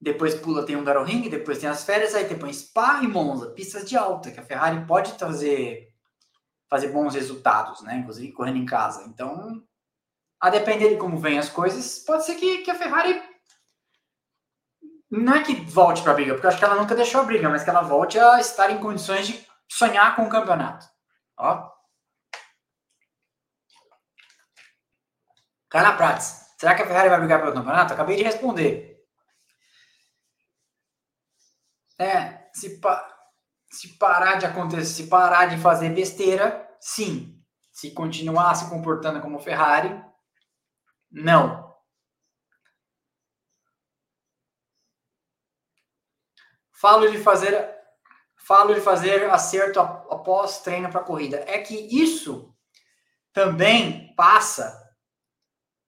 [0.02, 3.88] depois pula, tem um Ring, depois tem as férias, aí depois Spa e Monza, pistas
[3.88, 5.90] de alta, que a Ferrari pode trazer,
[6.70, 7.98] fazer bons resultados, né?
[7.98, 9.04] Inclusive correndo em casa.
[9.08, 9.62] Então,
[10.40, 13.22] a depender de como vem as coisas, pode ser que, que a Ferrari
[15.12, 17.26] não é que volte para a briga, porque eu acho que ela nunca deixou a
[17.26, 20.86] briga, mas que ela volte a estar em condições de sonhar com o campeonato.
[21.38, 21.70] Ó.
[25.70, 27.94] Carla Prats, será que a Ferrari vai brigar pelo campeonato?
[27.94, 29.00] Acabei de responder.
[32.00, 33.08] É, se, pa
[33.72, 37.36] se parar de acontecer, se parar de fazer besteira, sim.
[37.72, 40.04] Se continuar se comportando como Ferrari,
[41.12, 41.70] não.
[46.74, 47.78] Falo de fazer
[48.38, 51.44] falo de fazer acerto após treino para corrida.
[51.46, 52.56] É que isso
[53.32, 54.79] também passa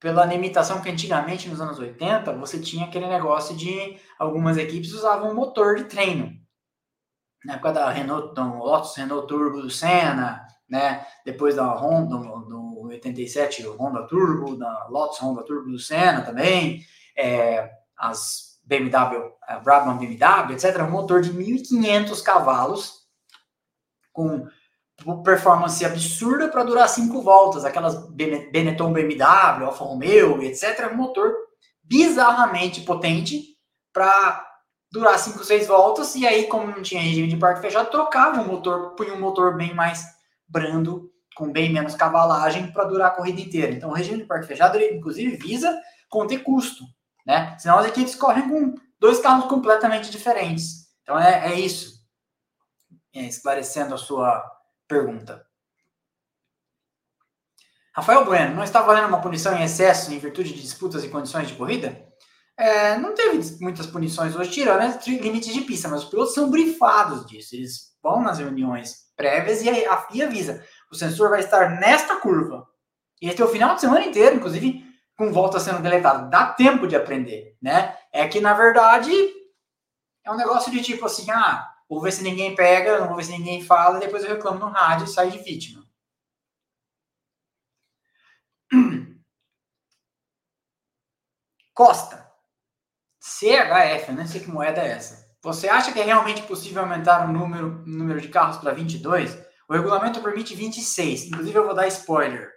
[0.01, 5.35] pela limitação que antigamente nos anos 80 você tinha aquele negócio de algumas equipes usavam
[5.35, 6.33] motor de treino.
[7.45, 11.05] Na época da Renault, do Lotus Renault Turbo do Senna, né?
[11.23, 16.83] Depois da Honda, no, 87, o Honda Turbo, da Lotus Honda Turbo do Senna também,
[17.15, 20.81] é, as BMW, a Brabham BMW, etc.
[20.81, 23.01] Um motor de 1.500 cavalos
[24.11, 24.47] com
[25.23, 30.93] performance absurda para durar cinco voltas, aquelas Benetton BMW, Alfa Romeo, etc.
[30.93, 31.33] Motor
[31.83, 33.57] bizarramente potente
[33.91, 34.47] para
[34.91, 38.47] durar cinco, seis voltas, e aí, como não tinha regime de parque fechado, trocava o
[38.47, 40.05] motor, punha um motor bem mais
[40.47, 43.71] brando, com bem menos cavalagem, para durar a corrida inteira.
[43.71, 45.77] Então, o regime de parque fechado, ele, inclusive, visa
[46.09, 46.83] conter custo,
[47.25, 47.57] né?
[47.57, 50.87] Senão as equipes correm com dois carros completamente diferentes.
[51.01, 52.01] Então, é, é isso.
[53.13, 54.43] É, esclarecendo a sua
[54.91, 55.45] pergunta.
[57.95, 61.47] Rafael Bueno, não está valendo uma punição em excesso em virtude de disputas e condições
[61.47, 62.07] de corrida?
[62.57, 66.49] É, não teve muitas punições hoje, tirando os limites de pista, mas os pilotos são
[66.49, 67.55] brifados disso.
[67.55, 72.68] Eles vão nas reuniões prévias e a FIA avisa: o sensor vai estar nesta curva.
[73.22, 74.85] E esse é o final de semana inteiro, inclusive
[75.18, 76.30] com volta sendo deletado.
[76.30, 77.95] Dá tempo de aprender, né?
[78.11, 79.11] É que, na verdade,
[80.26, 83.26] é um negócio de tipo assim: ah, Vou ver se ninguém pega, não vou ver
[83.26, 85.85] se ninguém fala, depois eu reclamo no rádio e saio de vítima.
[91.76, 92.31] Costa.
[93.22, 95.30] CHF, nem sei que moeda é essa.
[95.41, 99.38] Você acha que é realmente possível aumentar o número, o número de carros para 22?
[99.68, 101.26] O regulamento permite 26.
[101.26, 102.53] Inclusive, eu vou dar spoiler.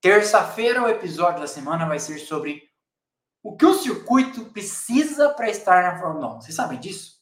[0.00, 2.62] Terça-feira, o episódio da semana vai ser sobre
[3.42, 6.40] o que o circuito precisa para estar na Fórmula 1.
[6.40, 7.19] Vocês sabem disso?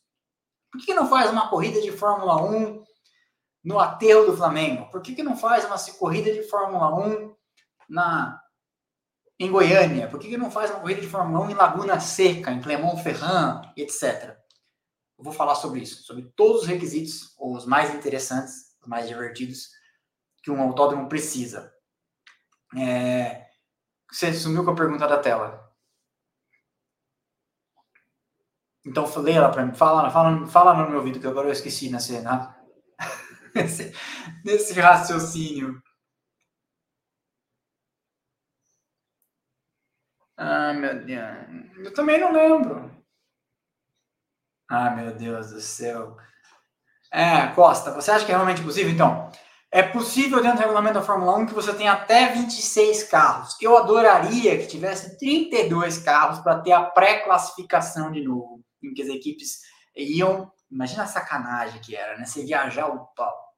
[0.71, 2.85] Por que não faz uma corrida de Fórmula 1
[3.65, 4.91] no aterro do Flamengo?
[4.91, 7.35] Por que não faz uma corrida de Fórmula 1
[7.89, 8.41] na,
[9.39, 10.09] em Goiânia?
[10.09, 14.37] Por que não faz uma corrida de Fórmula 1 em Laguna Seca, em Clermont-Ferrand, etc.?
[15.19, 19.71] Eu vou falar sobre isso, sobre todos os requisitos, os mais interessantes, os mais divertidos,
[20.43, 21.73] que um autódromo precisa.
[22.77, 23.47] É...
[24.11, 25.68] Você sumiu com a pergunta da tela.
[28.87, 29.75] Então, lê ela para mim.
[29.75, 32.55] Fala, fala, fala no meu ouvido, que agora eu esqueci nesse, né?
[33.55, 33.93] nesse,
[34.45, 35.83] nesse raciocínio.
[40.37, 41.37] Ah, meu Deus.
[41.79, 42.91] Eu também não lembro.
[44.71, 46.17] Ah, meu Deus do céu.
[47.11, 48.93] É, Costa, você acha que é realmente possível?
[48.93, 49.31] Então,
[49.73, 53.57] é possível dentro do regulamento da Fórmula 1 que você tenha até 26 carros.
[53.61, 59.09] Eu adoraria que tivesse 32 carros para ter a pré-classificação de novo em que as
[59.09, 59.61] equipes
[59.97, 60.51] iam.
[60.71, 62.25] Imagina a sacanagem que era, né?
[62.25, 62.91] Você viajar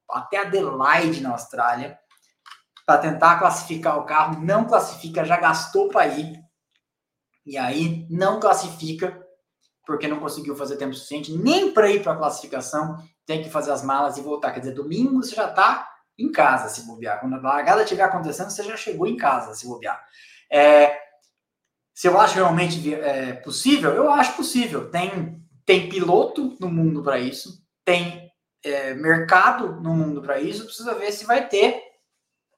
[0.08, 1.98] até Adelaide, na Austrália,
[2.86, 6.40] para tentar classificar o carro, não classifica, já gastou para ir,
[7.46, 9.24] e aí não classifica,
[9.86, 13.72] porque não conseguiu fazer tempo suficiente nem para ir para a classificação, tem que fazer
[13.72, 14.52] as malas e voltar.
[14.52, 15.88] Quer dizer, domingo você já está
[16.18, 17.20] em casa se bobear.
[17.20, 20.04] Quando a largada estiver acontecendo, você já chegou em casa se bobear.
[20.50, 20.96] É,
[22.00, 24.90] se eu acho realmente é, possível, eu acho possível.
[24.90, 28.32] Tem, tem piloto no mundo para isso, tem
[28.64, 31.78] é, mercado no mundo para isso, precisa ver se vai ter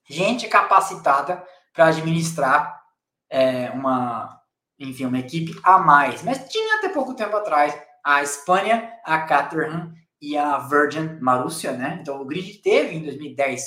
[0.09, 2.81] gente capacitada para administrar
[3.29, 4.41] é, uma,
[4.79, 6.23] enfim, uma equipe a mais.
[6.23, 11.97] Mas tinha até pouco tempo atrás a Espanha, a Caterham e a Virgin Marussia, né?
[11.99, 13.61] Então o grid teve em 2010,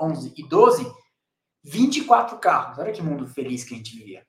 [0.00, 0.92] 11 e 12
[1.62, 2.80] 24 carros.
[2.80, 4.26] Olha que mundo feliz que a gente vivia.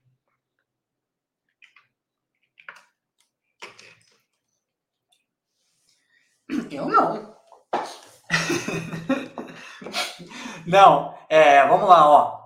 [6.69, 7.35] Eu não.
[10.65, 12.45] não, é, vamos lá, ó.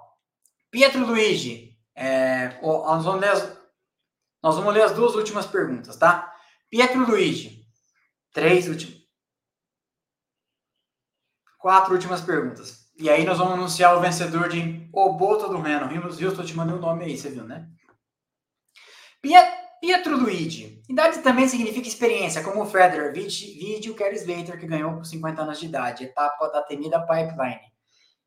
[0.71, 3.57] Pietro Luigi, é, ó, nós, vamos ler as,
[4.41, 6.33] nós vamos ler as duas últimas perguntas, tá?
[6.69, 7.65] Pietro Luigi,
[8.31, 8.99] três últimas.
[11.57, 12.89] Quatro últimas perguntas.
[12.97, 15.87] E aí nós vamos anunciar o vencedor de O Boto do Reno.
[15.87, 17.67] Rimos Houston, te mandei o nome aí, você viu, né?
[19.21, 20.81] Pietro Pietro Luigi.
[20.89, 25.59] Idade também significa experiência, como o Federer, vídeo Kerry Slater, que ganhou com 50 anos
[25.59, 27.61] de idade, etapa da temida Pipeline.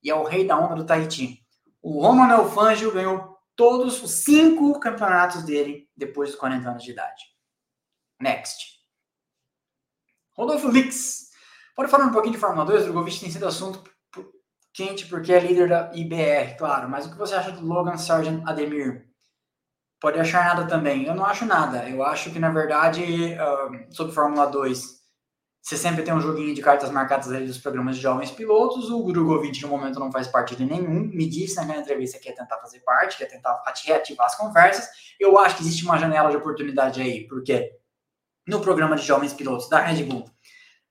[0.03, 1.45] E é o rei da onda do Tahiti.
[1.83, 7.25] O Roman Fangio ganhou todos os cinco campeonatos dele depois dos 40 anos de idade.
[8.21, 8.81] Next.
[10.33, 11.31] Rodolfo Lix.
[11.75, 12.85] Pode falar um pouquinho de Fórmula 2?
[12.85, 13.83] Drogovic tem sido assunto
[14.73, 16.89] quente porque é líder da IBR, claro.
[16.89, 19.12] Mas o que você acha do Logan Sargent Ademir?
[20.03, 21.05] Pode achar nada também.
[21.05, 21.89] Eu não acho nada.
[21.89, 25.01] Eu acho que, na verdade, uh, sobre Fórmula 2,
[25.63, 28.91] você sempre tem um joguinho de cartas marcadas ali dos programas de jovens pilotos.
[28.91, 31.09] O Drogovic, no momento, não faz parte de nenhum.
[31.15, 34.89] Me disse naquela entrevista que ia tentar fazer parte, que ia tentar reativar as conversas.
[35.21, 37.71] Eu acho que existe uma janela de oportunidade aí, porque
[38.45, 40.29] no programa de jovens pilotos da Red Bull,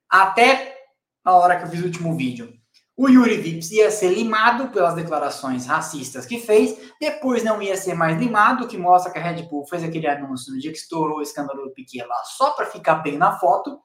[0.08, 0.74] até
[1.22, 2.50] a hora que eu fiz o último vídeo,
[2.96, 7.94] o Yuri Vips ia ser limado pelas declarações racistas que fez, depois não ia ser
[7.94, 11.18] mais limado, que mostra que a Red Bull fez aquele anúncio no dia que estourou
[11.18, 13.80] o escândalo do Piquet lá, só para ficar bem na foto.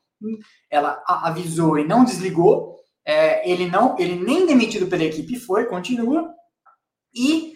[0.69, 2.75] Ela avisou e não desligou.
[3.05, 6.29] É, ele não, ele nem demitido pela equipe foi, continua.
[7.15, 7.55] E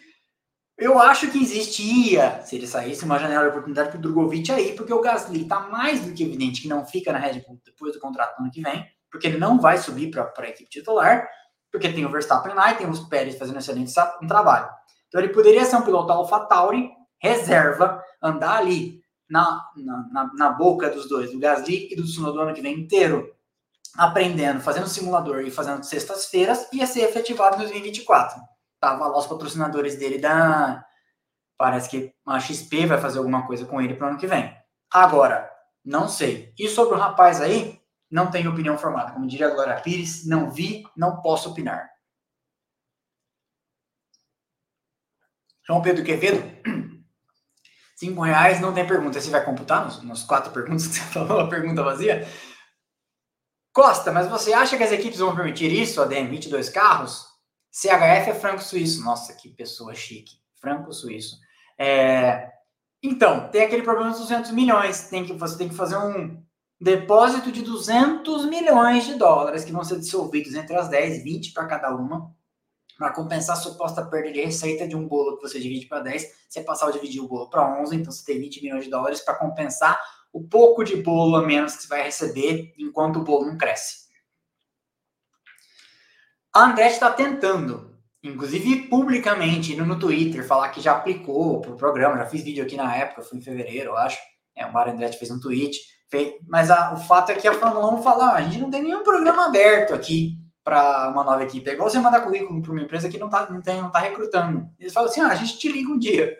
[0.78, 4.74] eu acho que existia, se ele saísse, uma janela de oportunidade para o Drogovic aí,
[4.74, 7.94] porque o Gasly está mais do que evidente que não fica na Red Bull depois
[7.94, 11.28] do contrato ano que vem, porque ele não vai subir para a equipe titular
[11.72, 14.70] porque tem o Verstappen lá e tem os Pérez fazendo excelente um trabalho.
[15.08, 16.90] Então ele poderia ser um piloto AlphaTauri,
[17.20, 19.66] reserva, andar ali na,
[20.12, 23.34] na, na, boca dos dois, do Gasly e do Tsunoda ano que vem inteiro,
[23.98, 28.42] aprendendo, fazendo simulador e fazendo sextas-feiras, ia ser efetivado em 2024.
[28.80, 30.84] Tava lá os patrocinadores dele da.
[31.58, 34.54] Parece que a XP vai fazer alguma coisa com ele para o ano que vem.
[34.92, 35.50] Agora,
[35.86, 36.54] não sei.
[36.58, 37.81] E sobre o rapaz aí,
[38.12, 39.14] não tenho opinião formada.
[39.14, 41.90] Como diria a Glória Pires, não vi, não posso opinar.
[45.66, 46.44] João Pedro Quevedo,
[47.96, 49.22] cinco reais, não tem pergunta.
[49.22, 52.28] Você vai computar nos, nos quatro perguntas que você falou, a pergunta vazia?
[53.74, 57.26] Costa, mas você acha que as equipes vão permitir isso, ADM, 22 carros?
[57.72, 59.02] CHF é franco-suíço.
[59.02, 60.36] Nossa, que pessoa chique.
[60.60, 61.38] Franco-suíço.
[61.80, 62.52] É...
[63.02, 65.08] Então, tem aquele problema dos 200 milhões.
[65.08, 66.44] Tem que, você tem que fazer um,
[66.82, 71.68] depósito de 200 milhões de dólares que vão ser dissolvidos entre as 10, 20 para
[71.68, 72.36] cada uma,
[72.98, 76.26] para compensar a suposta perda de receita de um bolo que você divide para 10,
[76.50, 79.22] você passar a dividir o bolo para 11, então você tem 20 milhões de dólares
[79.22, 80.02] para compensar
[80.34, 84.10] o pouco de bolo a menos que você vai receber enquanto o bolo não cresce.
[86.52, 92.18] A Andretti está tentando, inclusive publicamente, no Twitter, falar que já aplicou para o programa,
[92.18, 94.18] já fiz vídeo aqui na época, foi em fevereiro, eu acho.
[94.56, 95.80] É, o Mário Andretti fez um tweet
[96.48, 98.84] mas a, o fato é que a Fórmula 1 fala, ah, a gente não tem
[98.84, 101.70] nenhum programa aberto aqui para uma nova equipe.
[101.70, 104.70] É igual você mandar currículo para uma empresa que não está não não tá recrutando.
[104.80, 106.38] Eles falam assim, ah, a gente te liga um dia.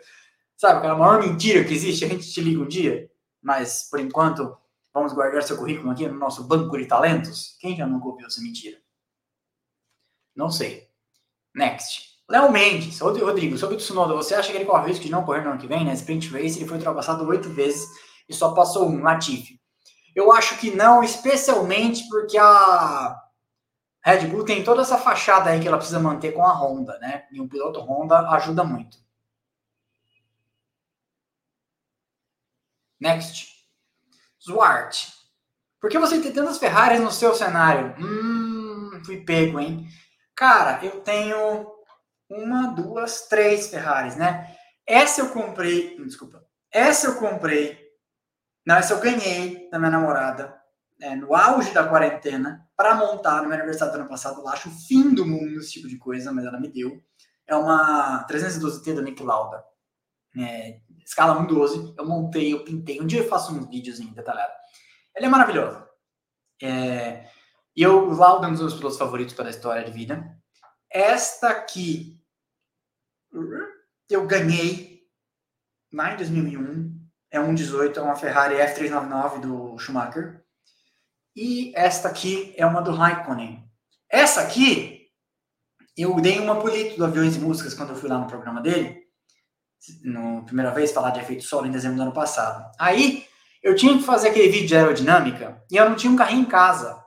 [0.56, 3.10] Sabe, aquela maior mentira que existe, a gente te liga um dia.
[3.42, 4.56] Mas, por enquanto,
[4.92, 7.56] vamos guardar seu currículo aqui no nosso banco de talentos.
[7.58, 8.78] Quem já nunca ouviu essa mentira?
[10.36, 10.88] Não sei.
[11.54, 12.12] Next.
[12.28, 15.24] Léo Mendes, Rodrigo, sobre o Tsunoda, você acha que ele corre o risco de não
[15.24, 15.92] correr no ano que vem, né?
[15.94, 17.86] Sprint Race, ele foi ultrapassado oito vezes
[18.28, 19.60] e só passou um, Latifi.
[20.14, 23.22] Eu acho que não, especialmente porque a
[24.04, 27.26] Red Bull tem toda essa fachada aí que ela precisa manter com a Honda, né?
[27.30, 28.98] E um piloto Honda ajuda muito.
[33.00, 33.52] Next.
[34.44, 35.08] Zwart.
[35.80, 37.94] Por que você tem tantas Ferraris no seu cenário?
[37.98, 39.88] Hum, fui pego, hein?
[40.34, 41.66] Cara, eu tenho
[42.28, 44.56] uma, duas, três Ferraris, né?
[44.86, 45.96] Essa eu comprei.
[46.04, 46.44] Desculpa.
[46.70, 47.81] Essa eu comprei
[48.64, 50.60] não, essa eu ganhei da minha namorada
[51.00, 54.40] é, no auge da quarentena para montar no meu aniversário do ano passado.
[54.40, 57.02] Eu acho o fim do mundo esse tipo de coisa, mas ela me deu.
[57.46, 59.64] É uma 312T da Nick Lauda.
[60.38, 61.94] É, escala 1.12.
[61.98, 63.00] Eu montei, eu pintei.
[63.00, 64.52] Um dia eu faço um videozinho detalhado.
[65.14, 65.88] Ela é maravilhosa.
[66.62, 67.28] É,
[67.74, 70.38] e eu, o Lauda é um dos meus pilotos favoritos pela história de vida.
[70.88, 72.22] Esta aqui
[74.08, 75.02] eu ganhei
[75.92, 77.01] lá em 2001
[77.32, 80.44] é 1.18, é uma Ferrari F399 do Schumacher.
[81.34, 83.64] E esta aqui é uma do Raikkonen.
[84.08, 85.08] Essa aqui,
[85.96, 89.00] eu dei uma polito do Aviões e Músicas quando eu fui lá no programa dele,
[90.04, 92.70] no primeira vez falar de efeito solo em dezembro do ano passado.
[92.78, 93.24] Aí,
[93.62, 96.46] eu tinha que fazer aquele vídeo de aerodinâmica e eu não tinha um carrinho em
[96.46, 97.02] casa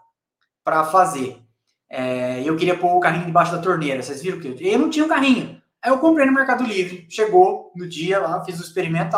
[0.64, 1.40] para fazer.
[1.88, 4.02] É, eu queria pôr o carrinho debaixo da torneira.
[4.02, 5.62] Vocês viram que eu, eu não tinha um carrinho.
[5.84, 9.16] Aí eu comprei no Mercado Livre, chegou no dia lá, fiz o experimento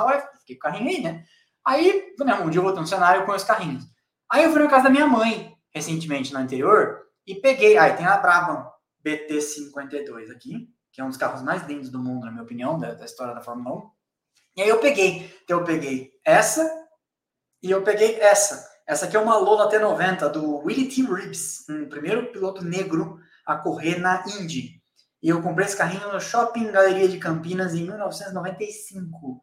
[0.53, 1.24] e carrinho aí, né?
[1.65, 3.84] Aí, falei, um dia eu vou ter um cenário com os carrinhos.
[4.32, 7.78] Aí eu fui na casa da minha mãe, recentemente no interior, e peguei.
[7.78, 8.69] Aí tem a Brabham
[9.06, 12.94] BT52 aqui, que é um dos carros mais lindos do mundo, na minha opinião, da,
[12.94, 13.90] da história da Fórmula 1.
[14.57, 15.32] E aí eu peguei.
[15.44, 16.69] Então eu peguei essa
[17.61, 18.68] e eu peguei essa.
[18.88, 21.03] Essa aqui é uma Lola T90 do Willie T.
[21.03, 24.82] Reeves, um primeiro piloto negro a correr na Indy.
[25.22, 29.41] E eu comprei esse carrinho no Shopping Galeria de Campinas em 1995.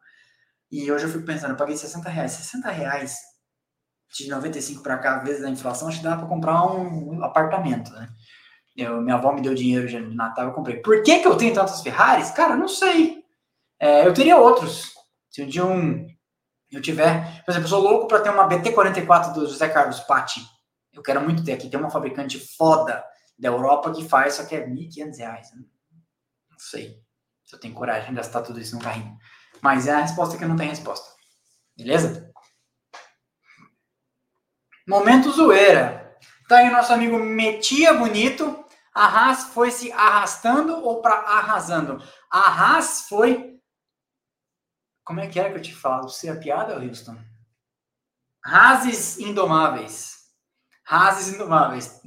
[0.75, 2.33] E hoje eu fico pensando, eu paguei 60 reais.
[2.33, 3.17] 60 reais
[4.13, 8.09] de 95 para cá, vezes a inflação, acho que dá para comprar um apartamento, né?
[8.75, 10.81] Eu, minha avó me deu dinheiro de Natal, eu comprei.
[10.81, 12.29] Por que, que eu tenho tantas Ferraris?
[12.31, 13.23] Cara, não sei.
[13.79, 14.91] É, eu teria outros.
[15.29, 16.05] Se um dia um,
[16.69, 17.41] eu tiver.
[17.45, 20.41] Por exemplo, eu sou louco para ter uma BT-44 do José Carlos Patti.
[20.91, 21.69] Eu quero muito ter aqui.
[21.69, 23.01] Tem uma fabricante foda
[23.39, 25.15] da Europa que faz, só que é R$ 1.500.
[25.15, 25.39] Né?
[26.51, 26.99] Não sei
[27.45, 29.17] se eu tenho coragem de gastar tudo isso no carrinho.
[29.65, 31.09] Mas é a resposta que não tem resposta.
[31.75, 32.31] Beleza?
[34.87, 36.15] Momento zoeira.
[36.47, 38.63] Tá aí o nosso amigo Metia Bonito.
[38.93, 41.99] A Haas foi se arrastando ou para arrasando?
[42.31, 43.59] A Haas foi.
[45.03, 46.09] Como é que era que eu te falo?
[46.09, 47.17] Você a piada, Houston?
[48.45, 50.27] Rases indomáveis.
[50.83, 52.03] Rases indomáveis.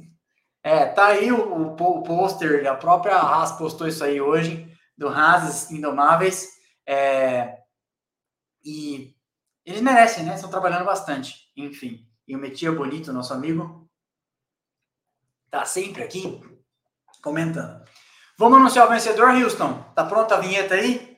[0.63, 5.09] É, tá aí o, o, o pôster, a própria Haas postou isso aí hoje, do
[5.09, 6.58] Rases Indomáveis.
[6.91, 7.59] É,
[8.65, 9.15] e
[9.63, 10.33] eles merecem, né?
[10.33, 11.51] Estão trabalhando bastante.
[11.55, 12.03] Enfim.
[12.27, 13.87] E o Metia Bonito, nosso amigo,
[15.51, 16.41] tá sempre aqui
[17.21, 17.87] comentando.
[18.39, 19.83] Vamos anunciar o vencedor, Houston?
[19.93, 21.15] Tá pronta a vinheta aí?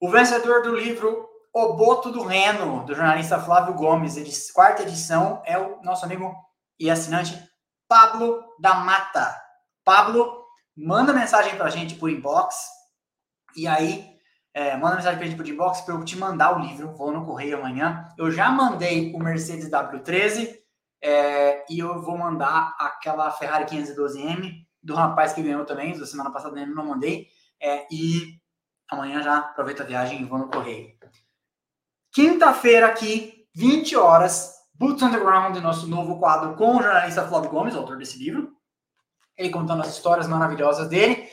[0.00, 5.58] O vencedor do livro O Boto do Reno, do jornalista Flávio Gomes, quarta edição, é
[5.58, 6.34] o nosso amigo
[6.80, 7.38] e assinante
[7.86, 9.38] Pablo da Mata.
[9.84, 10.42] Pablo,
[10.74, 12.56] manda mensagem pra gente por inbox
[13.54, 14.17] e aí
[14.54, 16.92] é, manda mensagem pra gente por inbox para eu te mandar o livro.
[16.94, 18.08] Vou no correio amanhã.
[18.16, 20.56] Eu já mandei o Mercedes W13
[21.02, 25.96] é, e eu vou mandar aquela Ferrari 512M do rapaz que ganhou também.
[25.98, 27.28] Da semana passada eu não mandei.
[27.60, 28.38] É, e
[28.90, 30.96] amanhã já aproveito a viagem e vou no correio.
[32.12, 37.96] Quinta-feira aqui, 20 horas, Boots Underground, nosso novo quadro com o jornalista Flávio Gomes, autor
[37.96, 38.52] desse livro.
[39.36, 41.28] Ele contando as histórias maravilhosas dele.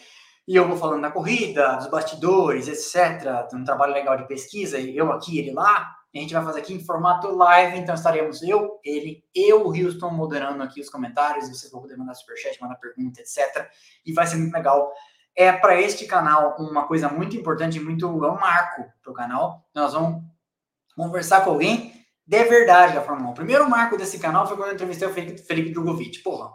[0.48, 3.52] E eu vou falando da corrida, dos bastidores, etc.
[3.54, 5.96] Um trabalho legal de pesquisa, eu aqui, ele lá.
[6.14, 10.12] A gente vai fazer aqui em formato live, então estaremos eu, ele, eu, o Houston,
[10.12, 11.50] moderando aqui os comentários.
[11.50, 13.70] Vocês vão poder mandar superchat, mandar pergunta, etc.
[14.06, 14.94] E vai ser muito legal.
[15.36, 19.66] É para este canal uma coisa muito importante, muito é um marco para o canal.
[19.74, 20.24] Nós vamos
[20.96, 21.92] conversar com alguém
[22.26, 23.32] de verdade da Fórmula 1.
[23.32, 26.20] O primeiro marco desse canal foi quando eu entrevistei o Felipe, Felipe Drogovic.
[26.20, 26.52] Porra,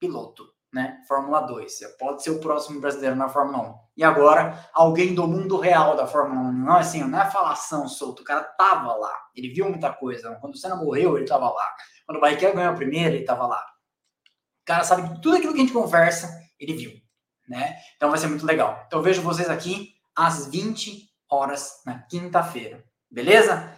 [0.00, 1.00] piloto né?
[1.06, 1.72] Fórmula 2.
[1.72, 3.74] Você pode ser o próximo brasileiro na Fórmula 1.
[3.98, 6.52] E agora, alguém do mundo real da Fórmula 1.
[6.52, 8.22] Não assim, não é falação solta.
[8.22, 9.16] O cara tava lá.
[9.36, 10.34] Ele viu muita coisa.
[10.40, 11.74] Quando o Senna morreu, ele tava lá.
[12.04, 13.64] Quando o Barrichello ganhou a primeira, ele tava lá.
[14.62, 16.28] O cara sabe de tudo aquilo que a gente conversa,
[16.58, 16.92] ele viu,
[17.48, 17.76] né?
[17.96, 18.82] Então vai ser muito legal.
[18.86, 22.82] Então vejo vocês aqui às 20 horas na quinta-feira.
[23.08, 23.72] Beleza?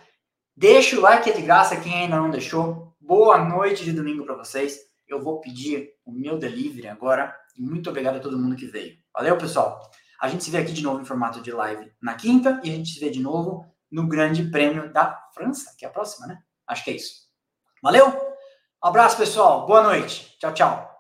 [0.57, 2.95] Deixa o like de graça quem ainda não deixou.
[3.01, 7.35] Boa noite de domingo para vocês eu vou pedir o meu delivery agora.
[7.57, 8.97] Muito obrigado a todo mundo que veio.
[9.15, 9.81] Valeu, pessoal.
[10.21, 12.75] A gente se vê aqui de novo em formato de live na quinta e a
[12.75, 16.39] gente se vê de novo no Grande Prêmio da França, que é a próxima, né?
[16.67, 17.27] Acho que é isso.
[17.83, 18.13] Valeu?
[18.83, 19.67] Abraço, pessoal.
[19.67, 20.37] Boa noite.
[20.39, 20.96] Tchau, tchau.